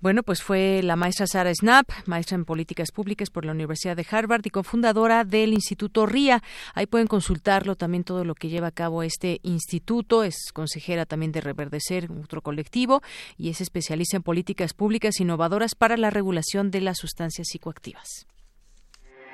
[0.00, 4.04] Bueno, pues fue la maestra Sara Snap, maestra en políticas públicas por la Universidad de
[4.10, 6.42] Harvard y cofundadora del Instituto RIA.
[6.74, 10.24] Ahí pueden consultarlo también todo lo que lleva a cabo este instituto.
[10.24, 13.02] Es consejera también de Reverdecer, otro colectivo,
[13.38, 18.26] y es especialista en políticas públicas innovadoras para la regulación de las sustancias psicoactivas.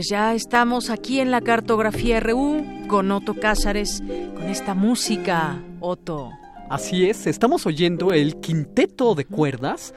[0.00, 4.02] Pues ya estamos aquí en la cartografía RU con Otto Cázares,
[4.34, 6.30] con esta música, Otto.
[6.70, 9.92] Así es, estamos oyendo el quinteto de cuerdas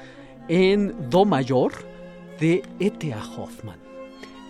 [0.50, 1.72] en Do mayor
[2.38, 3.24] de E.T.A.
[3.24, 3.80] Hoffman,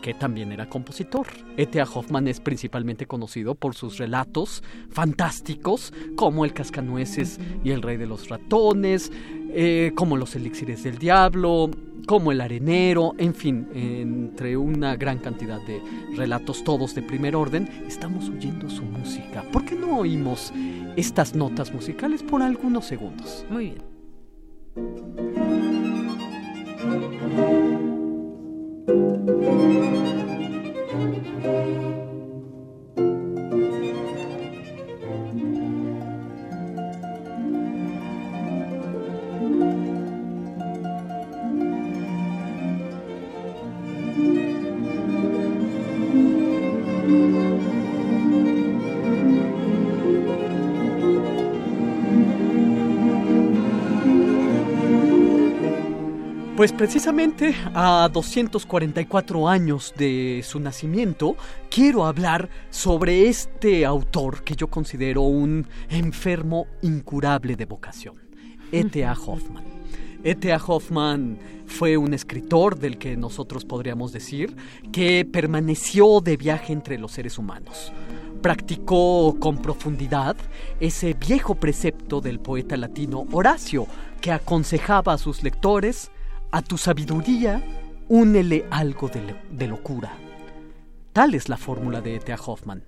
[0.02, 1.28] que también era compositor.
[1.56, 1.84] E.T.A.
[1.84, 8.08] Hoffman es principalmente conocido por sus relatos fantásticos como El Cascanueces y El Rey de
[8.08, 9.12] los Ratones,
[9.54, 11.70] eh, como Los Elixires del Diablo,
[12.06, 15.82] como El Arenero, en fin, entre una gran cantidad de
[16.16, 19.44] relatos todos de primer orden, estamos oyendo su música.
[19.52, 20.52] ¿Por qué no oímos
[20.98, 23.46] estas notas musicales por algunos segundos?
[23.50, 23.76] Muy
[24.76, 25.33] bien.
[56.84, 61.38] Precisamente a 244 años de su nacimiento,
[61.70, 68.16] quiero hablar sobre este autor que yo considero un enfermo incurable de vocación,
[68.74, 69.14] E.T.A.
[69.14, 69.64] Hoffman.
[70.26, 70.58] E.T.A.
[70.58, 74.54] Hoffman fue un escritor del que nosotros podríamos decir
[74.92, 77.94] que permaneció de viaje entre los seres humanos
[78.42, 80.36] practicó con profundidad
[80.82, 83.88] ese viejo precepto del poeta latino Horacio,
[84.20, 86.12] que aconsejaba a sus lectores
[86.54, 87.64] a tu sabiduría,
[88.10, 90.14] únele algo de, locura.
[91.12, 92.36] Tal es la fórmula de E.T.A.
[92.36, 92.84] Hoffman.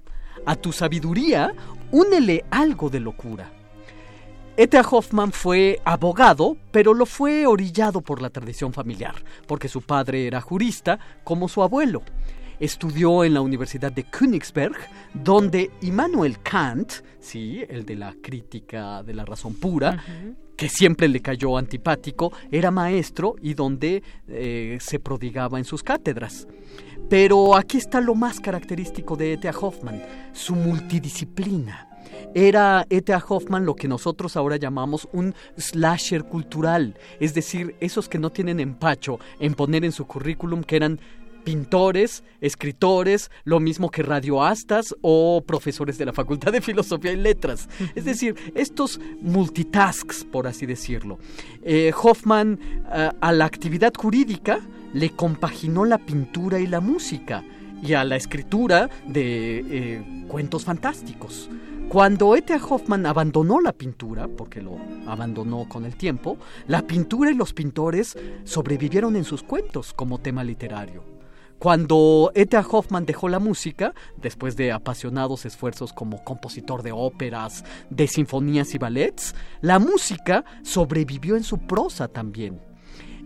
[0.46, 1.52] A tu sabiduría,
[1.92, 3.52] únele algo de locura.
[4.56, 4.82] E.T.A.
[4.82, 9.16] Hoffman fue abogado, pero lo fue orillado por la tradición familiar,
[9.48, 12.04] porque su padre era jurista, como su abuelo.
[12.60, 14.78] Estudió en la Universidad de Königsberg,
[15.12, 20.04] donde Immanuel Kant, sí, el de la crítica de la razón pura,
[20.56, 26.48] que siempre le cayó antipático, era maestro y donde eh, se prodigaba en sus cátedras.
[27.10, 29.52] Pero aquí está lo más característico de E.T.A.
[29.52, 30.02] Hoffman,
[30.34, 31.90] su multidisciplina.
[32.34, 33.24] Era E.T.A.
[33.28, 38.60] Hoffman lo que nosotros ahora llamamos un slasher cultural, es decir, esos que no tienen
[38.60, 41.00] empacho en poner en su currículum que eran
[41.46, 47.70] pintores, escritores, lo mismo que radioastas o profesores de la Facultad de Filosofía y Letras.
[47.96, 51.20] Es decir, estos multitasks, por así decirlo.
[51.64, 52.60] Eh, Hoffman
[52.92, 54.60] eh, a la actividad jurídica
[54.94, 57.44] le compaginó la pintura y la música
[57.82, 61.50] y a la escritura de eh, cuentos fantásticos.
[61.90, 62.58] Cuando E.T.A.
[62.58, 68.18] Hoffman abandonó la pintura, porque lo abandonó con el tiempo, la pintura y los pintores
[68.44, 71.15] sobrevivieron en sus cuentos como tema literario.
[71.60, 72.66] Cuando E.T.A.
[72.70, 78.78] Hoffman dejó la música, después de apasionados esfuerzos como compositor de óperas, de sinfonías y
[78.78, 82.60] ballets, la música sobrevivió en su prosa también.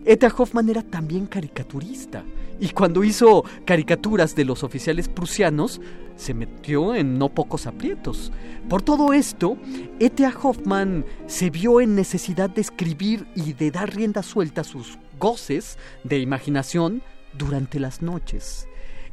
[0.04, 0.32] E.T.A.
[0.36, 2.24] Hoffman era también caricaturista
[2.58, 5.80] y cuando hizo caricaturas de los oficiales prusianos
[6.16, 8.30] se metió en no pocos aprietos.
[8.68, 9.56] Por todo esto,
[9.98, 10.32] E.T.A.
[10.42, 15.78] Hoffman se vio en necesidad de escribir y de dar rienda suelta a sus goces
[16.04, 17.02] de imaginación
[17.36, 18.66] durante las noches.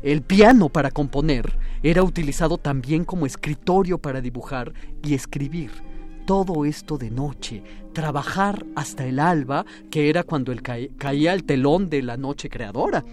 [0.04, 4.74] El piano para componer era utilizado también como escritorio para dibujar
[5.04, 5.72] y escribir.
[6.26, 7.64] Todo esto de noche,
[7.94, 13.04] trabajar hasta el alba, que era cuando el caía el telón de la noche creadora.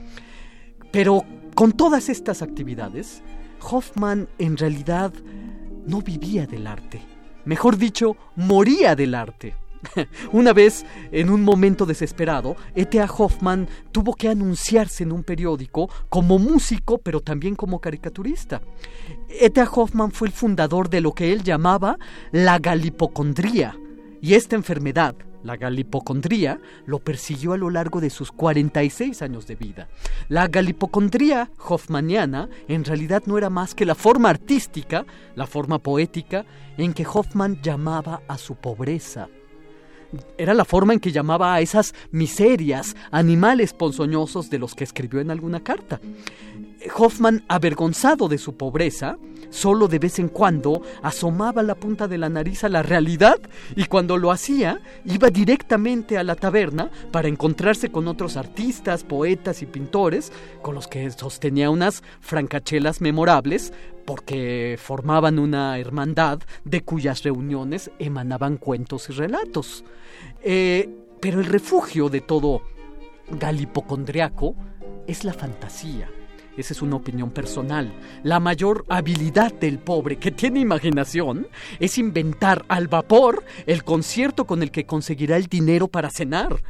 [0.90, 1.24] Pero
[1.55, 3.22] con todas estas actividades,
[3.62, 5.12] Hoffman en realidad
[5.86, 7.01] no vivía del arte.
[7.44, 9.55] Mejor dicho, moría del arte.
[10.32, 13.06] Una vez, en un momento desesperado, E.T.A.
[13.06, 18.61] Hoffman tuvo que anunciarse en un periódico como músico, pero también como caricaturista.
[19.28, 19.69] E.T.A.
[19.70, 21.98] Hoffman fue el fundador de lo que él llamaba
[22.32, 23.77] la galipocondría.
[24.20, 29.55] Y esta enfermedad, la galipocondría, lo persiguió a lo largo de sus 46 años de
[29.55, 29.89] vida.
[30.28, 35.05] La galipocondría hoffmaniana en realidad no era más que la forma artística,
[35.36, 36.47] la forma poética,
[36.78, 39.28] en que Hoffman llamaba a su pobreza,
[40.39, 45.20] era la forma en que llamaba a esas miserias, animales ponzoñosos de los que escribió
[45.20, 46.01] en alguna carta.
[46.94, 49.16] Hoffman, avergonzado de su pobreza,
[49.51, 53.39] solo de vez en cuando asomaba la punta de la nariz a la realidad
[53.77, 59.62] y cuando lo hacía iba directamente a la taberna para encontrarse con otros artistas, poetas
[59.62, 63.73] y pintores con los que sostenía unas francachelas memorables
[64.05, 69.85] porque formaban una hermandad de cuyas reuniones emanaban cuentos y relatos.
[70.43, 70.90] Eh,
[71.20, 72.62] pero el refugio de todo
[73.31, 74.55] galipocondriaco
[75.06, 76.11] es la fantasía.
[76.56, 77.93] Esa es una opinión personal.
[78.22, 81.48] La mayor habilidad del pobre que tiene imaginación
[81.81, 86.62] es inventar al vapor el concierto con el que conseguirá el dinero para cenar.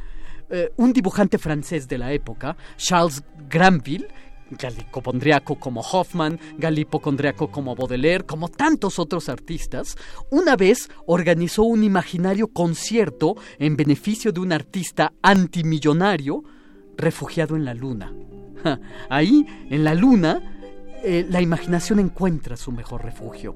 [0.49, 4.07] Eh, un dibujante francés de la época, Charles Granville,
[4.51, 9.95] galipocondriaco como Hoffman, galipocondriaco como Baudelaire, como tantos otros artistas,
[10.29, 16.43] una vez organizó un imaginario concierto en beneficio de un artista antimillonario
[16.97, 18.13] refugiado en la luna.
[19.09, 20.55] Ahí, en la luna,
[21.07, 23.55] eh, la imaginación encuentra su mejor refugio.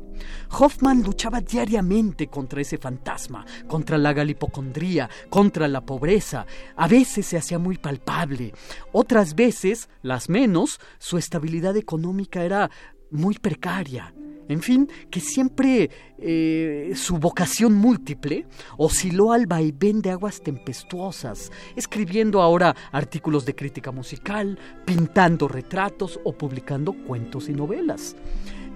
[0.52, 6.45] Hoffman luchaba diariamente contra ese fantasma, contra la galipocondría, contra la pobreza.
[6.76, 8.53] A veces se hacía muy palpable,
[8.91, 12.70] otras veces, las menos, su estabilidad económica era
[13.10, 14.14] muy precaria.
[14.50, 18.48] En fin, que siempre eh, su vocación múltiple
[18.78, 26.34] osciló al vaivén de aguas tempestuosas, escribiendo ahora artículos de crítica musical, pintando retratos o
[26.34, 28.16] publicando cuentos y novelas.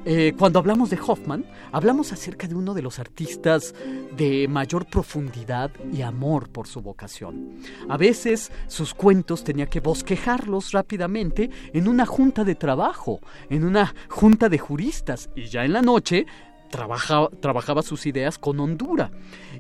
[0.06, 3.74] Eh, cuando hablamos de Hoffman, hablamos acerca de uno de los artistas
[4.18, 7.58] de mayor profundidad y amor por su vocación.
[7.88, 13.96] A veces sus cuentos tenía que bosquejarlos rápidamente en una junta de trabajo, en una
[14.10, 16.26] junta de juristas, y ya en la noche
[16.70, 19.12] Trabajaba, trabajaba, sus ideas con Honduras.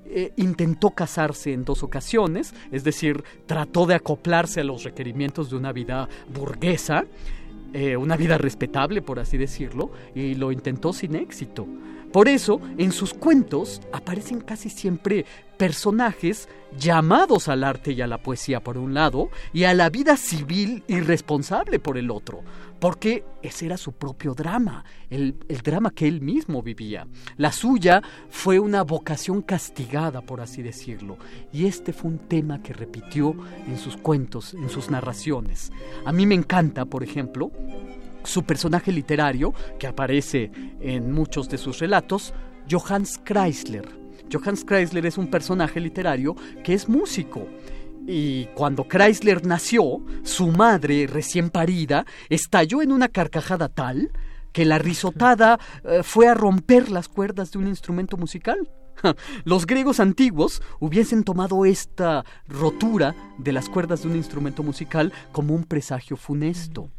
[0.07, 5.57] Eh, intentó casarse en dos ocasiones, es decir, trató de acoplarse a los requerimientos de
[5.57, 7.05] una vida burguesa
[7.73, 11.67] eh, una vida respetable, por así decirlo, y lo intentó sin éxito.
[12.13, 15.25] Por eso, en sus cuentos aparecen casi siempre
[15.57, 16.47] personajes
[16.77, 20.83] llamados al arte y a la poesía por un lado y a la vida civil
[20.87, 22.43] y responsable por el otro,
[22.79, 27.07] porque ese era su propio drama, el, el, drama que él mismo vivía.
[27.37, 31.17] La suya fue una vocación castigada, por así decirlo,
[31.51, 33.35] y este fue un tema que repitió
[33.67, 35.71] en sus cuentos, en sus narraciones.
[36.05, 37.51] A mí me encanta, por ejemplo,
[38.23, 40.51] su personaje literario, que aparece
[40.81, 42.33] en muchos de sus relatos,
[42.69, 43.87] Johannes Kreisler.
[44.31, 47.47] Johannes Kreisler es un personaje literario que es músico.
[48.05, 54.11] Y cuando Kreisler nació, su madre, recién parida, estalló en una carcajada tal
[54.51, 58.69] que la risotada eh, fue a romper las cuerdas de un instrumento musical.
[59.43, 65.55] Los griegos antiguos hubiesen tomado esta rotura de las cuerdas de un instrumento musical como
[65.55, 66.89] un presagio funesto.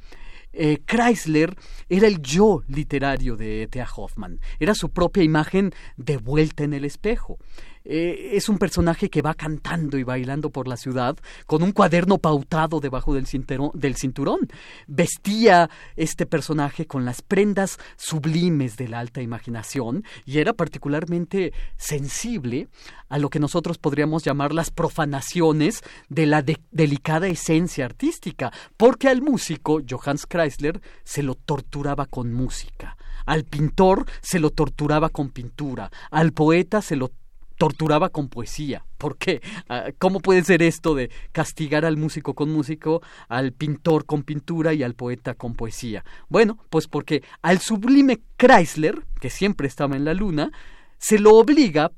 [0.57, 1.57] Eh, Chrysler
[1.89, 3.89] era el yo literario de E.T.A.
[3.97, 7.39] Hoffman, era su propia imagen de vuelta en el espejo.
[7.87, 12.17] Eh, es un personaje que va cantando y bailando por la ciudad con un cuaderno
[12.17, 13.27] pautado debajo del,
[13.75, 14.49] del cinturón.
[14.87, 22.69] Vestía este personaje con las prendas sublimes de la alta imaginación y era particularmente sensible
[23.11, 29.21] a lo que nosotros podríamos llamar las profanaciones de la delicada esencia artística, porque al
[29.21, 32.97] músico Johannes Kreisler se lo torturaba con música.
[33.27, 37.11] Al pintor se lo torturaba con pintura, al poeta se lo
[37.57, 38.85] torturaba con poesía.
[38.99, 39.41] ¿Por qué?
[39.69, 44.73] Ah, ¿Cómo puede ser esto de castigar al músico con músico, al pintor con pintura
[44.75, 46.05] y al poeta con poesía?
[46.29, 50.51] Bueno, pues porque al sublime Chrysler, que siempre estaba en la luna,
[50.99, 51.93] se lo obliga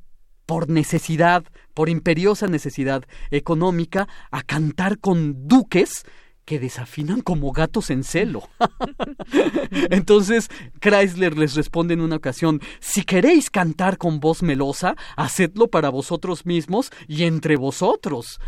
[0.47, 6.05] por necesidad, por imperiosa necesidad económica, a cantar con duques
[6.47, 8.49] que desafinan como gatos en celo.
[9.91, 10.49] Entonces
[10.81, 16.47] Chrysler les responde en una ocasión, si queréis cantar con voz melosa, hacedlo para vosotros
[16.47, 18.41] mismos y entre vosotros.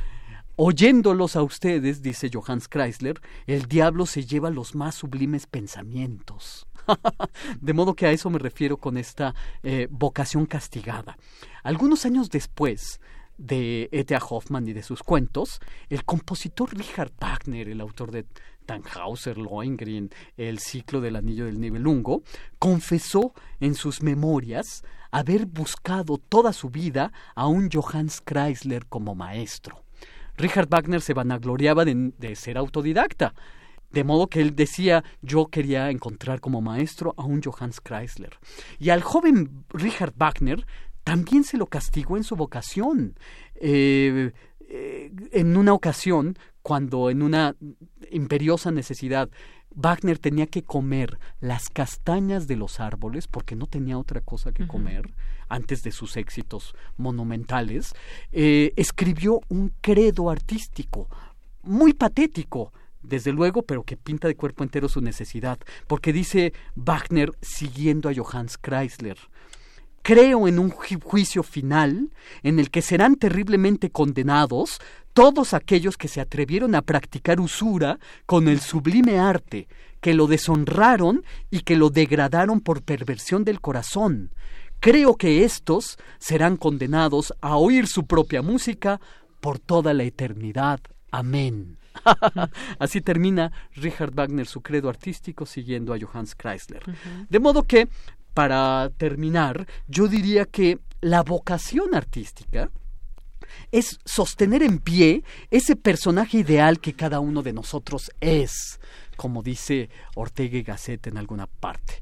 [0.56, 6.66] Oyéndolos a ustedes, dice Johannes Chrysler, el diablo se lleva los más sublimes pensamientos.
[7.60, 11.18] de modo que a eso me refiero con esta eh, vocación castigada.
[11.62, 13.00] Algunos años después,
[13.38, 14.18] de E.T.A.
[14.18, 18.26] Hoffman y de sus cuentos, el compositor Richard Wagner, el autor de
[18.66, 22.22] Tannhauser, Lohengrin, El ciclo del anillo del Nibelungo,
[22.58, 29.82] confesó en sus memorias haber buscado toda su vida a un Johannes Kreisler como maestro.
[30.36, 33.34] Richard Wagner se vanagloriaba de, de ser autodidacta,
[33.90, 38.38] de modo que él decía, yo quería encontrar como maestro a un Johannes Kreisler.
[38.78, 40.66] Y al joven Richard Wagner
[41.08, 43.16] también se lo castigó en su vocación.
[43.54, 44.32] Eh,
[44.68, 47.56] eh, en una ocasión, cuando en una
[48.10, 49.30] imperiosa necesidad
[49.74, 54.66] Wagner tenía que comer las castañas de los árboles porque no tenía otra cosa que
[54.66, 55.14] comer
[55.48, 57.94] antes de sus éxitos monumentales,
[58.32, 61.08] eh, escribió un credo artístico
[61.62, 62.72] muy patético,
[63.02, 68.14] desde luego, pero que pinta de cuerpo entero su necesidad, porque dice Wagner siguiendo a
[68.14, 69.16] Johannes Kreisler,
[70.08, 72.08] creo en un juicio final
[72.42, 74.80] en el que serán terriblemente condenados
[75.12, 79.68] todos aquellos que se atrevieron a practicar usura con el sublime arte,
[80.00, 84.30] que lo deshonraron y que lo degradaron por perversión del corazón.
[84.80, 89.02] Creo que éstos serán condenados a oír su propia música
[89.40, 90.80] por toda la eternidad.
[91.10, 91.76] Amén.
[92.78, 96.82] Así termina Richard Wagner su credo artístico siguiendo a Johannes Chrysler.
[97.28, 97.88] De modo que,
[98.38, 102.70] para terminar, yo diría que la vocación artística
[103.72, 108.78] es sostener en pie ese personaje ideal que cada uno de nosotros es,
[109.16, 112.00] como dice Ortega y Gasset en alguna parte.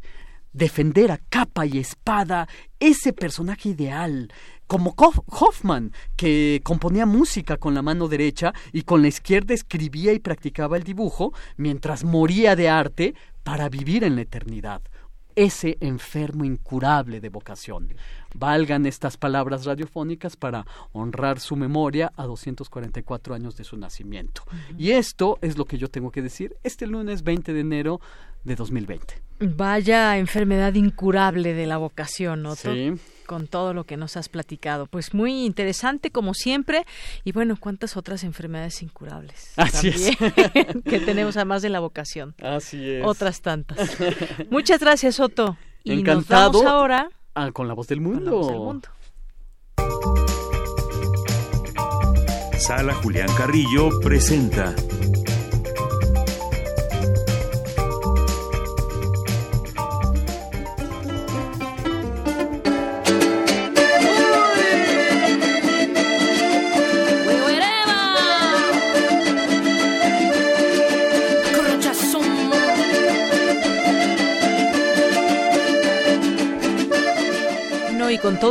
[0.52, 2.46] Defender a capa y espada
[2.78, 4.30] ese personaje ideal,
[4.66, 10.18] como Hoffman, que componía música con la mano derecha y con la izquierda escribía y
[10.18, 14.82] practicaba el dibujo, mientras moría de arte para vivir en la eternidad
[15.36, 17.94] ese enfermo incurable de vocación.
[18.34, 24.42] Valgan estas palabras radiofónicas para honrar su memoria a 244 años de su nacimiento.
[24.76, 28.00] Y esto es lo que yo tengo que decir este lunes 20 de enero
[28.44, 29.22] de 2020.
[29.40, 32.56] Vaya enfermedad incurable de la vocación, ¿no?
[32.56, 32.94] Sí
[33.26, 34.86] con todo lo que nos has platicado.
[34.86, 36.86] Pues muy interesante como siempre
[37.24, 40.16] y bueno, cuántas otras enfermedades incurables Así es.
[40.84, 42.34] que tenemos además de la vocación.
[42.42, 43.04] Así es.
[43.04, 43.96] Otras tantas.
[44.50, 45.56] Muchas gracias, Otto.
[45.84, 46.62] Y Encantado.
[46.62, 48.30] Nos ahora ah, con la voz del mundo.
[48.30, 48.88] Con la voz del mundo.
[52.58, 54.74] Sala Julián Carrillo presenta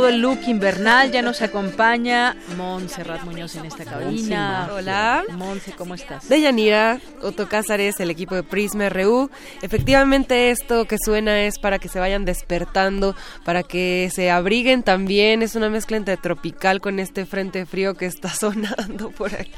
[0.06, 4.68] todo el look invernal ya nos acompaña Montserrat Muñoz en esta cabina.
[4.72, 5.24] Hola.
[5.32, 6.28] Monse, ¿cómo estás?
[6.28, 9.30] Deyanira, Otto Cázares, el equipo de Prisma RU.
[9.62, 15.42] Efectivamente esto que suena es para que se vayan despertando, para que se abriguen también.
[15.42, 19.50] Es una mezcla entre tropical con este frente frío que está sonando por aquí,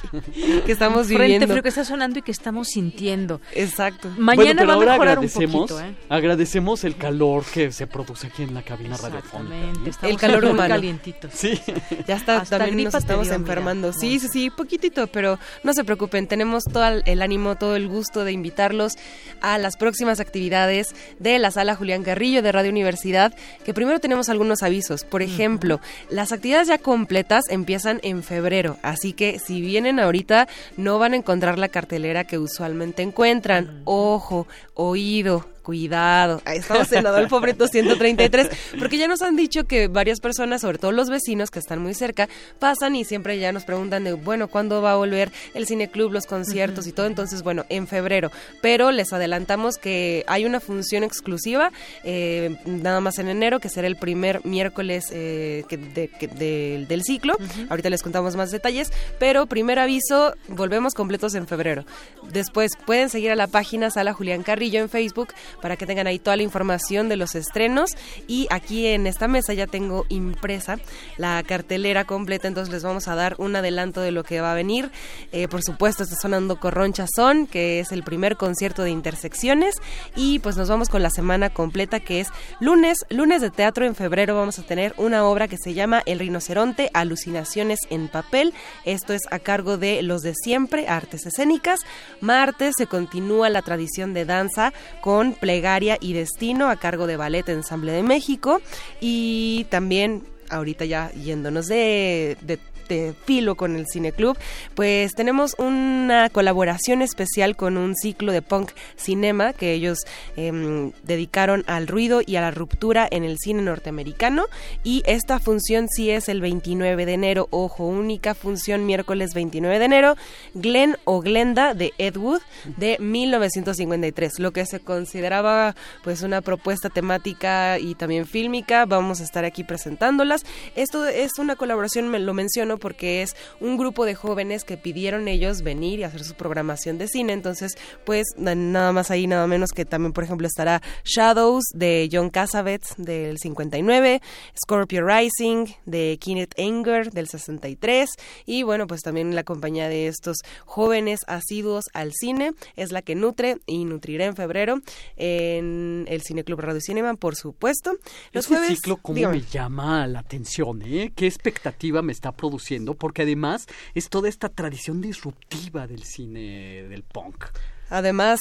[0.65, 1.47] que estamos viviendo.
[1.47, 3.43] Frente frío que está sonando y que estamos sintiendo.
[3.53, 4.11] Exacto.
[4.17, 5.95] Mañana va a mejorar un poquito, ¿eh?
[6.09, 10.75] Agradecemos el calor que se produce aquí en la cabina radiofónica el calor humano.
[10.75, 11.29] Calientito.
[11.33, 11.61] Sí.
[12.07, 13.93] Ya está, también nos estamos enfermando.
[13.93, 18.25] Sí, sí, sí, poquitito, pero no se preocupen, tenemos todo el ánimo, todo el gusto
[18.25, 18.95] de invitarlos
[19.41, 23.35] a las próximas actividades de la sala Julián Carrillo de Radio Universidad,
[23.65, 25.05] que primero tenemos algunos avisos.
[25.05, 30.99] Por ejemplo, las actividades ya completas empiezan en febrero, así que si vienen ahorita no
[30.99, 33.83] van a encontrar la cartelera que usualmente encuentran.
[33.85, 36.41] Ojo, oído, cuidado.
[36.47, 40.93] Estamos en Adolfo Breto 133, porque ya nos han dicho que varias personas, sobre todo
[40.93, 42.27] los vecinos que están muy cerca,
[42.59, 46.25] pasan y siempre ya nos preguntan de, bueno, ¿cuándo va a volver el cineclub, los
[46.25, 47.05] conciertos y todo?
[47.05, 48.33] Entonces, bueno, en febrero.
[48.63, 51.71] Pero les adelantamos que hay una función exclusiva,
[52.03, 57.37] eh, nada más en enero, que será el primer miércoles eh, del ciclo.
[57.69, 61.85] Ahorita les contamos más detalles, pero primer aviso, volvemos completos en febrero.
[62.33, 65.29] Después pueden seguir a la página Sala Julián Carrillo en Facebook
[65.61, 67.91] para que tengan ahí toda la información de los estrenos.
[68.27, 70.79] Y aquí en esta mesa ya tengo impresa
[71.17, 74.55] la cartelera completa, entonces les vamos a dar un adelanto de lo que va a
[74.55, 74.91] venir.
[75.33, 79.75] Eh, por supuesto, está sonando Corroncha Son, que es el primer concierto de Intersecciones.
[80.17, 82.29] Y pues nos vamos con la semana completa, que es
[82.61, 84.37] lunes, lunes de teatro en febrero.
[84.37, 88.55] Vamos a tener una obra que se llama El rinoceronte, alucinaciones en papel.
[88.85, 91.81] Esto es a cargo de los de siempre, artes escénicas.
[92.21, 97.49] Martes se continúa la tradición de danza con Plegaria y Destino a cargo de Ballet
[97.49, 98.61] Ensamble de México.
[99.01, 102.59] Y también ahorita ya yéndonos de, de
[102.89, 104.39] este filo con el Cine Club,
[104.75, 109.99] pues tenemos una colaboración especial con un ciclo de punk cinema que ellos
[110.37, 114.47] em, dedicaron al ruido y a la ruptura en el cine norteamericano.
[114.85, 119.85] Y esta función sí es el 29 de enero, ojo, única función miércoles 29 de
[119.85, 120.17] enero,
[120.55, 122.41] Glenn o Glenda de Ed Wood
[122.79, 128.87] de 1953, lo que se consideraba pues una propuesta temática y también fílmica.
[128.87, 130.47] Vamos a estar aquí presentándolas.
[130.75, 135.29] Esto es una colaboración, me lo menciono porque es un grupo de jóvenes que pidieron
[135.29, 137.33] ellos venir y hacer su programación de cine.
[137.33, 142.31] Entonces, pues nada más ahí, nada menos que también, por ejemplo, estará Shadows de John
[142.31, 144.21] Cassavetes del 59,
[144.65, 148.11] Scorpio Rising de Kenneth Anger del 63
[148.47, 153.15] y bueno, pues también la compañía de estos jóvenes asiduos al cine es la que
[153.15, 154.81] nutre y nutrirá en febrero
[155.17, 157.97] en el Cine Club Radio Cinema, por supuesto.
[158.33, 161.13] Los jueves, ciclo cómo me llama la atención, ¿eh?
[161.15, 162.68] ¿Qué expectativa me está produciendo?
[162.95, 167.47] Porque además es toda esta tradición disruptiva del cine del punk.
[167.91, 168.41] Además,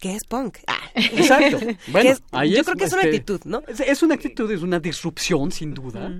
[0.00, 0.58] ¿qué es punk?
[0.66, 0.90] Ah.
[0.94, 1.58] Exacto.
[1.88, 2.10] Bueno,
[2.44, 3.62] yo creo que es una este, actitud, ¿no?
[3.68, 6.12] Es, una actitud, es una disrupción, sin duda.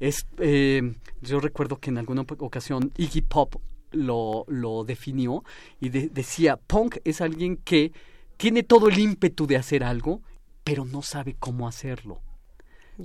[0.00, 3.56] Es, eh, yo recuerdo que en alguna ocasión Iggy Pop
[3.92, 5.44] lo, lo definió
[5.80, 7.92] y decía, punk es alguien que
[8.36, 10.22] tiene todo el ímpetu de hacer algo,
[10.64, 12.20] pero no sabe cómo hacerlo.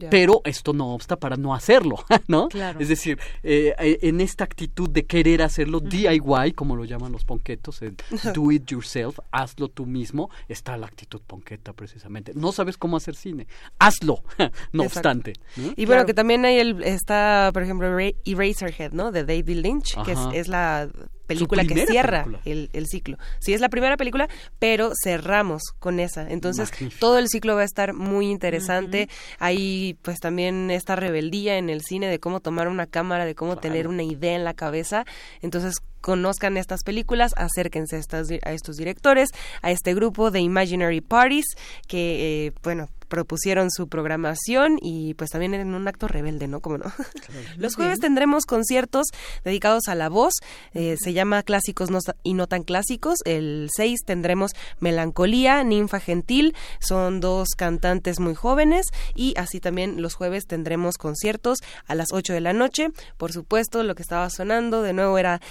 [0.10, 1.98] Pero esto no obsta para no hacerlo,
[2.28, 2.48] ¿no?
[2.80, 7.26] Es decir, eh, eh, en esta actitud de querer hacerlo DIY, como lo llaman los
[7.26, 7.96] ponquetos, el
[8.36, 12.34] do it yourself, hazlo tú mismo, está la actitud ponqueta precisamente.
[12.36, 13.48] No sabes cómo hacer cine,
[13.80, 14.24] hazlo,
[14.72, 15.34] no obstante.
[15.76, 17.88] Y bueno, que también hay el, está, por ejemplo,
[18.26, 19.12] Eraserhead, ¿no?
[19.12, 20.90] De David Lynch, que es, la
[21.28, 23.18] película que cierra El, ciclo.
[23.40, 24.28] Sí, es la primera película,
[24.60, 26.30] pero cerramos con esa.
[26.30, 29.10] Entonces, todo el ciclo va a estar muy interesante.
[29.40, 33.58] Hay pues también esta rebeldía en el cine de cómo tomar una cámara, de cómo
[33.58, 35.06] tener una idea en la cabeza.
[35.42, 39.30] Entonces, conozcan estas películas, acérquense a, estas, a estos directores,
[39.62, 41.46] a este grupo de Imaginary Parties,
[41.88, 46.62] que, eh, bueno, propusieron su programación y pues también en un acto rebelde, ¿no?
[46.62, 46.86] Como no.
[47.58, 49.08] Los jueves tendremos conciertos
[49.44, 50.36] dedicados a la voz,
[50.74, 51.90] eh, se llama Clásicos
[52.24, 53.20] y no tan clásicos.
[53.26, 60.14] El 6 tendremos Melancolía, Ninfa Gentil, son dos cantantes muy jóvenes y así también los
[60.14, 61.58] jueves tendremos conciertos
[61.88, 62.88] a las 8 de la noche.
[63.18, 65.42] Por supuesto, lo que estaba sonando de nuevo era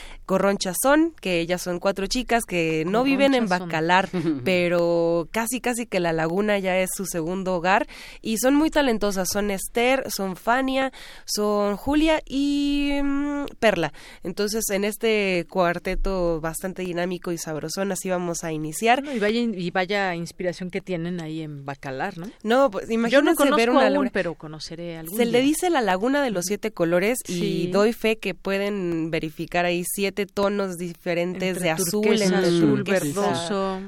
[0.41, 4.09] Corronchazón, que ellas son cuatro chicas que no viven en Bacalar,
[4.43, 7.87] pero casi casi que la laguna ya es su segundo hogar
[8.23, 9.29] y son muy talentosas.
[9.31, 10.93] Son Esther, son Fania,
[11.27, 13.93] son Julia y mm, Perla.
[14.23, 19.05] Entonces, en este cuarteto bastante dinámico y sabrosón, así vamos a iniciar.
[19.15, 22.31] y, vaya, y vaya inspiración que tienen ahí en Bacalar, ¿no?
[22.43, 25.83] No, pues imagínense Yo no ver una aún, pero conoceré algún Se le dice la
[25.83, 31.61] laguna de los siete colores y doy fe que pueden verificar ahí siete tonos diferentes
[31.61, 33.81] de azul, en azul, verdoso.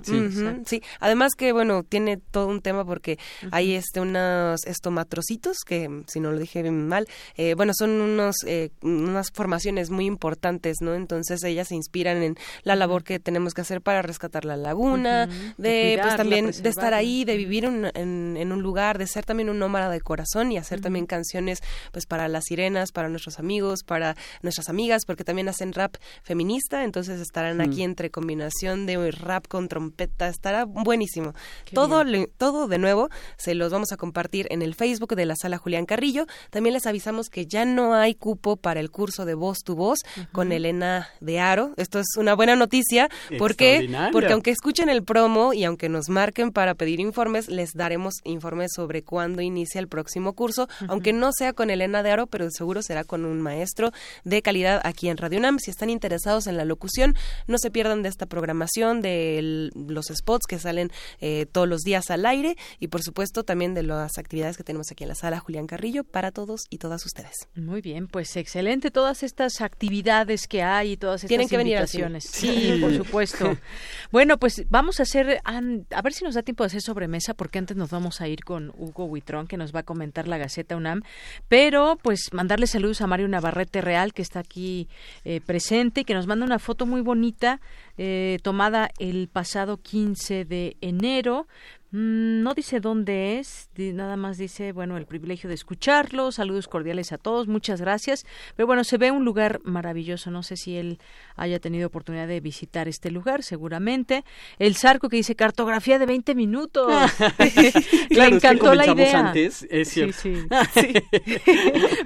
[0.66, 0.82] Sí.
[1.00, 3.18] además que bueno, tiene todo un tema porque
[3.50, 7.06] hay este unos estomatrocitos que si no lo dije mal,
[7.36, 10.94] eh, bueno, son unos eh, unas formaciones muy importantes, ¿no?
[10.94, 15.28] Entonces ellas se inspiran en la labor que tenemos que hacer para rescatar la laguna,
[15.56, 19.58] de, pues también de estar ahí, de vivir en, un lugar, de ser también un
[19.58, 21.62] nómada de corazón y hacer también canciones
[21.92, 25.96] pues para las sirenas, para nuestros amigos, para nuestras amigas, porque también hacen rap
[26.32, 31.34] feminista, entonces estarán aquí entre combinación de rap con trompeta, estará buenísimo.
[31.74, 32.02] todo
[32.38, 35.84] todo de nuevo se los vamos a compartir en el Facebook de la Sala Julián
[35.84, 36.24] Carrillo.
[36.48, 39.98] También les avisamos que ya no hay cupo para el curso de voz tu voz
[40.32, 41.74] con Elena de Aro.
[41.76, 46.50] Esto es una buena noticia porque porque aunque escuchen el promo y aunque nos marquen
[46.50, 51.52] para pedir informes, les daremos informes sobre cuándo inicia el próximo curso, aunque no sea
[51.52, 53.92] con Elena de Aro, pero seguro será con un maestro
[54.24, 55.58] de calidad aquí en Radio UNAM.
[55.58, 57.16] Si están interesados en la locución,
[57.48, 60.90] no se pierdan de esta programación, de los spots que salen
[61.20, 64.90] eh, todos los días al aire y por supuesto también de las actividades que tenemos
[64.90, 67.48] aquí en la sala Julián Carrillo para todos y todas ustedes.
[67.56, 72.24] Muy bien, pues excelente todas estas actividades que hay y todas estas Tienen que invitaciones.
[72.30, 73.58] sí, por supuesto.
[74.12, 77.58] bueno, pues vamos a hacer a ver si nos da tiempo de hacer sobremesa porque
[77.58, 80.76] antes nos vamos a ir con Hugo Huitrón que nos va a comentar la Gaceta
[80.76, 81.02] UNAM,
[81.48, 84.88] pero pues mandarle saludos a Mario Navarrete Real que está aquí
[85.24, 87.60] eh, presente y que nos manda una foto muy bonita
[87.98, 91.46] eh, tomada el pasado 15 de enero
[91.92, 97.12] Mm, no dice dónde es, nada más dice, bueno, el privilegio de escucharlo, saludos cordiales
[97.12, 98.24] a todos, muchas gracias.
[98.56, 100.98] Pero bueno, se ve un lugar maravilloso, no sé si él
[101.36, 104.24] haya tenido oportunidad de visitar este lugar, seguramente.
[104.58, 106.90] El Zarco que dice cartografía de 20 minutos.
[108.08, 109.28] Le encantó la idea.
[109.28, 110.16] Antes, es cierto.
[110.18, 110.94] Sí, sí.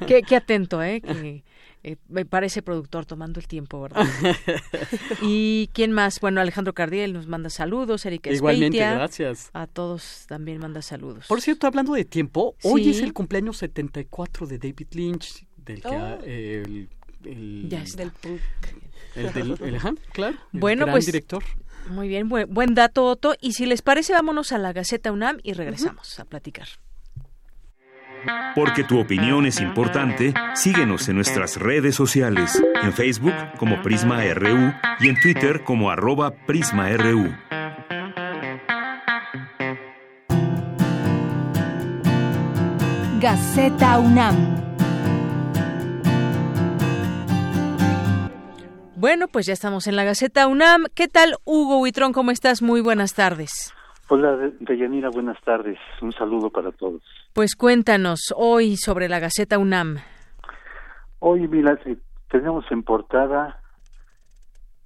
[0.08, 1.00] qué, qué, atento, ¿eh?
[1.00, 1.44] Que,
[1.82, 4.06] eh, me parece productor tomando el tiempo, ¿verdad?
[5.22, 6.20] ¿Y quién más?
[6.20, 9.50] Bueno, Alejandro Cardiel nos manda saludos, Erika Igualmente, gracias.
[9.52, 11.26] A todos también manda saludos.
[11.26, 15.88] Por cierto, hablando de tiempo, hoy es el cumpleaños 74 de David Lynch, del que
[15.88, 16.18] oh.
[16.24, 16.88] el,
[17.68, 18.12] ya es del
[19.14, 19.80] El del, el,
[20.12, 20.36] claro.
[20.52, 21.42] bueno, pues director.
[21.88, 23.34] Muy bien, buen, dato, Otto.
[23.40, 26.66] Y si les parece, vámonos a la Gaceta UNAM y regresamos a platicar.
[28.54, 34.72] Porque tu opinión es importante, síguenos en nuestras redes sociales, en Facebook como Prisma RU
[35.00, 37.34] y en Twitter como arroba PrismaRU.
[43.20, 44.56] Gaceta UNAM.
[48.94, 50.86] Bueno, pues ya estamos en la Gaceta UNAM.
[50.94, 52.12] ¿Qué tal, Hugo Huitrón?
[52.12, 52.62] ¿Cómo estás?
[52.62, 53.74] Muy buenas tardes.
[54.08, 55.78] Hola, Deyanira, buenas tardes.
[56.00, 57.02] Un saludo para todos.
[57.36, 59.98] Pues cuéntanos hoy sobre la Gaceta UNAM.
[61.18, 61.78] Hoy, mira,
[62.30, 63.60] tenemos en portada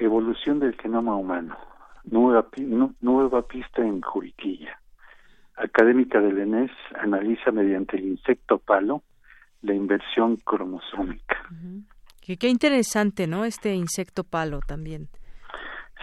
[0.00, 1.56] Evolución del genoma humano,
[2.02, 2.48] nueva,
[3.02, 4.80] nueva pista en Juriquilla.
[5.54, 9.04] Académica del ENES analiza mediante el insecto palo
[9.62, 11.36] la inversión cromosómica.
[12.20, 13.44] Qué, qué interesante, ¿no?
[13.44, 15.06] Este insecto palo también.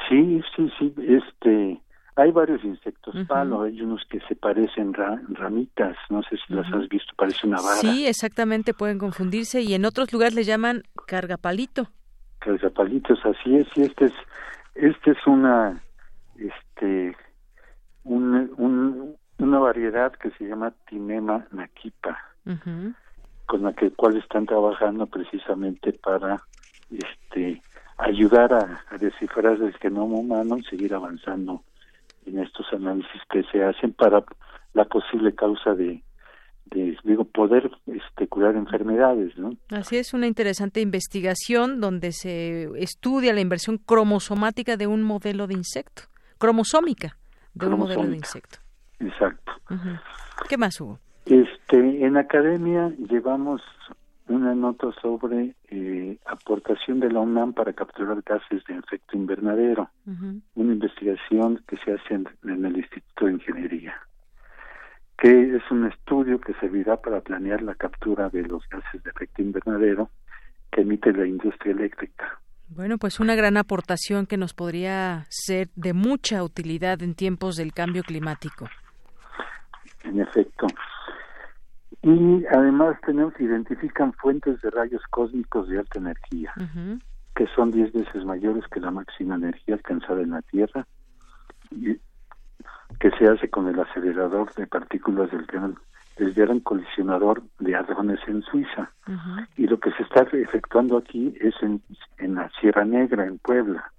[0.08, 0.94] Sí, sí, sí.
[0.98, 1.82] Este,
[2.18, 6.90] hay varios insectos palo, hay unos que se parecen ramitas, no sé si las has
[6.90, 7.76] visto, parece una vara.
[7.76, 11.88] Sí, exactamente, pueden confundirse y en otros lugares le llaman cargapalito.
[12.40, 14.14] Cargapalitos, así es, y este es,
[14.74, 15.80] este es una,
[16.38, 17.16] este,
[18.04, 22.18] un, una variedad que se llama Tinema naquipa,
[23.46, 26.42] con la que cual están trabajando precisamente para,
[26.90, 27.62] este,
[27.98, 31.62] ayudar a, a descifrar el genoma humano y seguir avanzando
[32.28, 34.24] en estos análisis que se hacen para
[34.74, 36.04] la posible causa de,
[36.66, 43.34] de digo poder este, curar enfermedades no así es una interesante investigación donde se estudia
[43.34, 46.04] la inversión cromosomática de un modelo de insecto
[46.38, 47.18] cromosómica
[47.54, 48.60] de un modelo de insecto.
[49.00, 49.52] Exacto.
[50.48, 53.62] Qué más hubo este en academia llevamos
[54.34, 59.90] una nota sobre eh, aportación de la UNAM para capturar gases de efecto invernadero,
[60.56, 63.96] una investigación que se hace en, el Instituto de Ingeniería,
[65.18, 69.42] que es un estudio que servirá para planear la captura de los gases de efecto
[69.42, 70.10] invernadero
[70.72, 72.40] que emite la industria eléctrica.
[72.70, 77.74] Bueno, pues una gran aportación que nos podría ser de mucha utilidad en tiempos del
[77.74, 78.68] cambio climático.
[80.04, 80.68] En efecto.
[82.04, 86.54] Y además tenemos, identifican fuentes de rayos cósmicos de alta energía,
[87.36, 90.86] que son 10 veces mayores que la máxima energía alcanzada en la Tierra,
[91.72, 91.98] y
[93.00, 95.76] que se hace con el acelerador de partículas del gran,
[96.18, 98.92] del gran colisionador de hadrones en Suiza.
[99.56, 101.82] Y lo que se está efectuando aquí es en,
[102.18, 103.92] en la Sierra Negra, en Puebla,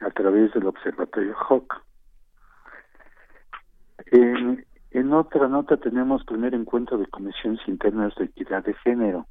[0.00, 1.82] a través del Observatorio Hawk.
[4.10, 9.26] En, en otra nota tenemos primer encuentro de comisiones internas de equidad de género,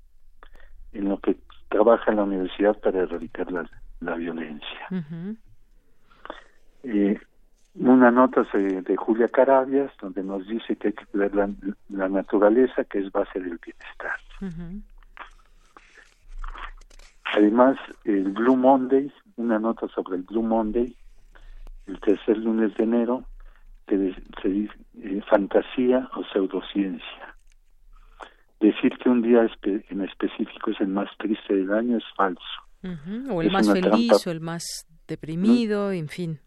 [0.93, 1.37] en lo que
[1.69, 3.69] trabaja la universidad para erradicar la,
[3.99, 4.87] la violencia.
[6.83, 7.19] eh,
[7.75, 11.49] una nota de Julia Carabias, donde nos dice que hay que cuidar la,
[11.89, 14.15] la naturaleza, que es base del bienestar.
[17.35, 20.95] Además, el Blue Monday, una nota sobre el Blue Monday,
[21.85, 23.25] el tercer lunes de enero,
[23.87, 27.35] que se dice eh, fantasía o pseudociencia.
[28.59, 32.41] Decir que un día en específico es el más triste del año es falso.
[33.29, 36.39] O el más feliz o el más deprimido, en fin.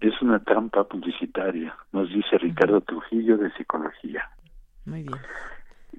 [0.00, 4.28] Es una trampa publicitaria, nos dice Ricardo Trujillo de Psicología.
[4.84, 5.18] Muy bien.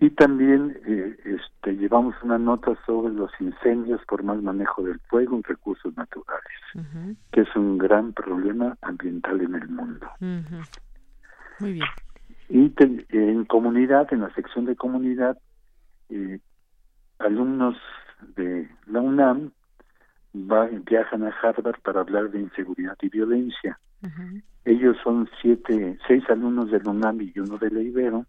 [0.01, 5.35] Y también eh, este, llevamos una nota sobre los incendios por mal manejo del fuego
[5.35, 6.39] en recursos naturales,
[7.31, 10.07] que es un gran problema ambiental en el mundo.
[11.59, 11.87] Muy bien.
[12.49, 12.73] Y
[13.09, 15.37] en comunidad, en la sección de comunidad,
[16.09, 16.39] eh,
[17.19, 17.75] alumnos
[18.35, 19.51] de la UNAM
[20.33, 23.79] viajan a Harvard para hablar de inseguridad y violencia.
[24.65, 28.25] Ellos son siete, seis alumnos de la UNAM y uno de la Ibero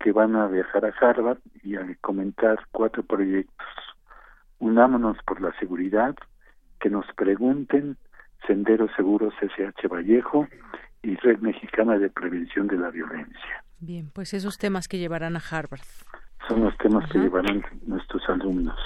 [0.00, 3.66] que van a viajar a Harvard y a comentar cuatro proyectos.
[4.58, 6.14] Unámonos por la seguridad,
[6.80, 7.96] que nos pregunten,
[8.46, 10.48] Sendero Seguros SH Vallejo
[11.02, 13.64] y Red Mexicana de Prevención de la Violencia.
[13.80, 15.80] Bien, pues esos temas que llevarán a Harvard.
[16.48, 18.78] Son los temas que llevarán nuestros alumnos.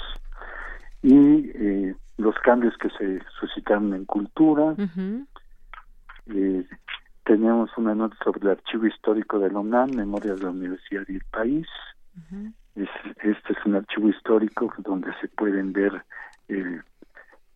[1.03, 4.75] Y eh, los cambios que se suscitaron en cultura.
[6.27, 6.65] eh,
[7.23, 11.15] tenemos una nota sobre el archivo histórico de la UNAM, Memorias de la Universidad y
[11.15, 11.67] el País.
[12.75, 12.89] es,
[13.21, 16.03] este es un archivo histórico donde se pueden ver
[16.47, 16.81] eh,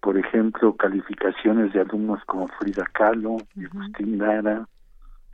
[0.02, 4.68] por ejemplo, calificaciones de alumnos como Frida Kahlo, Agustín Lara,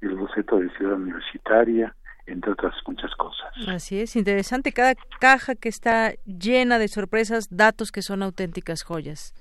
[0.01, 1.95] el boceto de Ciudad Universitaria,
[2.25, 3.47] entre otras muchas cosas.
[3.67, 4.73] Así es, interesante.
[4.73, 9.33] Cada caja que está llena de sorpresas, datos que son auténticas joyas.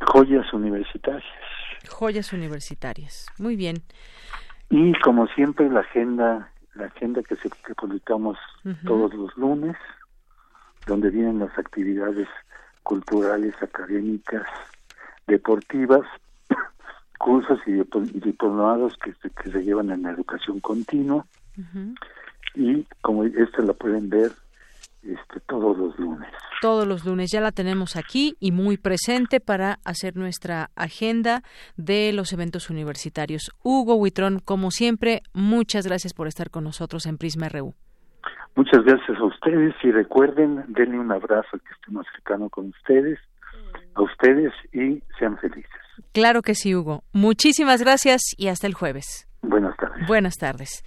[0.00, 1.24] Joyas universitarias.
[1.88, 3.26] Joyas universitarias.
[3.38, 3.82] Muy bien.
[4.70, 8.38] Y como siempre la agenda, la agenda que se que publicamos
[8.86, 9.76] todos los lunes,
[10.86, 12.26] donde vienen las actividades
[12.82, 14.46] culturales, académicas,
[15.26, 16.02] deportivas,
[17.18, 17.72] cursos y,
[18.18, 21.26] diplomados que, que, se llevan en la educación continua.
[22.54, 24.32] Y como esta la pueden ver
[25.02, 26.28] este, todos los lunes.
[26.60, 31.42] Todos los lunes ya la tenemos aquí y muy presente para hacer nuestra agenda
[31.76, 33.50] de los eventos universitarios.
[33.64, 37.74] Hugo Huitrón, como siempre, muchas gracias por estar con nosotros en Prisma RU.
[38.54, 43.18] Muchas gracias a ustedes y recuerden, denle un abrazo que esté más cercano con ustedes,
[43.94, 45.70] a ustedes y sean felices.
[46.12, 47.02] Claro que sí, Hugo.
[47.12, 49.26] Muchísimas gracias y hasta el jueves.
[49.42, 50.06] Buenas tardes.
[50.06, 50.84] Buenas tardes.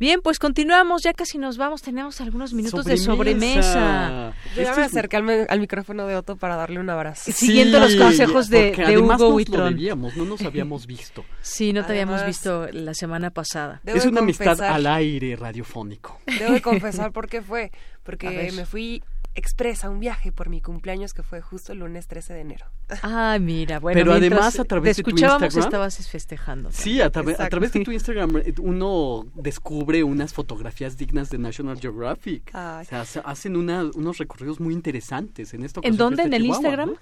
[0.00, 4.32] Bien, pues continuamos, ya casi nos vamos, tenemos algunos minutos de sobremesa.
[4.56, 7.30] Yo voy a acercarme al micrófono de Otto para darle un abrazo.
[7.30, 9.76] Siguiendo los consejos de, de Hugo Huitrón.
[10.16, 11.22] no nos habíamos visto.
[11.42, 13.82] Sí, no te habíamos visto la semana pasada.
[13.84, 16.18] Es una amistad al aire radiofónico.
[16.26, 17.70] Debo de confesar por qué fue,
[18.04, 19.02] porque me fui
[19.38, 22.66] expresa un viaje por mi cumpleaños que fue justo el lunes 13 de enero.
[23.02, 23.98] Ah, mira, bueno.
[23.98, 25.44] Pero además a través de tu Instagram.
[25.44, 26.70] estabas festejando.
[26.72, 32.50] Sí, a, través de tu Instagram eh, uno descubre unas fotografías dignas de National Geographic.
[32.54, 35.80] O sea, hacen unos recorridos muy interesantes en esto.
[35.82, 36.24] ¿En dónde?
[36.24, 36.94] ¿En el Instagram?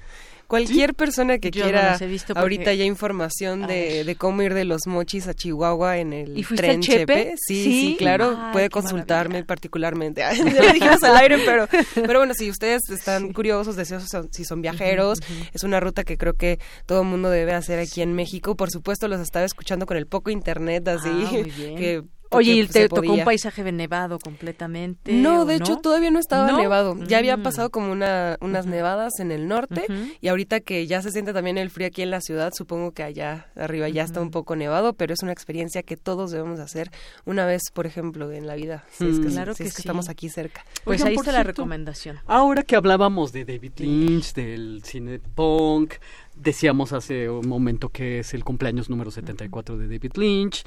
[0.46, 1.98] Cualquier persona que quiera
[2.34, 7.34] ahorita ya información de, cómo ir de los mochis a Chihuahua en el tren Chepe.
[7.36, 10.20] Sí, sí, claro, puede consultarme particularmente.
[10.54, 14.62] ya lo dijimos al aire, pero, pero bueno, si ustedes están curiosos, deseosos, si son
[14.62, 15.20] viajeros,
[15.52, 18.56] es una ruta que creo que todo el mundo debe hacer aquí en México.
[18.56, 21.32] Por supuesto, los estaba escuchando con el poco internet así, ah,
[21.76, 25.12] que Oye, ¿y te tocó un paisaje nevado completamente?
[25.12, 26.96] No, de hecho todavía no estaba nevado.
[27.06, 27.42] Ya había mm.
[27.42, 29.86] pasado como una, unas nevadas en el norte
[30.20, 33.02] y ahorita que ya se siente también el frío aquí en la ciudad, supongo que
[33.02, 36.90] allá arriba ya está un poco nevado, pero es una experiencia que todos debemos hacer
[37.24, 38.84] una vez, por ejemplo, en la vida.
[38.90, 40.64] Si es que, claro que, estamos aquí cerca.
[40.84, 42.18] Pues ahí está la recomendación.
[42.26, 45.94] Ahora que hablábamos de David Lynch, del cine punk,
[46.34, 50.64] decíamos hace un momento que es el cumpleaños número 74 de David Lynch.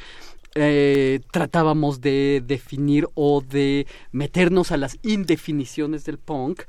[0.56, 6.64] Eh, tratábamos de definir o de meternos a las indefiniciones del punk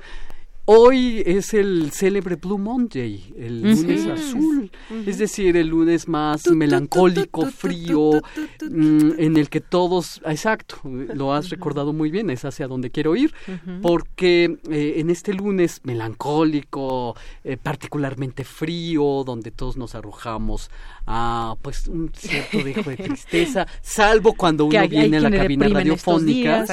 [0.73, 4.71] Hoy es el célebre Blue Monday, el lunes azul,
[5.05, 8.21] es decir, el lunes más melancólico, frío,
[8.61, 13.33] en el que todos, exacto, lo has recordado muy bien, es hacia donde quiero ir,
[13.81, 20.71] porque eh, en este lunes melancólico, eh, particularmente frío, donde todos nos arrojamos
[21.05, 26.65] a pues un cierto dejo de tristeza, salvo cuando uno viene a la cabina radiofónica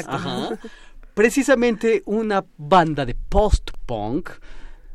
[1.18, 4.30] precisamente una banda de post-punk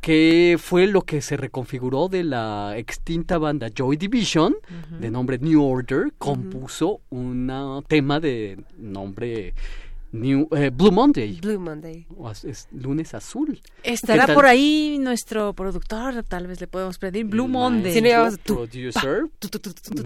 [0.00, 4.54] que fue lo que se reconfiguró de la extinta banda Joy Division,
[5.00, 9.52] de nombre New Order, compuso un tema de nombre
[10.14, 11.40] New, eh, Blue Monday.
[11.40, 12.06] Blue Monday.
[12.44, 13.60] Es lunes azul.
[13.82, 18.00] Estará por ahí nuestro productor, tal vez le podemos pedir Blue Monday.
[18.44, 19.24] producer.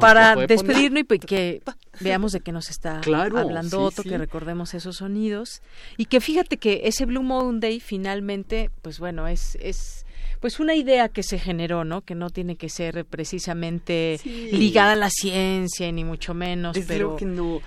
[0.01, 1.62] Para despedirnos y que
[2.01, 5.60] veamos de qué nos está hablando Otto, que recordemos esos sonidos.
[5.98, 9.59] Y que fíjate que ese Blue Monday finalmente, pues bueno, es...
[9.60, 10.06] es
[10.40, 12.02] pues una idea que se generó, ¿no?
[12.02, 17.24] Que no tiene que ser precisamente ligada a la ciencia ni mucho menos, pero que
[17.24, 17.60] no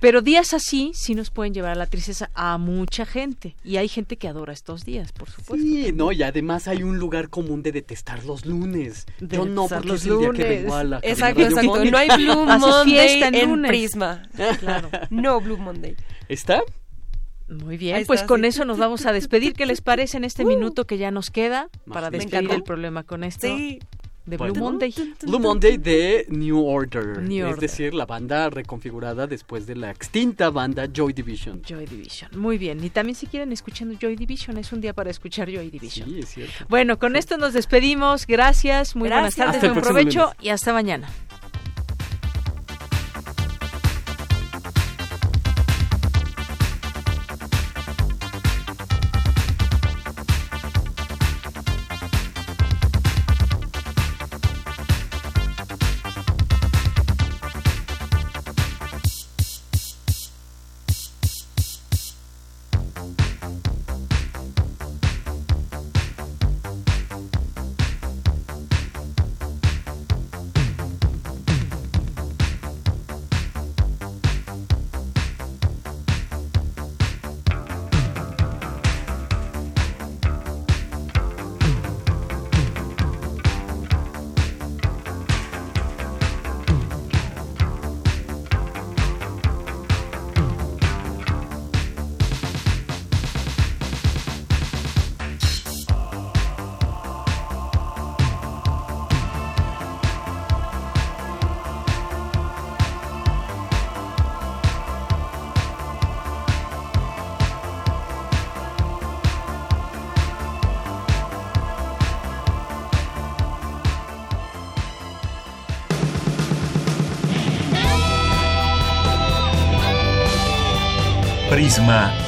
[0.00, 3.56] pero días así sí nos pueden llevar a la tristeza a mucha gente.
[3.64, 5.56] Y hay gente que adora estos días, por supuesto.
[5.56, 9.06] Sí, no, y además hay un lugar común de detestar los lunes.
[9.20, 11.84] Yo no, porque los es el día que vengo a la Exacto, exacto.
[11.84, 14.22] No hay Blue Monday en, Prisma.
[14.60, 14.90] Claro.
[15.10, 15.96] No Blue Monday.
[16.28, 16.62] ¿Está?
[17.48, 19.54] Muy bien, pues con eso nos vamos a despedir.
[19.54, 20.48] ¿Qué les parece en este uh.
[20.48, 23.46] minuto que ya nos queda para despedir el problema con esto?
[23.46, 23.80] Sí
[24.28, 24.94] de Blue Monday.
[25.22, 30.86] Blue Monday de New Order, es decir, la banda reconfigurada después de la extinta banda
[30.92, 31.62] Joy Division.
[31.66, 32.82] Joy Division, muy bien.
[32.84, 36.08] Y también si quieren escuchando Joy Division, es un día para escuchar Joy Division.
[36.08, 36.66] Sí, es cierto.
[36.68, 38.26] Bueno, con esto nos despedimos.
[38.26, 41.08] Gracias, muy buenas tardes, buen provecho y hasta mañana.